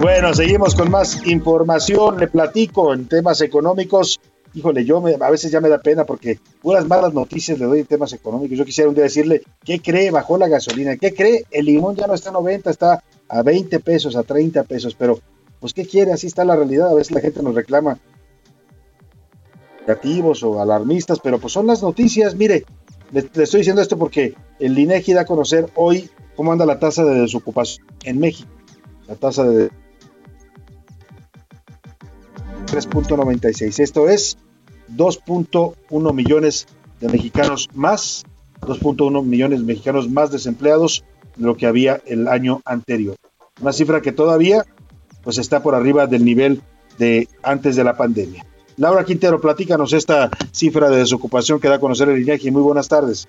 [0.00, 2.18] Bueno, seguimos con más información.
[2.20, 4.20] Le platico en temas económicos.
[4.54, 7.80] Híjole, yo me- a veces ya me da pena porque puras malas noticias le doy
[7.80, 8.56] en temas económicos.
[8.56, 10.10] Yo quisiera un día decirle, ¿qué cree?
[10.12, 10.96] Bajó la gasolina.
[10.96, 11.44] ¿Qué cree?
[11.50, 14.94] El limón ya no está a 90, está a 20 pesos, a 30 pesos.
[14.94, 15.20] Pero,
[15.60, 16.12] pues, ¿qué quiere?
[16.12, 16.88] Así está la realidad.
[16.88, 17.98] A veces la gente nos reclama
[19.80, 22.34] negativos o alarmistas, pero pues son las noticias.
[22.34, 22.64] Mire,
[23.10, 27.04] le, estoy diciendo esto porque el INEGI da a conocer hoy cómo anda la tasa
[27.04, 28.50] de desocupación en México.
[29.06, 29.70] La tasa de
[32.66, 33.80] 3.96.
[33.80, 34.36] Esto es
[34.94, 36.66] 2.1 millones
[37.00, 38.24] de mexicanos más,
[38.60, 43.16] 2.1 millones de mexicanos más desempleados de lo que había el año anterior.
[43.60, 44.64] Una cifra que todavía
[45.22, 46.62] pues está por arriba del nivel
[46.98, 48.44] de antes de la pandemia.
[48.76, 52.52] Laura Quintero, platícanos esta cifra de desocupación que da a conocer el INEGI.
[52.52, 53.28] Muy buenas tardes.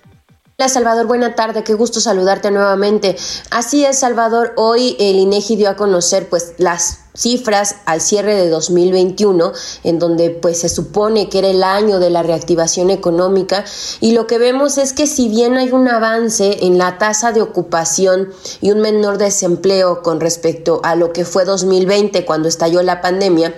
[0.60, 3.16] Hola Salvador, buena tarde, qué gusto saludarte nuevamente.
[3.50, 8.50] Así es Salvador, hoy el INEGI dio a conocer pues las cifras al cierre de
[8.50, 9.52] 2021
[9.84, 13.64] en donde pues se supone que era el año de la reactivación económica
[14.00, 17.42] y lo que vemos es que si bien hay un avance en la tasa de
[17.42, 18.28] ocupación
[18.60, 23.54] y un menor desempleo con respecto a lo que fue 2020 cuando estalló la pandemia,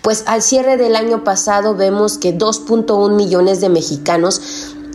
[0.00, 4.40] pues al cierre del año pasado vemos que 2.1 millones de mexicanos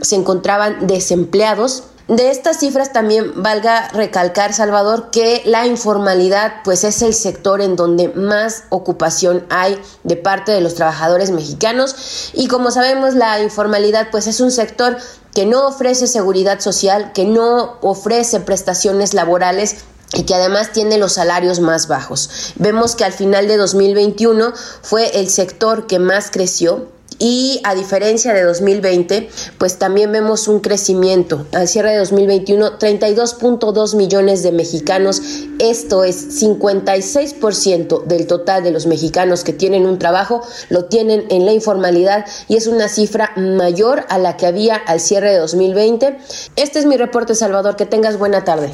[0.03, 1.83] se encontraban desempleados.
[2.07, 7.77] De estas cifras también valga recalcar, Salvador, que la informalidad pues es el sector en
[7.77, 14.09] donde más ocupación hay de parte de los trabajadores mexicanos y como sabemos la informalidad
[14.11, 14.97] pues es un sector
[15.33, 19.77] que no ofrece seguridad social, que no ofrece prestaciones laborales
[20.13, 22.53] y que además tiene los salarios más bajos.
[22.55, 28.33] Vemos que al final de 2021 fue el sector que más creció, y a diferencia
[28.33, 31.45] de 2020, pues también vemos un crecimiento.
[31.53, 35.21] Al cierre de 2021, 32.2 millones de mexicanos,
[35.59, 41.45] esto es 56% del total de los mexicanos que tienen un trabajo, lo tienen en
[41.45, 46.17] la informalidad y es una cifra mayor a la que había al cierre de 2020.
[46.55, 48.71] Este es mi reporte, Salvador, que tengas buena tarde.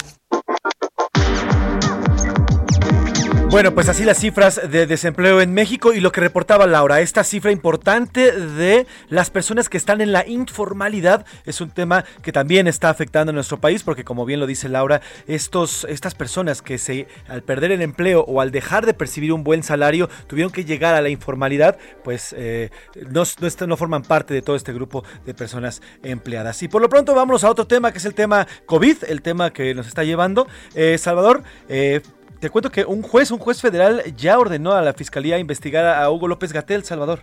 [3.51, 7.23] Bueno, pues así las cifras de desempleo en México y lo que reportaba Laura, esta
[7.23, 12.67] cifra importante de las personas que están en la informalidad es un tema que también
[12.67, 16.77] está afectando a nuestro país porque como bien lo dice Laura, estos, estas personas que
[16.77, 20.63] se al perder el empleo o al dejar de percibir un buen salario tuvieron que
[20.63, 22.69] llegar a la informalidad, pues eh,
[23.09, 23.23] no,
[23.67, 26.61] no, forman parte de todo este grupo de personas empleadas.
[26.61, 29.51] Y por lo pronto vámonos a otro tema que es el tema COVID, el tema
[29.51, 30.47] que nos está llevando.
[30.75, 32.01] Eh, Salvador, eh,
[32.39, 36.09] te cuento que un juez, un juez federal ya ordenó a la fiscalía investigar a
[36.09, 37.19] Hugo López Gatel, Salvador.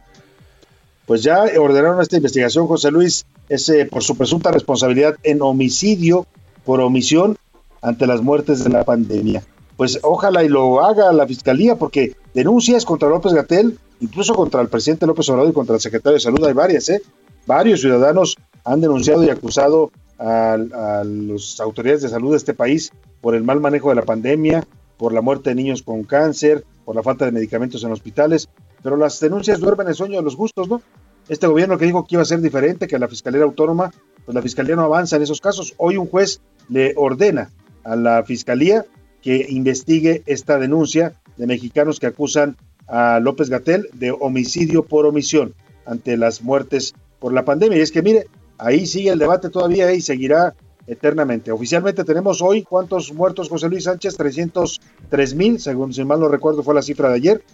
[1.06, 6.26] Pues ya ordenaron esta investigación, José Luis, es eh, por su presunta responsabilidad en homicidio
[6.64, 7.36] por omisión
[7.80, 9.42] ante las muertes de la pandemia.
[9.76, 14.68] Pues ojalá y lo haga la fiscalía, porque denuncias contra López Gatel, incluso contra el
[14.68, 17.00] presidente López Obrador y contra el secretario de Salud, hay varias, ¿eh?
[17.46, 22.90] Varios ciudadanos han denunciado y acusado a, a las autoridades de salud de este país
[23.20, 24.66] por el mal manejo de la pandemia,
[24.96, 28.48] por la muerte de niños con cáncer, por la falta de medicamentos en hospitales,
[28.82, 30.80] pero las denuncias duermen el sueño de los justos, ¿no?
[31.28, 33.92] Este gobierno que dijo que iba a ser diferente, que la Fiscalía Autónoma,
[34.24, 35.74] pues la Fiscalía no avanza en esos casos.
[35.76, 37.50] Hoy un juez le ordena
[37.82, 38.84] a la Fiscalía
[39.22, 42.56] que investigue esta denuncia de mexicanos que acusan
[42.86, 45.54] a López Gatel de homicidio por omisión
[45.84, 47.78] ante las muertes por la pandemia.
[47.78, 48.26] Y es que mire,
[48.58, 50.54] ahí sigue el debate todavía y seguirá
[50.86, 51.50] eternamente.
[51.50, 56.62] Oficialmente tenemos hoy cuántos muertos, José Luis Sánchez, 303 mil, según si mal no recuerdo
[56.62, 57.44] fue la cifra de ayer,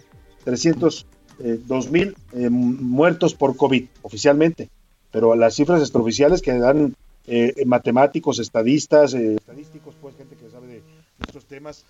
[0.43, 4.69] 302 mil eh, muertos por COVID, oficialmente.
[5.11, 6.95] Pero las cifras extraoficiales que dan
[7.27, 10.83] eh, matemáticos, estadistas, eh, estadísticos, pues gente que sabe de
[11.25, 11.85] estos temas,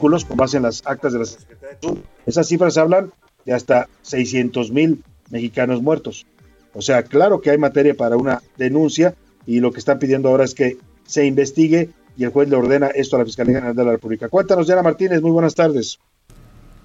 [0.00, 3.12] con base en las actas de la Secretaría de Salud, esas cifras hablan
[3.44, 6.26] de hasta 600 mil mexicanos muertos.
[6.74, 9.14] O sea, claro que hay materia para una denuncia
[9.46, 12.88] y lo que están pidiendo ahora es que se investigue y el juez le ordena
[12.88, 14.28] esto a la Fiscalía General de la República.
[14.28, 15.98] Cuéntanos, Diana Martínez, muy buenas tardes.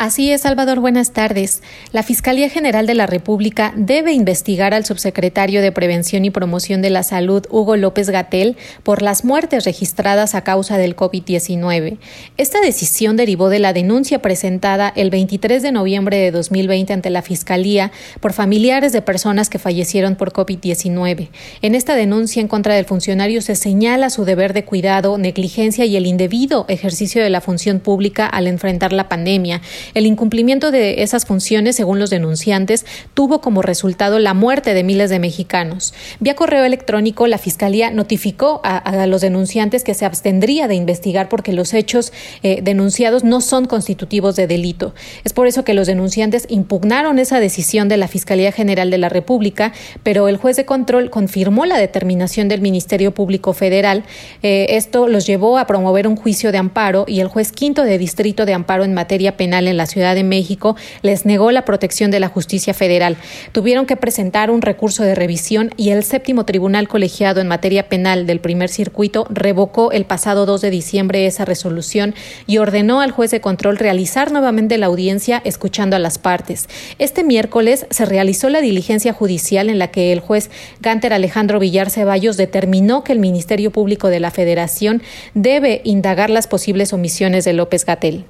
[0.02, 1.62] Así es, Salvador, buenas tardes.
[1.92, 6.90] La Fiscalía General de la República debe investigar al subsecretario de Prevención y Promoción de
[6.90, 11.98] la Salud, Hugo López Gatel, por las muertes registradas a causa del COVID-19.
[12.38, 17.22] Esta decisión derivó de la denuncia presentada el 23 de noviembre de 2020 ante la
[17.22, 21.28] Fiscalía por familiares de personas que fallecieron por COVID-19.
[21.62, 25.98] En esta denuncia en contra del funcionario se señala su deber de cuidado, negligencia y
[25.98, 29.62] el indebido ejercicio de la función pública al enfrentar la pandemia
[29.94, 35.10] el incumplimiento de esas funciones, según los denunciantes, tuvo como resultado la muerte de miles
[35.10, 35.94] de mexicanos.
[36.20, 41.54] Vía correo electrónico, la Fiscalía notificó a, los denunciantes que se abstendría de investigar porque
[41.54, 42.12] los hechos
[42.44, 44.94] eh, denunciados no son constitutivos de delito.
[45.24, 49.10] Es por eso que los denunciantes impugnaron esa decisión de la Fiscalía General de la
[49.10, 54.04] República, pero el juez de control confirmó la determinación del Ministerio Público Federal.
[54.44, 57.98] Eh, esto los llevó a promover un juicio de amparo y el juez quinto de
[57.98, 62.12] distrito de amparo en materia penal en la Ciudad de México les negó la protección
[62.12, 63.18] de la justicia federal.
[63.52, 68.28] Tuvieron que presentar un recurso de revisión y el séptimo tribunal colegiado en materia penal
[68.28, 72.14] del primer circuito revocó el pasado 2 de diciembre esa resolución
[72.46, 76.68] y ordenó al juez de control realizar nuevamente la audiencia escuchando a las partes.
[77.00, 80.50] Este miércoles se realizó la diligencia judicial en la que el juez
[80.82, 85.02] Gánter Alejandro Villar Ceballos determinó que el Ministerio Público de la Federación
[85.34, 88.26] debe indagar las posibles omisiones de López Gatel.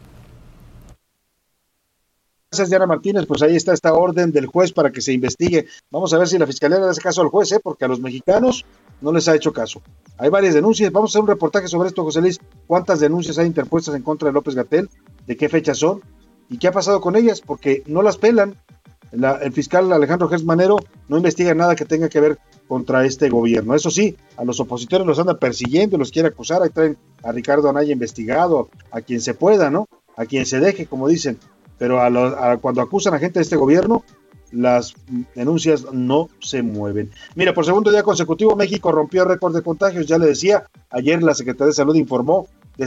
[2.51, 3.27] Gracias, Diana Martínez.
[3.27, 5.67] Pues ahí está esta orden del juez para que se investigue.
[5.91, 7.59] Vamos a ver si la fiscalía le hace caso al juez, ¿eh?
[7.61, 8.65] porque a los mexicanos
[9.01, 9.83] no les ha hecho caso.
[10.17, 10.91] Hay varias denuncias.
[10.91, 12.39] Vamos a hacer un reportaje sobre esto, José Luis.
[12.65, 14.89] ¿Cuántas denuncias hay interpuestas en contra de López Gatel?
[15.27, 16.01] ¿De qué fechas son?
[16.49, 17.39] ¿Y qué ha pasado con ellas?
[17.39, 18.55] Porque no las pelan.
[19.11, 20.77] La- el fiscal Alejandro Gers Manero
[21.07, 23.75] no investiga nada que tenga que ver contra este gobierno.
[23.75, 26.63] Eso sí, a los opositores los anda persiguiendo, los quiere acusar.
[26.63, 29.87] Ahí traen a Ricardo Anaya investigado, a quien se pueda, ¿no?
[30.17, 31.37] A quien se deje, como dicen
[31.79, 34.03] pero a a cuando acusan a gente de este gobierno,
[34.51, 34.93] las
[35.35, 37.09] denuncias no se mueven.
[37.35, 40.05] Mira, por segundo día consecutivo, México rompió récord de contagios.
[40.07, 42.47] Ya le decía, ayer la Secretaría de Salud informó
[42.77, 42.85] de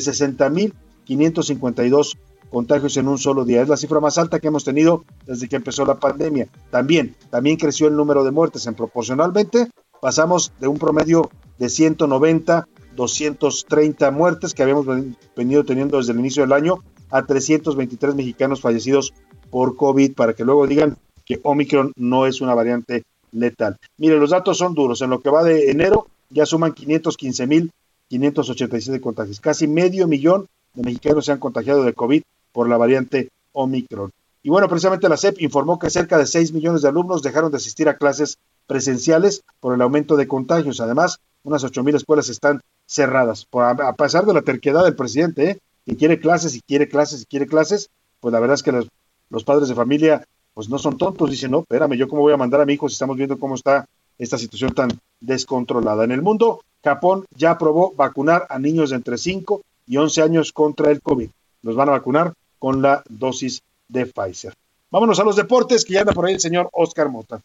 [1.06, 2.16] 60.552
[2.50, 3.62] contagios en un solo día.
[3.62, 6.48] Es la cifra más alta que hemos tenido desde que empezó la pandemia.
[6.70, 8.66] También, también creció el número de muertes.
[8.66, 9.70] En proporcionalmente,
[10.00, 12.66] pasamos de un promedio de 190,
[12.96, 16.82] 230 muertes que habíamos ven- venido teniendo desde el inicio del año
[17.12, 19.14] a 323 mexicanos fallecidos
[19.50, 23.76] por COVID para que luego digan que Omicron no es una variante letal.
[23.98, 25.00] Mire, los datos son duros.
[25.02, 29.38] En lo que va de enero ya suman 515.587 contagios.
[29.40, 32.22] Casi medio millón de mexicanos se han contagiado de COVID
[32.52, 34.10] por la variante Omicron.
[34.42, 37.58] Y bueno, precisamente la SEP informó que cerca de 6 millones de alumnos dejaron de
[37.58, 40.80] asistir a clases presenciales por el aumento de contagios.
[40.80, 43.46] Además, unas 8 mil escuelas están cerradas.
[43.52, 45.60] A pesar de la terquedad del presidente, ¿eh?
[45.86, 47.90] Que quiere clases y quiere clases y quiere clases,
[48.20, 51.60] pues la verdad es que los, padres de familia pues no son tontos, dicen, no,
[51.60, 53.86] espérame, yo cómo voy a mandar a mi hijo si estamos viendo cómo está
[54.18, 54.90] esta situación tan
[55.20, 56.04] descontrolada.
[56.04, 60.52] En el mundo, Japón ya aprobó vacunar a niños de entre 5 y 11 años
[60.52, 61.30] contra el COVID.
[61.62, 64.54] Los van a vacunar con la dosis de Pfizer.
[64.90, 67.40] Vámonos a los deportes, que ya anda por ahí el señor Oscar Mota.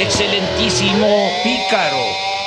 [0.00, 1.06] Excelentísimo
[1.44, 2.39] Pícaro.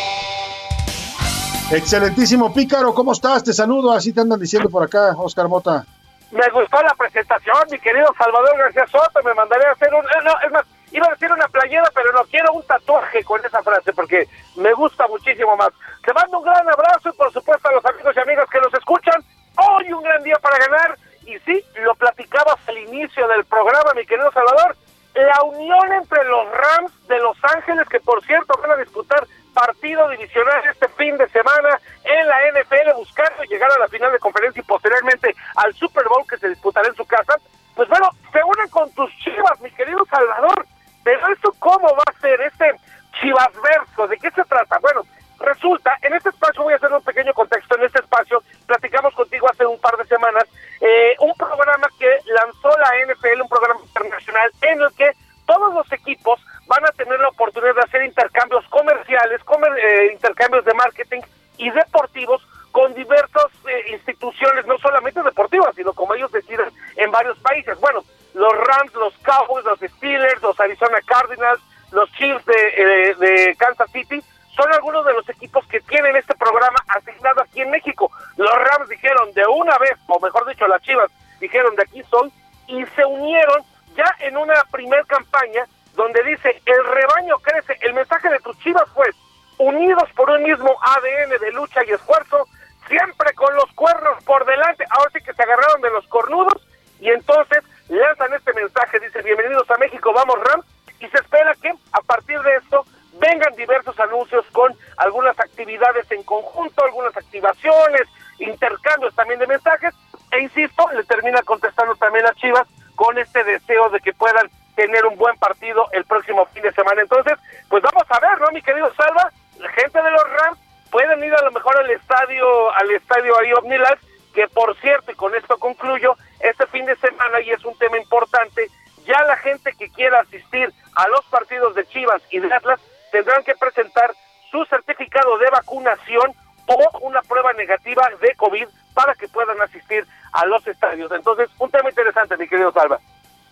[1.71, 3.43] Excelentísimo Pícaro, ¿cómo estás?
[3.43, 5.85] Te saludo, así te andan diciendo por acá, Oscar Mota.
[6.31, 9.19] Me gustó la presentación, mi querido Salvador García Soto.
[9.23, 10.03] Me mandaré a hacer un.
[10.03, 13.43] eh, No, es más, iba a decir una playera, pero no quiero un tatuaje con
[13.45, 15.69] esa frase porque me gusta muchísimo más.
[16.05, 18.73] Te mando un gran abrazo y, por supuesto, a los amigos y amigas que nos
[18.73, 19.21] escuchan.
[19.57, 20.97] Hoy un gran día para ganar.
[21.25, 24.75] Y sí, lo platicabas al inicio del programa, mi querido Salvador.
[25.15, 30.09] La unión entre los Rams de Los Ángeles, que por cierto van a disputar partido
[30.09, 34.59] divisional este fin de semana en la NFL buscando llegar a la final de conferencia
[34.59, 37.35] y posteriormente al Super Bowl que se disputará en su casa,
[37.75, 40.65] pues bueno, se unen con tus chivas, mi querido Salvador.
[41.03, 42.75] Pero esto cómo va a ser este
[43.21, 44.79] chivas verso, ¿de qué se trata?
[44.79, 45.03] Bueno,
[45.39, 49.47] resulta, en este espacio voy a hacer un pequeño contexto, en este espacio platicamos contigo
[49.51, 50.45] hace un par de semanas
[50.79, 55.11] eh, un programa que lanzó la NFL, un programa internacional en el que
[55.45, 56.39] todos los equipos
[56.73, 61.21] van a tener la oportunidad de hacer intercambios comerciales, comer- eh, intercambios de marketing
[61.57, 62.41] y deportivos
[62.71, 67.79] con diversas eh, instituciones, no solamente deportivas, sino como ellos deciden en varios países.
[67.79, 73.55] Bueno, los Rams, los Cowboys, los Steelers, los Arizona Cardinals, los Chiefs de, eh, de
[73.55, 74.23] Kansas City,
[74.55, 78.11] son algunos de los equipos que tienen este programa asignado aquí en México.
[78.37, 82.31] Los Rams dijeron de una vez, o mejor dicho, las Chivas dijeron de aquí soy,
[82.67, 83.61] y se unieron
[83.95, 87.77] ya en una primer campaña donde dice, el rebaño crece.
[87.81, 89.09] El mensaje de tus Chivas fue,
[89.57, 92.47] unidos por un mismo ADN de lucha y esfuerzo,
[92.87, 94.85] siempre con los cuernos por delante.
[94.89, 96.61] Ahora sí que se agarraron de los cornudos
[96.99, 100.65] y entonces lanzan este mensaje, dice, bienvenidos a México, vamos Rams,
[100.99, 102.85] y se espera que a partir de esto
[103.19, 108.07] vengan diversos anuncios con algunas actividades en conjunto, algunas activaciones,
[108.39, 109.93] intercambios también de mensajes,
[110.31, 115.05] e insisto, le termina contestando también a Chivas con este deseo de que puedan tener
[115.05, 117.01] un buen partido el próximo fin de semana.
[117.01, 117.37] Entonces,
[117.69, 119.31] pues vamos a ver, ¿no, mi querido Salva?
[119.59, 120.59] La gente de los Rams
[120.91, 123.99] pueden ir a lo mejor al estadio, al estadio ahí Omnilife,
[124.33, 127.97] que por cierto, y con esto concluyo, este fin de semana, y es un tema
[127.97, 128.67] importante,
[129.05, 132.79] ya la gente que quiera asistir a los partidos de Chivas y de Atlas
[133.11, 134.13] tendrán que presentar
[134.51, 136.33] su certificado de vacunación
[136.67, 141.11] o una prueba negativa de COVID para que puedan asistir a los estadios.
[141.11, 142.99] Entonces, un tema interesante, mi querido Salva.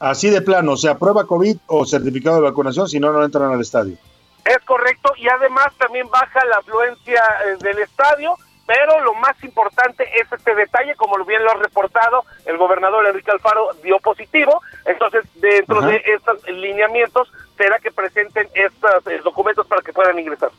[0.02, 3.54] Así de plano, o sea, prueba COVID o certificado de vacunación, si no, no entran
[3.54, 3.98] al estadio.
[4.44, 8.34] Es correcto, y además también baja la afluencia eh, del estadio,
[8.66, 13.06] pero lo más importante es este detalle, como lo bien lo ha reportado, el gobernador
[13.06, 15.90] Enrique Alfaro dio positivo, entonces dentro Ajá.
[15.90, 20.50] de estos lineamientos será que presenten estos eh, documentos para que puedan ingresar.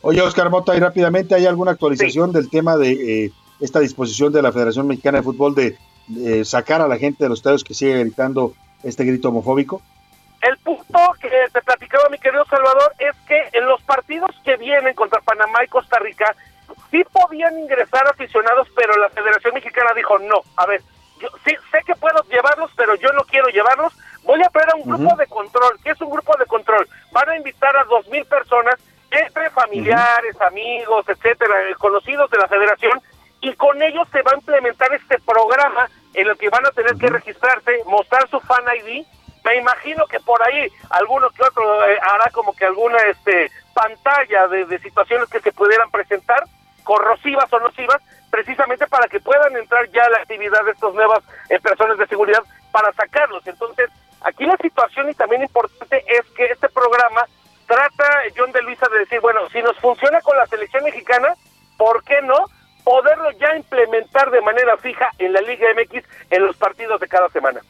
[0.00, 4.42] Oye, Oscar Mota, y rápidamente, ¿hay alguna actualización del tema de eh, esta disposición de
[4.42, 5.78] la Federación Mexicana de Fútbol de
[6.18, 9.82] eh, sacar a la gente de los estadios que sigue gritando este grito homofóbico?
[10.40, 14.94] El punto que te platicaba mi querido Salvador es que en los partidos que vienen
[14.94, 16.34] contra Panamá y Costa Rica
[16.90, 20.42] sí podían ingresar aficionados, pero la Federación Mexicana dijo no.
[20.56, 20.82] A ver,
[21.20, 23.92] yo sí sé que puedo llevarlos, pero yo no quiero llevarlos.
[24.24, 25.78] Voy a traer a un grupo de control.
[25.82, 26.88] ¿Qué es un grupo de control?
[27.12, 28.74] Van a invitar a dos mil personas,
[29.10, 33.00] entre familiares, amigos, etcétera, eh, conocidos de la Federación,
[33.40, 35.88] y con ellos se va a implementar este programa
[36.22, 39.04] en el que van a tener que registrarse, mostrar su fan ID.
[39.44, 44.48] Me imagino que por ahí alguno que otro eh, hará como que alguna este pantalla
[44.48, 46.44] de, de situaciones que se pudieran presentar,
[46.84, 48.00] corrosivas o nocivas,
[48.30, 52.06] precisamente para que puedan entrar ya a la actividad de estas nuevas eh, personas de
[52.06, 53.46] seguridad para sacarlos.
[53.46, 53.90] Entonces,
[54.22, 57.26] aquí la situación y también importante es que este programa
[57.66, 61.34] trata, John de Luisa, de decir, bueno, si nos funciona con la selección mexicana,
[61.76, 62.46] ¿por qué no
[62.84, 67.28] poderlo ya implementar de manera fija en la Liga MX en los partidos de cada
[67.30, 67.60] semana?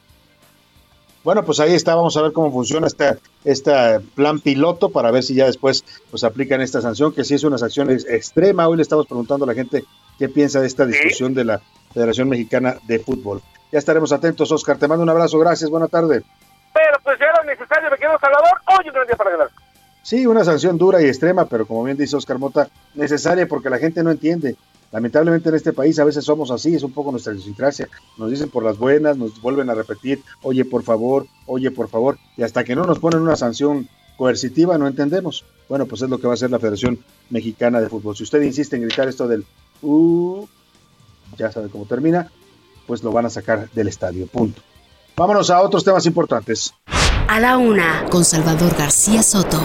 [1.25, 5.23] Bueno, pues ahí está, vamos a ver cómo funciona este, este plan piloto para ver
[5.23, 8.67] si ya después pues aplican esta sanción, que sí es una sanción ex- extrema.
[8.67, 9.85] Hoy le estamos preguntando a la gente
[10.19, 11.61] qué piensa de esta discusión de la
[11.95, 13.41] Federación Mexicana de Fútbol.
[13.71, 14.79] Ya estaremos atentos, Oscar.
[14.79, 16.23] Te mando un abrazo, gracias, buena tarde.
[16.75, 19.49] Pero pues ya era necesario, me quedo Salvador, hoy un gran día para ganar.
[20.03, 23.79] Sí, una sanción dura y extrema, pero como bien dice Oscar Mota, necesaria porque la
[23.79, 24.57] gente no entiende.
[24.93, 27.89] Lamentablemente en este país a veces somos así, es un poco nuestra idiosincrasia.
[28.19, 32.19] Nos dicen por las buenas, nos vuelven a repetir, oye por favor, oye por favor,
[32.36, 33.89] y hasta que no nos ponen una sanción
[34.19, 35.44] coercitiva no entendemos.
[35.69, 36.98] Bueno, pues es lo que va a hacer la Federación
[37.31, 38.14] Mexicana de Fútbol.
[38.14, 39.47] Si usted insiste en gritar esto del
[39.81, 40.47] uh,
[41.39, 42.31] ya sabe cómo termina,
[42.86, 44.60] pues lo van a sacar del estadio, punto.
[45.16, 46.74] Vámonos a otros temas importantes.
[47.28, 49.59] A la una, con Salvador García Soto.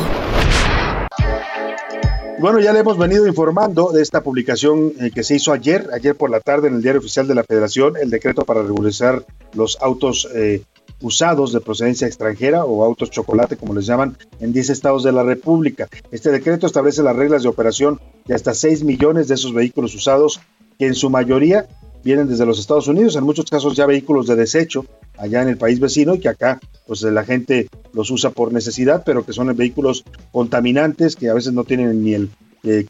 [2.40, 6.16] Bueno, ya le hemos venido informando de esta publicación eh, que se hizo ayer, ayer
[6.16, 9.82] por la tarde en el Diario Oficial de la Federación, el decreto para regularizar los
[9.82, 10.62] autos eh,
[11.02, 15.24] usados de procedencia extranjera o autos chocolate, como les llaman, en 10 estados de la
[15.24, 15.88] República.
[16.12, 20.40] Este decreto establece las reglas de operación de hasta 6 millones de esos vehículos usados,
[20.78, 21.68] que en su mayoría
[22.08, 24.86] vienen desde los Estados Unidos, en muchos casos ya vehículos de desecho
[25.18, 26.58] allá en el país vecino y que acá
[26.88, 31.52] pues la gente los usa por necesidad, pero que son vehículos contaminantes que a veces
[31.52, 32.30] no tienen ni el,
[32.64, 32.86] eh,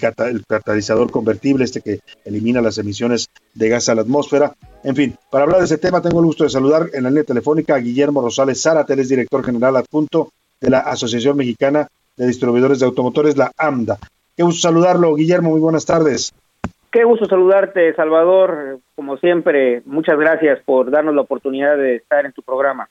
[0.48, 4.56] catalizador convertible, este que elimina las emisiones de gas a la atmósfera.
[4.84, 7.24] En fin, para hablar de ese tema tengo el gusto de saludar en la línea
[7.24, 10.32] telefónica a Guillermo Rosales Zárate, es director general adjunto
[10.62, 13.98] de la Asociación Mexicana de Distribuidores de Automotores, la AMDA.
[14.36, 16.34] Qué gusto saludarlo, Guillermo, muy buenas tardes.
[16.92, 18.80] Qué gusto saludarte, Salvador.
[18.96, 22.90] Como siempre, muchas gracias por darnos la oportunidad de estar en tu programa.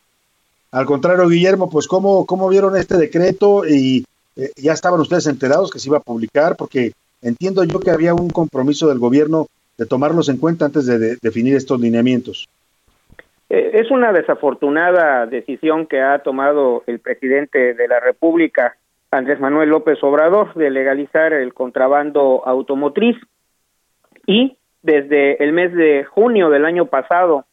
[0.73, 4.05] Al contrario, Guillermo, pues ¿cómo, cómo vieron este decreto y
[4.37, 6.57] eh, ya estaban ustedes enterados que se iba a publicar?
[6.57, 6.93] Porque
[7.23, 9.47] entiendo yo que había un compromiso del gobierno
[9.79, 12.49] de tomarlos en cuenta antes de, de definir estos lineamientos.
[13.49, 18.77] Eh, es una desafortunada decisión que ha tomado el presidente de la República,
[19.11, 23.17] Andrés Manuel López Obrador, de legalizar el contrabando automotriz.
[24.27, 27.45] Y desde el mes de junio del año pasado,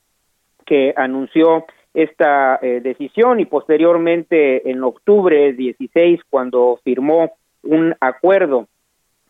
[0.65, 7.33] que anunció esta eh, decisión y posteriormente en octubre 16, cuando firmó
[7.63, 8.67] un acuerdo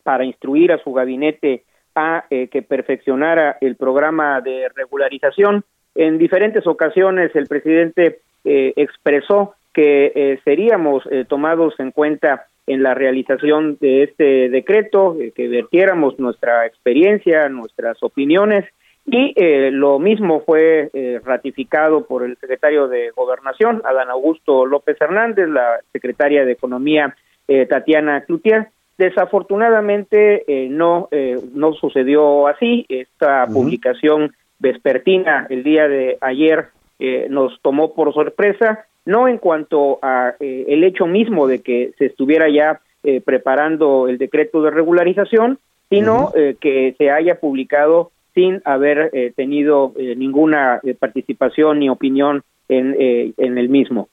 [0.04, 1.64] para instruir a su gabinete
[1.96, 5.64] a eh, que perfeccionara el programa de regularización,
[5.96, 12.94] en diferentes ocasiones el presidente eh, expresó que eh, seríamos tomados en cuenta en la
[12.94, 18.66] realización de este decreto, eh, que vertiéramos nuestra experiencia, nuestras opiniones,
[19.06, 24.96] y eh, lo mismo fue eh, ratificado por el secretario de Gobernación, Adán Augusto López
[25.00, 27.14] Hernández, la secretaria de Economía,
[27.48, 28.68] eh, Tatiana Cloutier.
[28.98, 32.86] Desafortunadamente eh, no, eh, no sucedió así.
[32.88, 36.68] Esta publicación vespertina el día de ayer
[37.00, 41.92] eh, nos tomó por sorpresa, no en cuanto a eh, el hecho mismo de que
[41.98, 45.60] se estuviera ya eh, preparando el decreto de regularización,
[45.90, 52.44] sino eh, que se haya publicado sin haber eh, tenido eh, ninguna participación ni opinión
[52.68, 54.10] en, eh, en el mismo.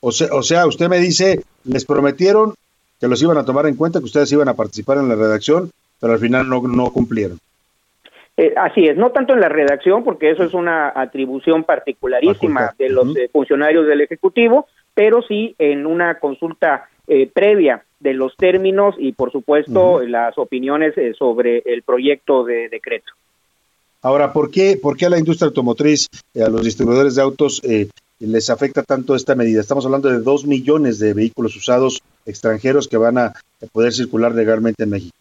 [0.00, 2.54] O sea, o sea, usted me dice, les prometieron
[3.00, 5.70] que los iban a tomar en cuenta, que ustedes iban a participar en la redacción,
[6.00, 7.38] pero al final no, no cumplieron.
[8.40, 12.88] Eh, así es, no tanto en la redacción, porque eso es una atribución particularísima de
[12.88, 18.94] los eh, funcionarios del Ejecutivo, pero sí en una consulta eh, previa de los términos
[18.96, 23.10] y, por supuesto, las opiniones eh, sobre el proyecto de decreto.
[24.02, 26.06] Ahora, ¿por qué, por qué a la industria automotriz,
[26.36, 27.60] a los distribuidores de autos,
[28.20, 29.60] les afecta tanto esta medida?
[29.60, 33.32] Estamos hablando de dos millones de vehículos usados extranjeros que van a
[33.72, 35.16] poder circular legalmente en México.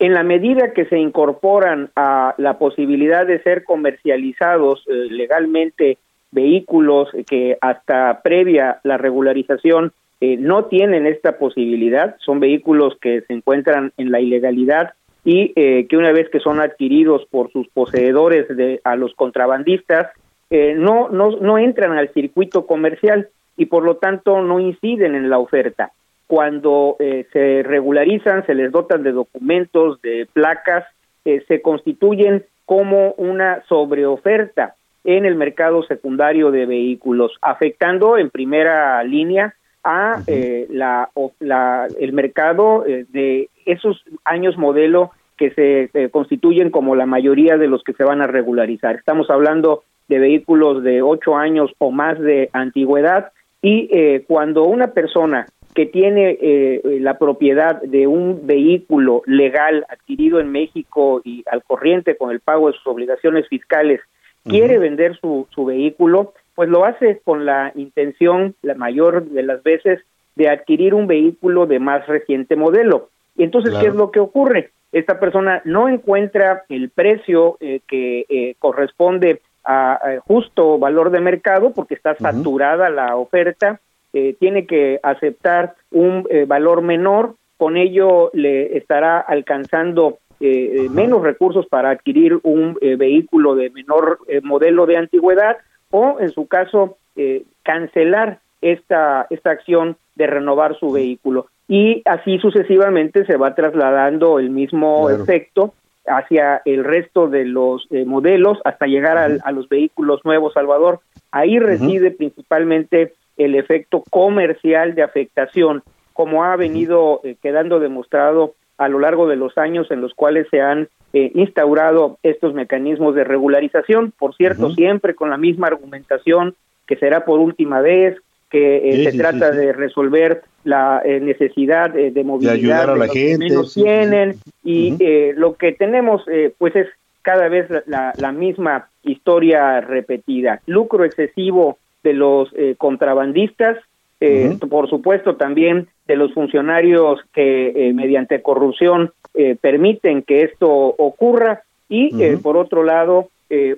[0.00, 5.98] En la medida que se incorporan a la posibilidad de ser comercializados eh, legalmente
[6.32, 13.32] vehículos que hasta previa la regularización eh, no tienen esta posibilidad, son vehículos que se
[13.32, 14.94] encuentran en la ilegalidad
[15.24, 20.08] y eh, que una vez que son adquiridos por sus poseedores de, a los contrabandistas,
[20.50, 25.28] eh, no, no, no entran al circuito comercial y por lo tanto no inciden en
[25.28, 25.92] la oferta.
[26.30, 30.84] Cuando eh, se regularizan, se les dotan de documentos, de placas,
[31.24, 39.02] eh, se constituyen como una sobreoferta en el mercado secundario de vehículos, afectando en primera
[39.02, 41.08] línea a eh, la,
[41.40, 47.66] la- el mercado eh, de esos años modelo que se constituyen como la mayoría de
[47.66, 48.94] los que se van a regularizar.
[48.94, 53.32] Estamos hablando de vehículos de ocho años o más de antigüedad
[53.62, 60.40] y eh, cuando una persona que tiene eh, la propiedad de un vehículo legal adquirido
[60.40, 64.00] en México y al corriente con el pago de sus obligaciones fiscales
[64.44, 69.62] quiere vender su, su vehículo, pues lo hace con la intención, la mayor de las
[69.62, 70.00] veces,
[70.34, 73.10] de adquirir un vehículo de más reciente modelo.
[73.36, 74.70] Y entonces, ¿qué es lo que ocurre?
[74.92, 81.20] Esta persona no encuentra el precio eh, que eh, corresponde a, a justo valor de
[81.20, 83.80] mercado porque está saturada la oferta,
[84.12, 90.88] eh, tiene que aceptar un eh, valor menor, con ello le estará alcanzando eh, eh,
[90.88, 95.56] menos recursos para adquirir un eh, vehículo de menor modelo de antigüedad
[95.90, 101.46] o en su caso eh, cancelar esta esta acción de renovar su vehículo.
[101.68, 105.22] Y así sucesivamente se va trasladando el mismo Claro.
[105.22, 105.74] efecto
[106.06, 111.00] hacia el resto de los eh, modelos hasta llegar al- a los vehículos nuevos Salvador.
[111.30, 113.12] Ahí reside principalmente
[113.44, 119.36] el efecto comercial de afectación como ha venido eh, quedando demostrado a lo largo de
[119.36, 124.70] los años en los cuales se han eh, instaurado estos mecanismos de regularización, por cierto,
[124.70, 126.54] siempre con la misma argumentación
[126.86, 128.16] que será por última vez,
[128.50, 132.54] que eh, Sí, se sí, trata sí, de resolver la eh, necesidad eh, de movilidad
[132.54, 133.86] ayudar a la los que gente, menos sí, sí.
[133.86, 134.34] tienen.
[134.64, 136.88] Y eh, lo que tenemos eh, pues es
[137.22, 143.78] cada vez la, la misma historia repetida, lucro excesivo de los eh, contrabandistas,
[144.20, 150.68] eh, por supuesto también de los funcionarios que eh, mediante corrupción eh, permiten que esto
[150.68, 151.62] ocurra.
[151.88, 153.28] Y eh, por otro lado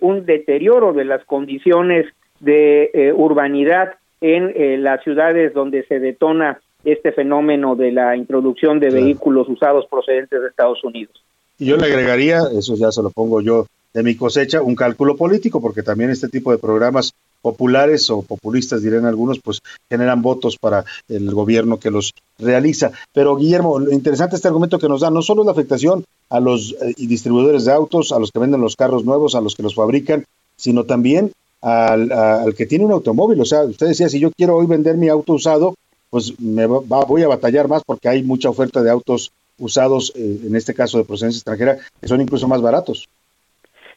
[0.03, 2.05] un deterioro de las condiciones
[2.41, 9.49] de urbanidad en las ciudades donde se detona este fenómeno de la introducción de vehículos
[9.49, 11.25] usados procedentes de Estados Unidos.
[11.59, 15.17] Y yo le agregaría, eso ya se lo pongo yo de mi cosecha, un cálculo
[15.17, 19.59] político, porque también este tipo de programas populares o populistas, dirían algunos, pues
[19.91, 22.93] generan votos para el gobierno que los realiza.
[23.13, 26.41] Pero Guillermo, lo interesante este argumento que nos da, no solo es la afectación a
[26.41, 29.63] los eh, distribuidores de autos, a los que venden los carros nuevos, a los que
[29.63, 30.25] los fabrican,
[30.57, 33.41] sino también al, al que tiene un automóvil.
[33.41, 35.75] O sea, usted decía, si yo quiero hoy vender mi auto usado,
[36.11, 40.41] pues me va, voy a batallar más porque hay mucha oferta de autos usados, eh,
[40.45, 43.09] en este caso de procedencia extranjera, que son incluso más baratos.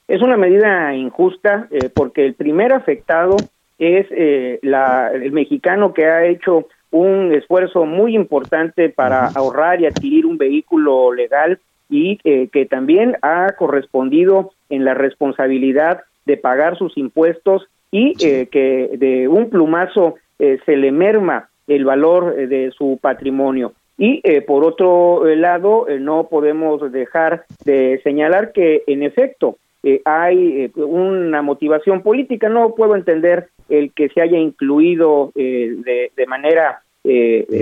[0.08, 3.38] Es una medida injusta eh, porque el primer afectado
[3.80, 9.86] es eh, la, el mexicano que ha hecho un esfuerzo muy importante para ahorrar y
[9.86, 11.60] adquirir un vehículo legal
[11.90, 18.48] y eh, que también ha correspondido en la responsabilidad de pagar sus impuestos y eh,
[18.48, 23.74] que de un plumazo eh, se le merma el valor eh, de su patrimonio.
[23.98, 30.02] Y eh, por otro eh, lado, no podemos dejar de señalar que en efecto eh,
[30.04, 32.50] hay eh, una motivación política.
[32.50, 36.82] No puedo entender el que se haya incluido eh, de, de manera,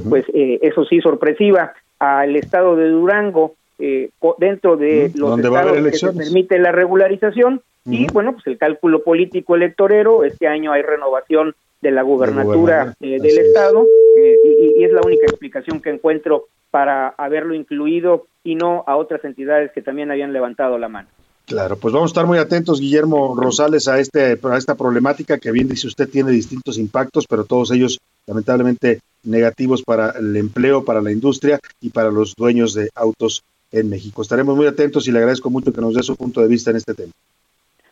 [0.09, 5.97] pues eh, eso sí, sorpresiva al estado de Durango eh, dentro de los estados que
[5.97, 7.61] se permite la regularización.
[7.85, 13.19] Y bueno, pues el cálculo político electorero, este año hay renovación de la gubernatura eh,
[13.19, 13.85] del Estado
[14.17, 18.95] eh, y, y es la única explicación que encuentro para haberlo incluido y no a
[18.95, 21.09] otras entidades que también habían levantado la mano.
[21.45, 25.51] Claro, pues vamos a estar muy atentos, Guillermo Rosales, a, este, a esta problemática que
[25.51, 31.01] bien dice usted tiene distintos impactos, pero todos ellos lamentablemente negativos para el empleo, para
[31.01, 34.21] la industria y para los dueños de autos en México.
[34.21, 36.77] Estaremos muy atentos y le agradezco mucho que nos dé su punto de vista en
[36.77, 37.11] este tema.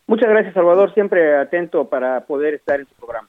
[0.08, 0.94] Muchas gracias, Salvador.
[0.94, 3.28] Siempre atento para poder estar en tu programa.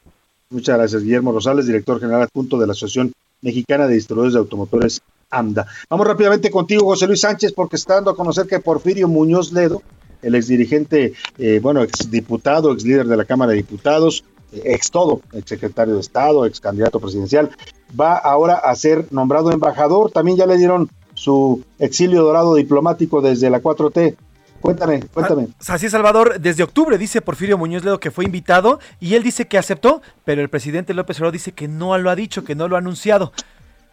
[0.50, 5.00] Muchas gracias, Guillermo Rosales, director general adjunto de la Asociación Mexicana de Distribuidores de Automotores
[5.30, 5.66] AMDA.
[5.88, 9.82] Vamos rápidamente contigo, José Luis Sánchez, porque está dando a conocer que Porfirio Muñoz Ledo,
[10.22, 15.20] el exdirigente, eh, bueno, exdiputado, ex líder de la Cámara de Diputados, eh, ex todo,
[15.32, 17.50] ex secretario de Estado, ex candidato presidencial,
[17.98, 20.10] va ahora a ser nombrado embajador.
[20.10, 24.16] También ya le dieron su exilio dorado diplomático desde la 4T.
[24.62, 25.48] Cuéntame, cuéntame.
[25.66, 26.40] Así es, Salvador.
[26.40, 30.40] Desde octubre dice Porfirio Muñoz Ledo que fue invitado y él dice que aceptó, pero
[30.40, 33.32] el presidente López Obrador dice que no lo ha dicho, que no lo ha anunciado.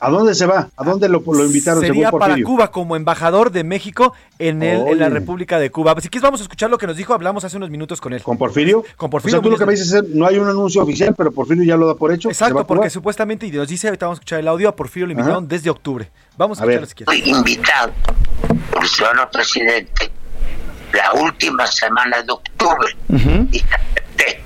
[0.01, 0.69] ¿A dónde se va?
[0.77, 2.35] ¿A dónde lo, lo invitaron Sería según para?
[2.41, 5.09] Cuba como embajador de México en, el, en la.
[5.09, 5.93] República de Cuba.
[5.99, 8.23] Si quieres vamos a escuchar lo que nos dijo, hablamos hace unos minutos con él.
[8.23, 8.83] ¿Con Porfirio?
[8.95, 9.37] Con O Porfirio.
[9.39, 11.75] sea, tú lo que me dices es, no hay un anuncio oficial, pero Porfirio ya
[11.75, 12.29] lo da por hecho.
[12.29, 14.75] ¿Se va Exacto, porque supuestamente, y nos dice, ahorita vamos a escuchar el audio, a
[14.75, 16.09] Porfirio lo invitaron desde octubre.
[16.37, 16.81] Vamos a, A ver.
[16.83, 17.23] escucharlo si quieres.
[17.23, 17.91] Fui invitado
[18.71, 20.09] por ciudadano presidente
[20.93, 22.95] la última semana de octubre
[23.51, 24.41] y acepté.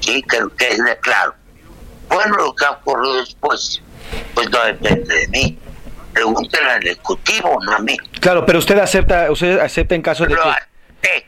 [0.00, 1.34] Sí, que, que es de claro.
[2.08, 3.80] Bueno, lo que ha ocurrido después,
[4.34, 5.58] pues no depende de mí.
[6.12, 7.96] Pregúntale al Ejecutivo, no a mí.
[8.20, 10.48] Claro, pero usted acepta, usted acepta en caso de Lo que...
[10.48, 11.26] acepté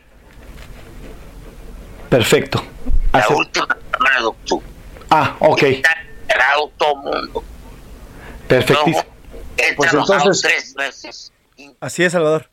[2.10, 2.64] Perfecto.
[3.12, 4.66] la Acep- última semana de octubre.
[5.10, 5.62] Ah, ok.
[5.62, 5.90] Está
[6.22, 6.96] enterado todo el
[7.26, 7.44] mundo.
[8.48, 9.04] Perfectísimo.
[9.56, 11.32] He Pues trabajado entonces- tres meses.
[11.80, 12.48] Así es, Salvador.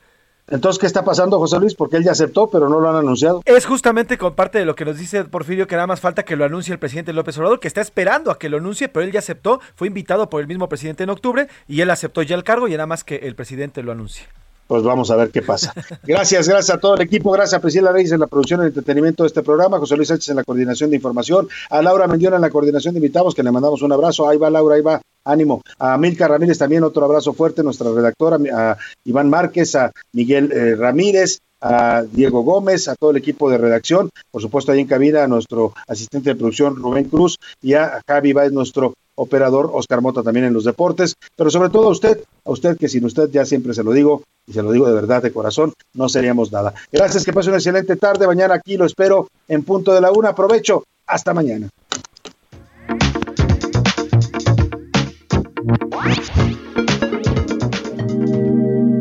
[0.52, 1.76] Entonces, ¿qué está pasando, José Luis?
[1.76, 3.42] Porque él ya aceptó, pero no lo han anunciado.
[3.46, 6.36] Es justamente con parte de lo que nos dice Porfirio que nada más falta que
[6.36, 9.12] lo anuncie el presidente López Obrador, que está esperando a que lo anuncie, pero él
[9.12, 12.44] ya aceptó, fue invitado por el mismo presidente en octubre y él aceptó ya el
[12.44, 14.26] cargo y nada más que el presidente lo anuncie.
[14.70, 15.74] Pues vamos a ver qué pasa.
[16.06, 19.24] Gracias, gracias a todo el equipo, gracias a Priscila Reyes en la producción y entretenimiento
[19.24, 22.44] de este programa, José Luis Sánchez en la coordinación de información, a Laura Mendiona en
[22.44, 24.30] la coordinación de invitados, que le mandamos un abrazo.
[24.30, 25.64] Ahí va Laura, ahí va, ánimo.
[25.80, 30.76] A Milka Ramírez también otro abrazo fuerte, nuestra redactora, a Iván Márquez, a Miguel eh,
[30.76, 35.24] Ramírez, a Diego Gómez, a todo el equipo de redacción, por supuesto ahí en cabina
[35.24, 40.24] a nuestro asistente de producción Rubén Cruz y a Javi Baez, nuestro operador Oscar Mota
[40.24, 43.46] también en los deportes, pero sobre todo a usted, a usted que sin usted ya
[43.46, 46.74] siempre se lo digo y se lo digo de verdad de corazón, no seríamos nada.
[46.92, 50.30] Gracias, que pase una excelente tarde, mañana aquí lo espero en punto de la una,
[50.30, 51.70] aprovecho, hasta mañana.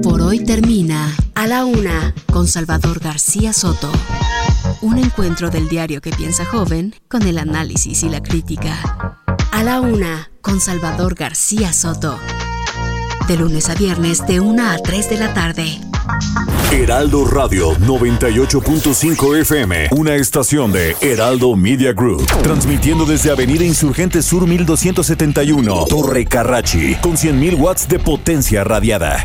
[0.02, 3.92] Por hoy termina A la Una con Salvador García Soto.
[4.82, 9.16] Un encuentro del diario que piensa joven con el análisis y la crítica.
[9.52, 12.18] A la Una con Salvador García Soto.
[13.28, 15.78] De lunes a viernes de 1 a 3 de la tarde.
[16.72, 24.44] Heraldo Radio 98.5 FM, una estación de Heraldo Media Group, transmitiendo desde Avenida Insurgente Sur
[24.48, 29.24] 1271, Torre Carrachi, con 100.000 watts de potencia radiada.